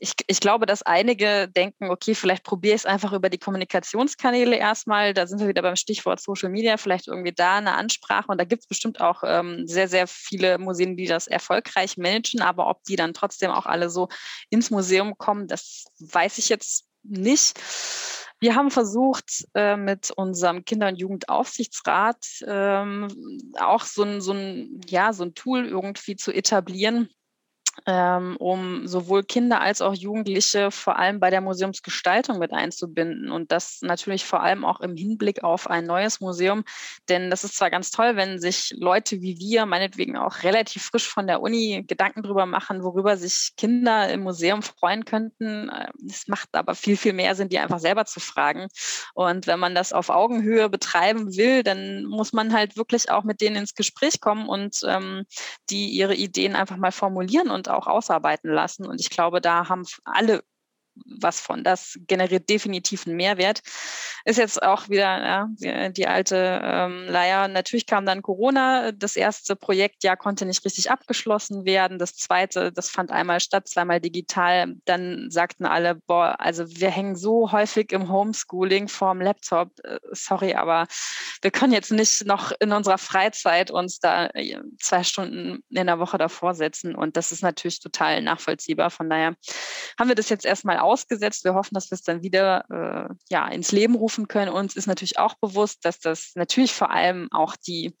ich, 0.00 0.14
ich 0.26 0.40
glaube, 0.40 0.64
dass 0.64 0.82
einige 0.82 1.46
denken, 1.46 1.90
okay, 1.90 2.14
vielleicht 2.14 2.42
probiere 2.42 2.74
ich 2.74 2.82
es 2.82 2.86
einfach 2.86 3.12
über 3.12 3.28
die 3.28 3.38
Kommunikationskanäle 3.38 4.56
erstmal. 4.56 5.12
Da 5.12 5.26
sind 5.26 5.40
wir 5.40 5.48
wieder 5.48 5.60
beim 5.60 5.76
Stichwort 5.76 6.20
Social 6.20 6.48
Media, 6.48 6.78
vielleicht 6.78 7.06
irgendwie 7.06 7.32
da 7.32 7.58
eine 7.58 7.74
Ansprache. 7.74 8.28
Und 8.28 8.40
da 8.40 8.44
gibt 8.44 8.62
es 8.62 8.66
bestimmt 8.66 9.00
auch 9.02 9.22
ähm, 9.24 9.66
sehr, 9.66 9.88
sehr 9.88 10.06
viele 10.06 10.56
Museen, 10.58 10.96
die 10.96 11.06
das 11.06 11.26
erfolgreich 11.26 11.98
managen. 11.98 12.40
Aber 12.40 12.68
ob 12.68 12.82
die 12.84 12.96
dann 12.96 13.12
trotzdem 13.12 13.50
auch 13.50 13.66
alle 13.66 13.90
so 13.90 14.08
ins 14.48 14.70
Museum 14.70 15.18
kommen, 15.18 15.46
das 15.48 15.84
weiß 15.98 16.38
ich 16.38 16.48
jetzt 16.48 16.86
nicht. 17.02 17.60
Wir 18.40 18.54
haben 18.54 18.70
versucht, 18.70 19.44
äh, 19.54 19.76
mit 19.76 20.12
unserem 20.12 20.64
Kinder- 20.64 20.88
und 20.88 20.96
Jugendaufsichtsrat 20.96 22.24
ähm, 22.46 23.08
auch 23.60 23.84
so 23.84 24.02
ein, 24.02 24.22
so, 24.22 24.32
ein, 24.32 24.80
ja, 24.88 25.12
so 25.12 25.24
ein 25.24 25.34
Tool 25.34 25.66
irgendwie 25.66 26.16
zu 26.16 26.32
etablieren, 26.32 27.10
um 27.86 28.86
sowohl 28.86 29.22
Kinder 29.22 29.60
als 29.60 29.80
auch 29.80 29.94
Jugendliche 29.94 30.70
vor 30.70 30.98
allem 30.98 31.20
bei 31.20 31.30
der 31.30 31.40
Museumsgestaltung 31.40 32.38
mit 32.38 32.52
einzubinden 32.52 33.30
und 33.30 33.52
das 33.52 33.78
natürlich 33.82 34.24
vor 34.24 34.42
allem 34.42 34.64
auch 34.64 34.80
im 34.80 34.96
Hinblick 34.96 35.44
auf 35.44 35.68
ein 35.68 35.86
neues 35.86 36.20
Museum. 36.20 36.64
Denn 37.08 37.30
das 37.30 37.44
ist 37.44 37.56
zwar 37.56 37.70
ganz 37.70 37.90
toll, 37.90 38.16
wenn 38.16 38.40
sich 38.40 38.74
Leute 38.76 39.22
wie 39.22 39.38
wir, 39.38 39.66
meinetwegen 39.66 40.16
auch 40.16 40.42
relativ 40.42 40.84
frisch 40.84 41.08
von 41.08 41.26
der 41.26 41.40
Uni, 41.40 41.84
Gedanken 41.86 42.22
darüber 42.22 42.46
machen, 42.46 42.82
worüber 42.82 43.16
sich 43.16 43.52
Kinder 43.56 44.10
im 44.10 44.22
Museum 44.22 44.62
freuen 44.62 45.04
könnten. 45.04 45.70
Es 46.06 46.28
macht 46.28 46.48
aber 46.52 46.74
viel, 46.74 46.96
viel 46.96 47.12
mehr 47.12 47.34
Sinn, 47.34 47.48
die 47.48 47.58
einfach 47.58 47.78
selber 47.78 48.04
zu 48.04 48.20
fragen. 48.20 48.68
Und 49.14 49.46
wenn 49.46 49.58
man 49.58 49.74
das 49.74 49.92
auf 49.92 50.10
Augenhöhe 50.10 50.68
betreiben 50.68 51.36
will, 51.36 51.62
dann 51.62 52.04
muss 52.04 52.32
man 52.32 52.52
halt 52.52 52.76
wirklich 52.76 53.10
auch 53.10 53.24
mit 53.24 53.40
denen 53.40 53.56
ins 53.56 53.74
Gespräch 53.74 54.20
kommen 54.20 54.48
und 54.48 54.80
ähm, 54.86 55.24
die 55.70 55.88
ihre 55.88 56.14
Ideen 56.14 56.56
einfach 56.56 56.76
mal 56.76 56.92
formulieren 56.92 57.50
und 57.50 57.59
auch 57.68 57.86
ausarbeiten 57.86 58.50
lassen. 58.50 58.86
Und 58.86 59.00
ich 59.00 59.10
glaube, 59.10 59.40
da 59.40 59.68
haben 59.68 59.84
alle 60.04 60.42
was 61.04 61.40
von. 61.40 61.64
Das 61.64 61.98
generiert 62.06 62.48
definitiv 62.48 63.06
einen 63.06 63.16
Mehrwert. 63.16 63.62
Ist 64.24 64.38
jetzt 64.38 64.62
auch 64.62 64.88
wieder 64.88 65.48
ja, 65.60 65.88
die, 65.90 66.06
alte 66.06 66.60
ähm, 66.62 67.06
Leier. 67.08 67.48
Natürlich 67.48 67.86
kam 67.86 68.06
dann 68.06 68.22
Corona. 68.22 68.92
Das 68.92 69.16
erste 69.16 69.56
Projektjahr 69.56 70.16
konnte 70.16 70.44
nicht 70.46 70.64
richtig 70.64 70.90
abgeschlossen 70.90 71.64
werden. 71.64 71.98
Das 71.98 72.14
zweite, 72.16 72.72
das 72.72 72.90
fand 72.90 73.10
einmal 73.10 73.40
statt, 73.40 73.68
zweimal 73.68 74.00
digital. 74.00 74.74
Dann 74.84 75.30
sagten 75.30 75.64
alle, 75.64 75.94
boah, 75.94 76.36
also 76.38 76.64
wir 76.68 76.90
hängen 76.90 77.16
so 77.16 77.52
häufig 77.52 77.92
im 77.92 78.10
Homeschooling 78.10 78.88
vorm 78.88 79.20
Laptop. 79.20 79.70
Äh, 79.84 79.98
sorry, 80.12 80.54
aber 80.54 80.86
wir 81.42 81.50
können 81.50 81.72
jetzt 81.72 81.92
nicht 81.92 82.26
noch 82.26 82.52
in 82.60 82.72
unserer 82.72 82.98
Freizeit 82.98 83.70
uns 83.70 84.00
da 84.00 84.26
äh, 84.34 84.58
zwei 84.80 85.02
Stunden 85.04 85.62
in 85.70 85.86
der 85.86 85.98
Woche 85.98 86.18
davor 86.18 86.54
setzen. 86.54 86.94
Und 86.94 87.16
das 87.16 87.32
ist 87.32 87.42
natürlich 87.42 87.80
total 87.80 88.22
nachvollziehbar. 88.22 88.90
Von 88.90 89.08
daher 89.08 89.34
haben 89.98 90.08
wir 90.08 90.14
das 90.14 90.28
jetzt 90.28 90.44
erstmal 90.44 90.78
ausgesetzt. 90.90 91.44
Wir 91.44 91.54
hoffen, 91.54 91.74
dass 91.74 91.90
wir 91.90 91.94
es 91.94 92.02
dann 92.02 92.22
wieder 92.22 92.64
äh, 92.70 93.14
ja, 93.30 93.48
ins 93.48 93.72
Leben 93.72 93.94
rufen 93.94 94.28
können. 94.28 94.50
Uns 94.50 94.76
ist 94.76 94.86
natürlich 94.86 95.18
auch 95.18 95.34
bewusst, 95.40 95.84
dass 95.84 96.00
das 96.00 96.32
natürlich 96.34 96.72
vor 96.72 96.90
allem 96.90 97.28
auch 97.30 97.56
die 97.56 97.96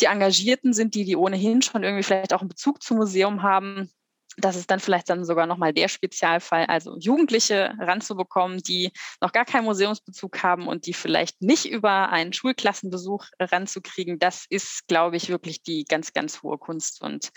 die 0.00 0.06
Engagierten 0.06 0.72
sind, 0.72 0.94
die, 0.94 1.04
die 1.04 1.16
ohnehin 1.16 1.62
schon 1.62 1.84
irgendwie 1.84 2.02
vielleicht 2.02 2.34
auch 2.34 2.40
einen 2.40 2.48
Bezug 2.48 2.82
zum 2.82 2.96
Museum 2.96 3.42
haben, 3.42 3.90
das 4.36 4.56
ist 4.56 4.70
dann 4.70 4.80
vielleicht 4.80 5.08
dann 5.10 5.24
sogar 5.24 5.46
nochmal 5.46 5.72
der 5.72 5.88
Spezialfall, 5.88 6.66
also 6.66 6.96
Jugendliche 6.98 7.74
ranzubekommen, 7.78 8.58
die 8.58 8.92
noch 9.20 9.32
gar 9.32 9.44
keinen 9.44 9.64
Museumsbezug 9.64 10.42
haben 10.42 10.66
und 10.66 10.86
die 10.86 10.94
vielleicht 10.94 11.40
nicht 11.42 11.66
über 11.66 12.10
einen 12.10 12.32
Schulklassenbesuch 12.32 13.26
ranzukriegen. 13.38 14.18
Das 14.18 14.46
ist, 14.48 14.86
glaube 14.88 15.16
ich, 15.16 15.28
wirklich 15.28 15.62
die 15.62 15.84
ganz, 15.84 16.12
ganz 16.12 16.42
hohe 16.42 16.58
Kunst. 16.58 17.02
Und 17.02 17.30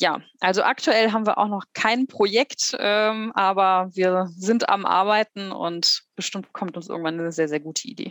ja, 0.00 0.20
also 0.40 0.62
aktuell 0.62 1.12
haben 1.12 1.26
wir 1.26 1.38
auch 1.38 1.48
noch 1.48 1.64
kein 1.74 2.06
Projekt, 2.06 2.76
ähm, 2.78 3.32
aber 3.34 3.90
wir 3.92 4.28
sind 4.36 4.68
am 4.68 4.86
Arbeiten 4.86 5.52
und 5.52 6.02
bestimmt 6.14 6.52
kommt 6.52 6.76
uns 6.76 6.88
irgendwann 6.88 7.18
eine 7.18 7.32
sehr, 7.32 7.48
sehr 7.48 7.60
gute 7.60 7.88
Idee. 7.88 8.10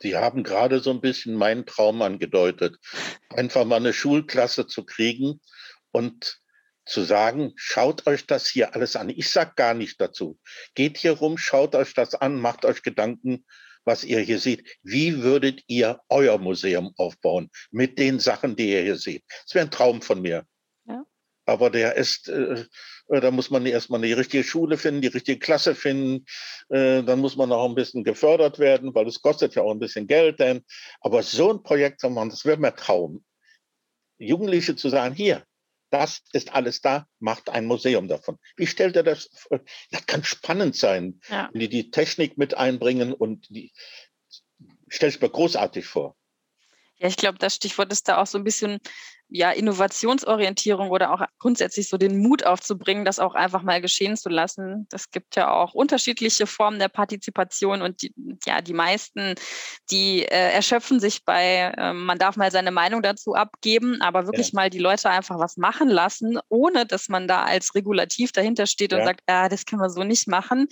Sie 0.00 0.16
haben 0.16 0.42
gerade 0.42 0.80
so 0.80 0.90
ein 0.90 1.00
bisschen 1.00 1.36
meinen 1.36 1.64
Traum 1.64 2.02
angedeutet, 2.02 2.76
einfach 3.30 3.64
mal 3.64 3.76
eine 3.76 3.92
Schulklasse 3.92 4.66
zu 4.66 4.84
kriegen 4.84 5.40
und 5.92 6.41
zu 6.84 7.02
sagen, 7.02 7.52
schaut 7.56 8.06
euch 8.06 8.26
das 8.26 8.48
hier 8.48 8.74
alles 8.74 8.96
an. 8.96 9.08
Ich 9.08 9.30
sage 9.30 9.52
gar 9.56 9.74
nicht 9.74 10.00
dazu. 10.00 10.38
Geht 10.74 10.98
hier 10.98 11.12
rum, 11.12 11.38
schaut 11.38 11.74
euch 11.74 11.94
das 11.94 12.14
an, 12.14 12.40
macht 12.40 12.64
euch 12.64 12.82
Gedanken, 12.82 13.44
was 13.84 14.04
ihr 14.04 14.20
hier 14.20 14.38
seht. 14.38 14.78
Wie 14.82 15.22
würdet 15.22 15.62
ihr 15.66 16.00
euer 16.08 16.38
Museum 16.38 16.92
aufbauen 16.96 17.50
mit 17.70 17.98
den 17.98 18.18
Sachen, 18.18 18.56
die 18.56 18.70
ihr 18.70 18.82
hier 18.82 18.96
seht? 18.96 19.24
Das 19.44 19.54
wäre 19.54 19.66
ein 19.66 19.70
Traum 19.70 20.02
von 20.02 20.22
mir. 20.22 20.44
Ja. 20.86 21.04
Aber 21.46 21.70
der 21.70 21.96
ist, 21.96 22.28
äh, 22.28 22.64
da 23.08 23.30
muss 23.30 23.50
man 23.50 23.66
erstmal 23.66 24.00
die 24.00 24.12
richtige 24.12 24.44
Schule 24.44 24.76
finden, 24.76 25.02
die 25.02 25.08
richtige 25.08 25.38
Klasse 25.38 25.74
finden. 25.74 26.24
Äh, 26.68 27.02
dann 27.02 27.20
muss 27.20 27.36
man 27.36 27.52
auch 27.52 27.68
ein 27.68 27.74
bisschen 27.74 28.04
gefördert 28.04 28.58
werden, 28.58 28.94
weil 28.94 29.06
es 29.06 29.20
kostet 29.22 29.54
ja 29.54 29.62
auch 29.62 29.72
ein 29.72 29.80
bisschen 29.80 30.06
Geld. 30.06 30.38
Denn, 30.38 30.64
aber 31.00 31.22
so 31.22 31.52
ein 31.52 31.62
Projekt 31.62 32.00
zu 32.00 32.10
machen, 32.10 32.30
das 32.30 32.44
wäre 32.44 32.58
mir 32.58 32.74
Traum. 32.74 33.24
Jugendliche 34.18 34.76
zu 34.76 34.88
sagen, 34.88 35.14
hier, 35.14 35.44
das 35.92 36.22
ist 36.32 36.54
alles 36.54 36.80
da, 36.80 37.06
macht 37.20 37.50
ein 37.50 37.66
Museum 37.66 38.08
davon. 38.08 38.38
Wie 38.56 38.66
stellt 38.66 38.96
er 38.96 39.02
das? 39.02 39.28
Das 39.90 40.06
kann 40.06 40.24
spannend 40.24 40.74
sein, 40.74 41.20
ja. 41.28 41.50
wenn 41.52 41.60
die 41.60 41.68
die 41.68 41.90
Technik 41.90 42.38
mit 42.38 42.54
einbringen 42.54 43.12
und 43.12 43.46
die, 43.50 43.72
stell 44.88 45.10
es 45.10 45.20
mir 45.20 45.28
großartig 45.28 45.86
vor. 45.86 46.16
Ja, 47.02 47.08
ich 47.08 47.16
glaube, 47.16 47.38
das 47.38 47.56
Stichwort 47.56 47.90
ist 47.92 48.08
da 48.08 48.18
auch 48.18 48.26
so 48.28 48.38
ein 48.38 48.44
bisschen 48.44 48.78
ja, 49.28 49.50
Innovationsorientierung 49.50 50.90
oder 50.90 51.12
auch 51.12 51.26
grundsätzlich 51.40 51.88
so 51.88 51.96
den 51.96 52.18
Mut 52.18 52.44
aufzubringen, 52.44 53.04
das 53.04 53.18
auch 53.18 53.34
einfach 53.34 53.62
mal 53.62 53.80
geschehen 53.80 54.16
zu 54.16 54.28
lassen. 54.28 54.86
Das 54.90 55.10
gibt 55.10 55.34
ja 55.34 55.50
auch 55.50 55.74
unterschiedliche 55.74 56.46
Formen 56.46 56.78
der 56.78 56.90
Partizipation 56.90 57.82
und 57.82 58.02
die, 58.02 58.12
ja, 58.46 58.60
die 58.60 58.74
meisten, 58.74 59.34
die 59.90 60.22
äh, 60.22 60.52
erschöpfen 60.52 61.00
sich 61.00 61.24
bei, 61.24 61.72
äh, 61.76 61.92
man 61.92 62.18
darf 62.18 62.36
mal 62.36 62.52
seine 62.52 62.70
Meinung 62.70 63.02
dazu 63.02 63.34
abgeben, 63.34 64.00
aber 64.02 64.26
wirklich 64.26 64.52
ja. 64.52 64.56
mal 64.56 64.70
die 64.70 64.78
Leute 64.78 65.10
einfach 65.10 65.40
was 65.40 65.56
machen 65.56 65.88
lassen, 65.88 66.38
ohne 66.48 66.86
dass 66.86 67.08
man 67.08 67.26
da 67.26 67.42
als 67.42 67.74
Regulativ 67.74 68.30
dahinter 68.30 68.66
steht 68.66 68.92
ja. 68.92 68.98
und 68.98 69.04
sagt, 69.06 69.22
ja, 69.28 69.48
das 69.48 69.64
können 69.64 69.82
wir 69.82 69.90
so 69.90 70.04
nicht 70.04 70.28
machen. 70.28 70.68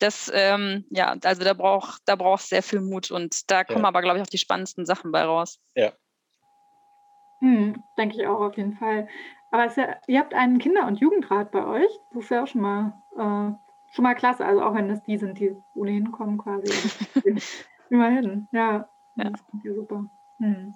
Das, 0.00 0.30
ähm, 0.34 0.84
ja, 0.90 1.16
also 1.24 1.44
da 1.44 1.54
braucht 1.54 2.02
da 2.06 2.16
braucht 2.16 2.42
sehr 2.42 2.62
viel 2.62 2.80
Mut 2.80 3.10
und 3.10 3.50
da 3.50 3.64
kommen 3.64 3.82
ja. 3.82 3.88
aber, 3.88 4.02
glaube 4.02 4.18
ich, 4.18 4.22
auch 4.22 4.30
die 4.30 4.38
spannendsten 4.38 4.86
Sachen 4.86 5.12
bei 5.12 5.22
raus. 5.22 5.60
Ja, 5.74 5.92
hm, 7.44 7.82
denke 7.98 8.16
ich 8.16 8.26
auch 8.26 8.40
auf 8.40 8.56
jeden 8.56 8.72
Fall. 8.72 9.06
Aber 9.50 9.70
ja, 9.76 9.96
ihr 10.06 10.18
habt 10.18 10.32
einen 10.32 10.58
Kinder- 10.58 10.86
und 10.86 10.98
Jugendrat 10.98 11.50
bei 11.50 11.64
euch. 11.66 11.90
Das 12.12 12.24
ist 12.24 12.30
ja 12.30 12.42
auch 12.42 12.46
schon 12.46 12.62
mal, 12.62 12.94
äh, 13.16 13.52
schon 13.92 14.02
mal 14.02 14.14
klasse. 14.14 14.46
Also 14.46 14.62
auch 14.62 14.74
wenn 14.74 14.88
es 14.88 15.02
die 15.02 15.18
sind, 15.18 15.38
die 15.38 15.54
ohnehin 15.74 16.10
kommen 16.10 16.38
quasi. 16.38 16.72
Immerhin, 17.90 18.48
ja. 18.50 18.88
ja. 19.16 19.30
Das 19.30 19.46
klingt 19.46 19.64
ja 19.64 19.74
super. 19.74 20.06
Hm. 20.38 20.74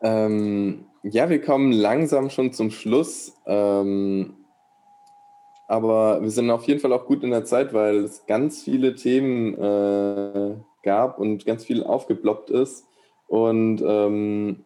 Ähm, 0.00 0.86
ja, 1.02 1.28
wir 1.28 1.42
kommen 1.42 1.70
langsam 1.70 2.30
schon 2.30 2.54
zum 2.54 2.70
Schluss. 2.70 3.36
Ähm, 3.44 4.37
aber 5.68 6.22
wir 6.22 6.30
sind 6.30 6.50
auf 6.50 6.64
jeden 6.64 6.80
Fall 6.80 6.94
auch 6.94 7.04
gut 7.04 7.22
in 7.22 7.30
der 7.30 7.44
Zeit, 7.44 7.74
weil 7.74 7.98
es 7.98 8.24
ganz 8.26 8.62
viele 8.62 8.94
Themen 8.94 9.54
äh, 9.54 10.56
gab 10.82 11.18
und 11.18 11.44
ganz 11.44 11.64
viel 11.66 11.84
aufgeploppt 11.84 12.48
ist. 12.48 12.86
Und 13.26 13.82
ähm, 13.86 14.64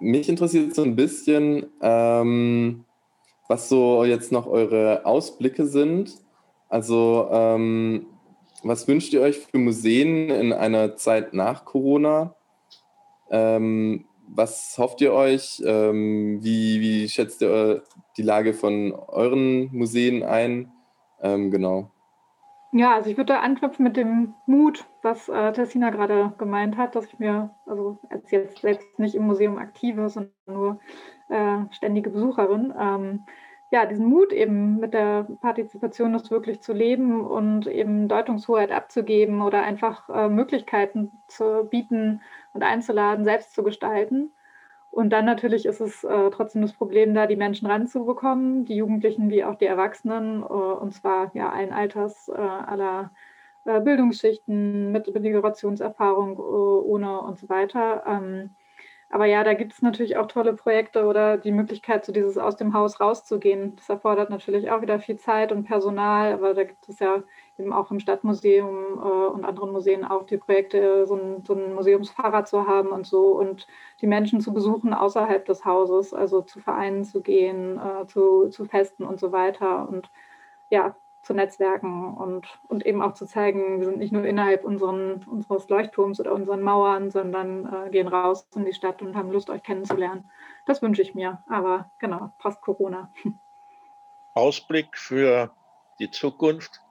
mich 0.00 0.28
interessiert 0.28 0.74
so 0.74 0.82
ein 0.82 0.96
bisschen, 0.96 1.66
ähm, 1.80 2.84
was 3.48 3.68
so 3.68 4.04
jetzt 4.04 4.32
noch 4.32 4.48
eure 4.48 5.06
Ausblicke 5.06 5.66
sind. 5.66 6.12
Also, 6.68 7.28
ähm, 7.30 8.06
was 8.64 8.88
wünscht 8.88 9.12
ihr 9.12 9.20
euch 9.20 9.38
für 9.38 9.58
Museen 9.58 10.28
in 10.28 10.52
einer 10.52 10.96
Zeit 10.96 11.34
nach 11.34 11.64
Corona? 11.64 12.34
Ähm, 13.30 14.06
was 14.34 14.76
hofft 14.78 15.00
ihr 15.00 15.12
euch? 15.12 15.62
Ähm, 15.64 16.42
wie, 16.42 16.80
wie, 16.80 17.08
schätzt 17.08 17.42
ihr 17.42 17.82
die 18.16 18.22
Lage 18.22 18.52
von 18.52 18.92
euren 18.92 19.70
Museen 19.72 20.22
ein? 20.22 20.72
Ähm, 21.22 21.50
genau. 21.50 21.90
Ja, 22.72 22.94
also 22.94 23.08
ich 23.08 23.16
würde 23.16 23.38
anknüpfen 23.38 23.84
mit 23.84 23.96
dem 23.96 24.34
Mut, 24.46 24.84
was 25.02 25.28
äh, 25.28 25.52
Tessina 25.52 25.90
gerade 25.90 26.32
gemeint 26.38 26.76
hat, 26.76 26.96
dass 26.96 27.06
ich 27.06 27.18
mir, 27.20 27.50
also 27.66 27.98
als 28.10 28.28
jetzt 28.32 28.62
selbst 28.62 28.98
nicht 28.98 29.14
im 29.14 29.26
Museum 29.26 29.58
aktive, 29.58 30.08
sondern 30.08 30.32
nur 30.46 30.80
äh, 31.28 31.58
ständige 31.70 32.10
Besucherin, 32.10 32.74
ähm, 32.78 33.20
ja, 33.70 33.86
diesen 33.86 34.06
Mut 34.06 34.32
eben 34.32 34.78
mit 34.78 34.94
der 34.94 35.26
Partizipation 35.40 36.12
das 36.12 36.30
wirklich 36.30 36.60
zu 36.60 36.72
leben 36.72 37.24
und 37.24 37.66
eben 37.66 38.08
Deutungshoheit 38.08 38.70
abzugeben 38.70 39.42
oder 39.42 39.62
einfach 39.62 40.08
äh, 40.08 40.28
Möglichkeiten 40.28 41.10
zu 41.28 41.66
bieten 41.68 42.20
und 42.54 42.62
einzuladen, 42.62 43.24
selbst 43.24 43.54
zu 43.54 43.62
gestalten. 43.62 44.32
Und 44.90 45.10
dann 45.10 45.24
natürlich 45.24 45.66
ist 45.66 45.80
es 45.80 46.04
äh, 46.04 46.30
trotzdem 46.30 46.62
das 46.62 46.72
Problem, 46.72 47.14
da 47.14 47.26
die 47.26 47.36
Menschen 47.36 47.66
ranzubekommen, 47.66 48.64
die 48.64 48.76
Jugendlichen 48.76 49.28
wie 49.28 49.44
auch 49.44 49.56
die 49.56 49.66
Erwachsenen, 49.66 50.42
äh, 50.42 50.46
und 50.46 50.92
zwar 50.94 51.32
ja 51.34 51.50
allen 51.50 51.72
Alters, 51.72 52.28
äh, 52.28 52.32
aller 52.32 53.10
äh, 53.64 53.80
Bildungsschichten, 53.80 54.92
mit 54.92 55.12
Migrationserfahrung 55.12 56.38
äh, 56.38 56.40
ohne 56.40 57.20
und 57.22 57.38
so 57.38 57.48
weiter. 57.48 58.04
Ähm, 58.06 58.50
aber 59.10 59.26
ja, 59.26 59.44
da 59.44 59.54
gibt 59.54 59.72
es 59.72 59.82
natürlich 59.82 60.16
auch 60.16 60.26
tolle 60.26 60.54
Projekte 60.54 61.06
oder 61.06 61.38
die 61.38 61.52
Möglichkeit, 61.52 62.04
so 62.04 62.12
dieses 62.12 62.38
aus 62.38 62.56
dem 62.56 62.74
Haus 62.74 63.00
rauszugehen. 63.00 63.76
Das 63.76 63.88
erfordert 63.88 64.30
natürlich 64.30 64.70
auch 64.70 64.82
wieder 64.82 64.98
viel 65.00 65.16
Zeit 65.16 65.52
und 65.52 65.64
Personal, 65.64 66.32
aber 66.32 66.54
da 66.54 66.64
gibt 66.64 66.88
es 66.88 66.98
ja 66.98 67.22
eben 67.58 67.72
auch 67.72 67.90
im 67.90 68.00
Stadtmuseum 68.00 68.98
äh, 68.98 69.26
und 69.32 69.44
anderen 69.44 69.72
Museen 69.72 70.04
auch 70.04 70.24
die 70.24 70.38
Projekte, 70.38 71.06
so 71.06 71.14
ein, 71.14 71.44
so 71.44 71.54
ein 71.54 71.74
Museumsfahrrad 71.74 72.48
zu 72.48 72.66
haben 72.66 72.88
und 72.88 73.06
so 73.06 73.38
und 73.38 73.66
die 74.00 74.06
Menschen 74.06 74.40
zu 74.40 74.52
besuchen 74.52 74.92
außerhalb 74.92 75.44
des 75.44 75.64
Hauses, 75.64 76.12
also 76.12 76.42
zu 76.42 76.60
Vereinen 76.60 77.04
zu 77.04 77.20
gehen, 77.20 77.78
äh, 77.78 78.06
zu, 78.06 78.48
zu 78.48 78.64
Festen 78.64 79.04
und 79.04 79.20
so 79.20 79.32
weiter 79.32 79.88
und 79.88 80.10
ja, 80.70 80.96
zu 81.22 81.32
Netzwerken 81.32 82.14
und, 82.14 82.46
und 82.68 82.84
eben 82.84 83.00
auch 83.00 83.14
zu 83.14 83.26
zeigen, 83.26 83.78
wir 83.78 83.86
sind 83.86 83.98
nicht 83.98 84.12
nur 84.12 84.24
innerhalb 84.24 84.64
unseren, 84.64 85.24
unseres 85.24 85.68
Leuchtturms 85.68 86.20
oder 86.20 86.32
unseren 86.32 86.60
Mauern, 86.60 87.10
sondern 87.10 87.66
äh, 87.66 87.90
gehen 87.90 88.08
raus 88.08 88.46
in 88.54 88.64
die 88.64 88.74
Stadt 88.74 89.00
und 89.00 89.16
haben 89.16 89.32
Lust, 89.32 89.48
euch 89.48 89.62
kennenzulernen. 89.62 90.30
Das 90.66 90.82
wünsche 90.82 91.00
ich 91.00 91.14
mir, 91.14 91.42
aber 91.48 91.90
genau, 91.98 92.32
passt 92.38 92.60
Corona. 92.60 93.10
Ausblick 94.34 94.98
für 94.98 95.50
die 95.98 96.10
Zukunft 96.10 96.83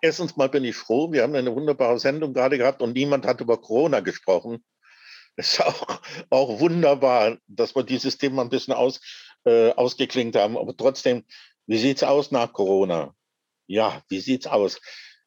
Erstens 0.00 0.36
mal 0.36 0.48
bin 0.48 0.64
ich 0.64 0.76
froh, 0.76 1.12
wir 1.12 1.22
haben 1.22 1.34
eine 1.34 1.54
wunderbare 1.54 1.98
Sendung 1.98 2.32
gerade 2.32 2.58
gehabt 2.58 2.82
und 2.82 2.94
niemand 2.94 3.26
hat 3.26 3.40
über 3.40 3.60
Corona 3.60 4.00
gesprochen. 4.00 4.64
Es 5.36 5.52
ist 5.54 5.60
auch, 5.60 6.00
auch 6.30 6.60
wunderbar, 6.60 7.38
dass 7.46 7.74
wir 7.76 7.84
dieses 7.84 8.18
Thema 8.18 8.42
ein 8.42 8.48
bisschen 8.48 8.74
aus, 8.74 9.00
äh, 9.44 9.70
ausgeklingt 9.70 10.36
haben. 10.36 10.58
Aber 10.58 10.76
trotzdem, 10.76 11.24
wie 11.66 11.78
sieht 11.78 11.98
es 11.98 12.02
aus 12.02 12.30
nach 12.30 12.52
Corona? 12.52 13.14
Ja, 13.66 14.02
wie 14.08 14.20
sieht 14.20 14.46
es 14.46 14.50
aus? 14.50 14.80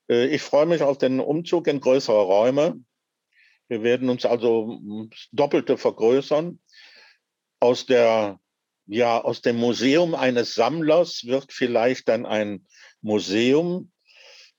Äh, 0.10 0.28
ich 0.28 0.42
freue 0.42 0.66
mich 0.66 0.82
auf 0.82 0.98
den 0.98 1.20
Umzug 1.20 1.68
in 1.68 1.80
größere 1.80 2.22
Räume. 2.22 2.84
Wir 3.70 3.84
werden 3.84 4.10
uns 4.10 4.26
also 4.26 4.82
Doppelte 5.32 5.78
vergrößern. 5.78 6.60
Aus 7.62 7.86
der 7.86 8.40
ja, 8.88 9.22
aus 9.22 9.42
dem 9.42 9.56
Museum 9.56 10.16
eines 10.16 10.54
Sammlers 10.54 11.24
wird 11.26 11.54
vielleicht 11.54 12.10
dann 12.10 12.26
ein 12.26 12.68
Museum 13.02 13.92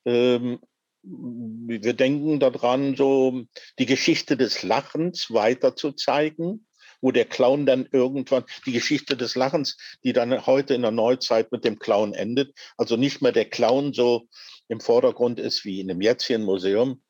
ähm, 0.05 0.61
wir 1.03 1.95
denken 1.95 2.39
daran, 2.39 2.97
so 2.97 3.45
die 3.79 3.87
Geschichte 3.87 4.37
des 4.37 4.63
Lachens 4.63 5.33
weiter 5.33 5.75
zu 5.75 5.93
zeigen, 5.93 6.67
wo 7.01 7.11
der 7.11 7.25
Clown 7.25 7.67
dann 7.67 7.89
irgendwann, 7.91 8.45
die 8.65 8.73
Geschichte 8.73 9.17
des 9.17 9.35
Lachens, 9.35 9.77
die 10.05 10.13
dann 10.13 10.47
heute 10.47 10.75
in 10.75 10.83
der 10.83 10.93
Neuzeit 10.93 11.51
mit 11.51 11.65
dem 11.65 11.79
Clown 11.79 12.15
endet, 12.15 12.57
also 12.77 12.97
nicht 12.97 13.21
mehr 13.21 13.33
der 13.33 13.51
Clown 13.51 13.93
so 13.93 14.29
im 14.69 14.81
Vordergrund 14.81 15.41
ist 15.41 15.65
wie 15.65 15.81
in 15.81 15.89
dem 15.89 16.01
jetzigen 16.01 16.45
Museum. 16.45 17.03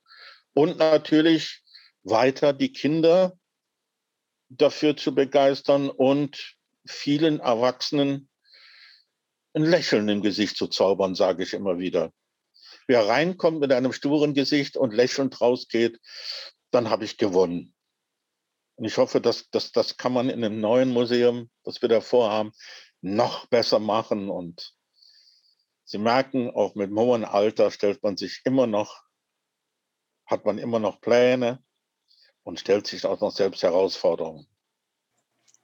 Und 0.55 0.79
natürlich 0.79 1.63
weiter 2.03 2.55
die 2.55 2.73
Kinder 2.73 3.39
dafür 4.49 4.97
zu 4.97 5.15
begeistern 5.15 5.91
und 5.91 6.57
vielen 6.87 7.41
Erwachsenen 7.41 8.29
ein 9.55 9.65
Lächeln 9.65 10.09
im 10.09 10.23
Gesicht 10.23 10.57
zu 10.57 10.67
zaubern, 10.67 11.15
sage 11.15 11.43
ich 11.43 11.53
immer 11.53 11.79
wieder. 11.79 12.11
Wer 12.87 13.07
reinkommt 13.07 13.61
mit 13.61 13.73
einem 13.73 13.93
sturen 13.93 14.35
Gesicht 14.35 14.77
und 14.77 14.93
lächelnd 14.93 15.41
rausgeht, 15.41 16.01
dann 16.71 16.91
habe 16.91 17.05
ich 17.05 17.17
gewonnen. 17.17 17.75
Und 18.77 18.87
ich 18.87 18.97
hoffe, 18.97 19.21
dass, 19.21 19.49
dass 19.51 19.73
das 19.73 19.97
kann 19.97 20.13
man 20.13 20.29
in 20.29 20.45
einem 20.45 20.61
neuen 20.61 20.91
Museum, 20.91 21.51
das 21.65 21.83
wir 21.83 21.89
da 21.89 22.01
vorhaben, 22.01 22.53
noch 23.01 23.47
besser 23.47 23.79
machen. 23.79 24.31
Und 24.31 24.75
Sie 25.85 25.99
merken, 25.99 26.51
auch 26.51 26.75
mit 26.75 26.91
hohem 26.91 27.25
Alter 27.25 27.71
stellt 27.71 28.03
man 28.03 28.17
sich 28.17 28.41
immer 28.45 28.67
noch, 28.67 29.03
hat 30.27 30.45
man 30.45 30.59
immer 30.59 30.79
noch 30.79 31.01
Pläne 31.01 31.63
und 32.45 32.61
stellt 32.61 32.87
sich 32.87 33.05
auch 33.05 33.21
noch 33.21 33.33
selbst 33.33 33.63
Herausforderungen. 33.63 34.47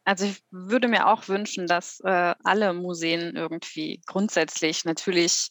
Also 0.05 0.25
ich 0.25 0.43
würde 0.51 0.89
mir 0.89 1.09
auch 1.09 1.29
wünschen, 1.29 1.67
dass 1.67 2.01
äh, 2.01 2.35
alle 2.43 2.73
Museen 2.73 3.37
irgendwie 3.37 4.01
grundsätzlich 4.07 4.85
natürlich 4.85 5.49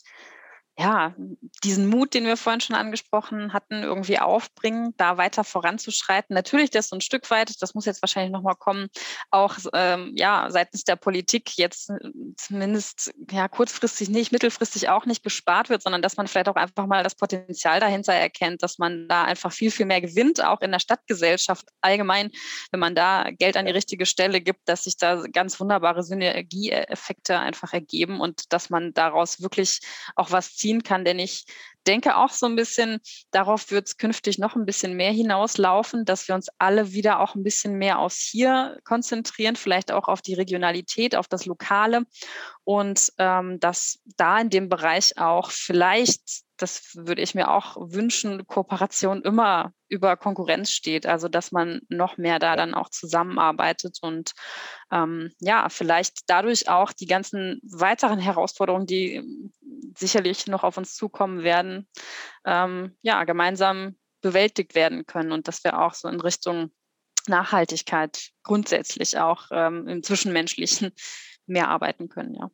ja, 0.79 1.15
diesen 1.63 1.87
Mut, 1.87 2.13
den 2.13 2.25
wir 2.25 2.37
vorhin 2.37 2.61
schon 2.61 2.75
angesprochen 2.75 3.51
hatten, 3.51 3.81
irgendwie 3.81 4.19
aufbringen, 4.19 4.93
da 4.97 5.17
weiter 5.17 5.43
voranzuschreiten. 5.43 6.35
Natürlich 6.35 6.69
das 6.69 6.89
so 6.89 6.95
ein 6.95 7.01
Stück 7.01 7.31
weit, 7.31 7.59
das 7.63 7.73
muss 7.73 7.85
jetzt 7.85 8.03
wahrscheinlich 8.03 8.31
nochmal 8.31 8.55
kommen, 8.55 8.87
auch 9.31 9.57
ähm, 9.73 10.13
ja, 10.15 10.51
seitens 10.51 10.83
der 10.83 10.95
Politik 10.95 11.57
jetzt 11.57 11.89
äh, 11.89 11.97
zumindest 12.35 13.11
ja, 13.31 13.47
kurzfristig 13.47 14.09
nicht, 14.09 14.31
mittelfristig 14.31 14.87
auch 14.89 15.07
nicht 15.07 15.23
gespart 15.23 15.69
wird, 15.69 15.81
sondern 15.81 16.03
dass 16.03 16.15
man 16.15 16.27
vielleicht 16.27 16.47
auch 16.47 16.55
einfach 16.55 16.85
mal 16.85 17.03
das 17.03 17.15
Potenzial 17.15 17.79
dahinter 17.79 18.13
erkennt, 18.13 18.61
dass 18.61 18.77
man 18.77 19.07
da 19.07 19.23
einfach 19.23 19.51
viel, 19.51 19.71
viel 19.71 19.87
mehr 19.87 20.01
gewinnt, 20.01 20.45
auch 20.45 20.61
in 20.61 20.71
der 20.71 20.79
Stadtgesellschaft 20.79 21.65
allgemein, 21.81 22.29
wenn 22.69 22.79
man 22.79 22.93
da 22.93 23.31
Geld 23.31 23.57
an 23.57 23.65
die 23.65 23.71
richtige 23.71 24.05
Stelle 24.05 24.41
gibt, 24.41 24.69
dass 24.69 24.83
sich 24.83 24.97
da 24.97 25.23
ganz 25.33 25.59
wunderbare 25.59 26.03
Synergieeffekte 26.03 27.39
einfach 27.39 27.73
ergeben 27.73 28.19
und 28.19 28.53
dass 28.53 28.69
man 28.69 28.93
daraus 28.93 29.41
wirklich 29.41 29.79
auch 30.15 30.29
was 30.29 30.55
zieht 30.55 30.66
ziehen 30.67 30.83
kann. 30.83 31.05
Denn 31.05 31.19
ich 31.19 31.45
denke 31.85 32.17
auch 32.17 32.29
so 32.29 32.45
ein 32.45 32.57
bisschen, 32.57 32.99
darauf 33.31 33.71
wird 33.71 33.87
es 33.87 33.97
künftig 33.97 34.37
noch 34.37 34.55
ein 34.55 34.65
bisschen 34.65 34.95
mehr 34.95 35.11
hinauslaufen, 35.11 36.03
dass 36.03 36.27
wir 36.27 36.35
uns 36.35 36.49
alle 36.57 36.91
wieder 36.91 37.21
auch 37.21 37.35
ein 37.35 37.43
bisschen 37.43 37.77
mehr 37.77 37.99
aufs 37.99 38.19
Hier 38.19 38.77
konzentrieren, 38.83 39.55
vielleicht 39.55 39.91
auch 39.91 40.09
auf 40.09 40.21
die 40.21 40.33
Regionalität, 40.33 41.15
auf 41.15 41.29
das 41.29 41.45
Lokale 41.45 42.03
und 42.65 43.13
ähm, 43.17 43.59
dass 43.61 43.99
da 44.17 44.39
in 44.39 44.49
dem 44.49 44.67
Bereich 44.67 45.17
auch 45.17 45.51
vielleicht 45.51 46.46
das 46.57 46.95
würde 46.95 47.21
ich 47.21 47.35
mir 47.35 47.51
auch 47.51 47.77
wünschen, 47.79 48.45
Kooperation 48.47 49.21
immer 49.21 49.73
über 49.87 50.17
Konkurrenz 50.17 50.71
steht. 50.71 51.05
Also 51.05 51.27
dass 51.27 51.51
man 51.51 51.81
noch 51.89 52.17
mehr 52.17 52.39
da 52.39 52.55
dann 52.55 52.73
auch 52.73 52.89
zusammenarbeitet 52.89 53.99
und 54.01 54.33
ähm, 54.91 55.31
ja, 55.39 55.69
vielleicht 55.69 56.21
dadurch 56.27 56.69
auch 56.69 56.91
die 56.91 57.05
ganzen 57.05 57.59
weiteren 57.63 58.19
Herausforderungen, 58.19 58.87
die 58.87 59.23
sicherlich 59.97 60.47
noch 60.47 60.63
auf 60.63 60.77
uns 60.77 60.95
zukommen 60.95 61.43
werden, 61.43 61.87
ähm, 62.45 62.97
ja, 63.01 63.23
gemeinsam 63.23 63.95
bewältigt 64.21 64.75
werden 64.75 65.05
können 65.05 65.31
und 65.31 65.47
dass 65.47 65.63
wir 65.63 65.79
auch 65.79 65.93
so 65.93 66.07
in 66.07 66.19
Richtung 66.19 66.71
Nachhaltigkeit 67.27 68.29
grundsätzlich 68.43 69.17
auch 69.17 69.47
ähm, 69.51 69.87
im 69.87 70.03
Zwischenmenschlichen 70.03 70.91
mehr 71.45 71.69
arbeiten 71.69 72.09
können, 72.09 72.35
ja. 72.35 72.49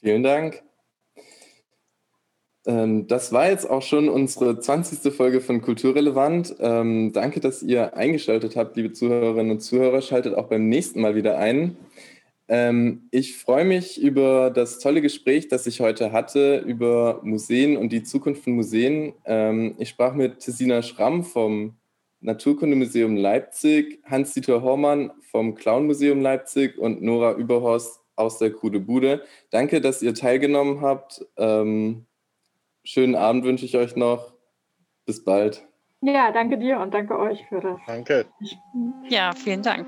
Vielen 0.00 0.22
Dank. 0.22 0.62
Ähm, 2.66 3.06
das 3.06 3.32
war 3.32 3.48
jetzt 3.48 3.68
auch 3.68 3.82
schon 3.82 4.08
unsere 4.08 4.58
20. 4.58 5.12
Folge 5.14 5.40
von 5.40 5.62
Kulturrelevant. 5.62 6.56
Ähm, 6.60 7.12
danke, 7.12 7.40
dass 7.40 7.62
ihr 7.62 7.96
eingeschaltet 7.96 8.56
habt, 8.56 8.76
liebe 8.76 8.92
Zuhörerinnen 8.92 9.52
und 9.52 9.60
Zuhörer. 9.60 10.02
Schaltet 10.02 10.34
auch 10.34 10.48
beim 10.48 10.68
nächsten 10.68 11.00
Mal 11.00 11.14
wieder 11.14 11.38
ein. 11.38 11.76
Ähm, 12.48 13.08
ich 13.10 13.36
freue 13.36 13.64
mich 13.64 14.00
über 14.00 14.50
das 14.50 14.78
tolle 14.78 15.00
Gespräch, 15.00 15.48
das 15.48 15.66
ich 15.66 15.80
heute 15.80 16.12
hatte, 16.12 16.58
über 16.58 17.20
Museen 17.22 17.76
und 17.76 17.92
die 17.92 18.02
Zukunft 18.02 18.44
von 18.44 18.54
Museen. 18.54 19.14
Ich 19.78 19.88
sprach 19.88 20.14
mit 20.14 20.40
Tessina 20.40 20.82
Schramm 20.82 21.24
vom 21.24 21.76
Naturkundemuseum 22.20 23.16
Leipzig, 23.16 24.00
Hans-Dieter 24.04 24.62
Hormann 24.62 25.10
vom 25.30 25.54
Clown-Museum 25.54 26.20
Leipzig 26.20 26.76
und 26.76 27.02
Nora 27.02 27.32
Überhorst 27.32 28.00
aus 28.16 28.38
der 28.38 28.50
Kude 28.50 28.80
Bude. 28.80 29.22
Danke, 29.50 29.80
dass 29.80 30.02
ihr 30.02 30.14
teilgenommen 30.14 30.82
habt. 30.82 31.26
Schönen 32.92 33.14
Abend 33.14 33.44
wünsche 33.44 33.64
ich 33.64 33.76
euch 33.76 33.94
noch. 33.94 34.34
Bis 35.06 35.24
bald. 35.24 35.64
Ja, 36.00 36.32
danke 36.32 36.58
dir 36.58 36.80
und 36.80 36.92
danke 36.92 37.16
euch 37.16 37.46
für 37.48 37.60
das. 37.60 37.78
Danke. 37.86 38.26
Ja, 39.08 39.32
vielen 39.32 39.62
Dank. 39.62 39.86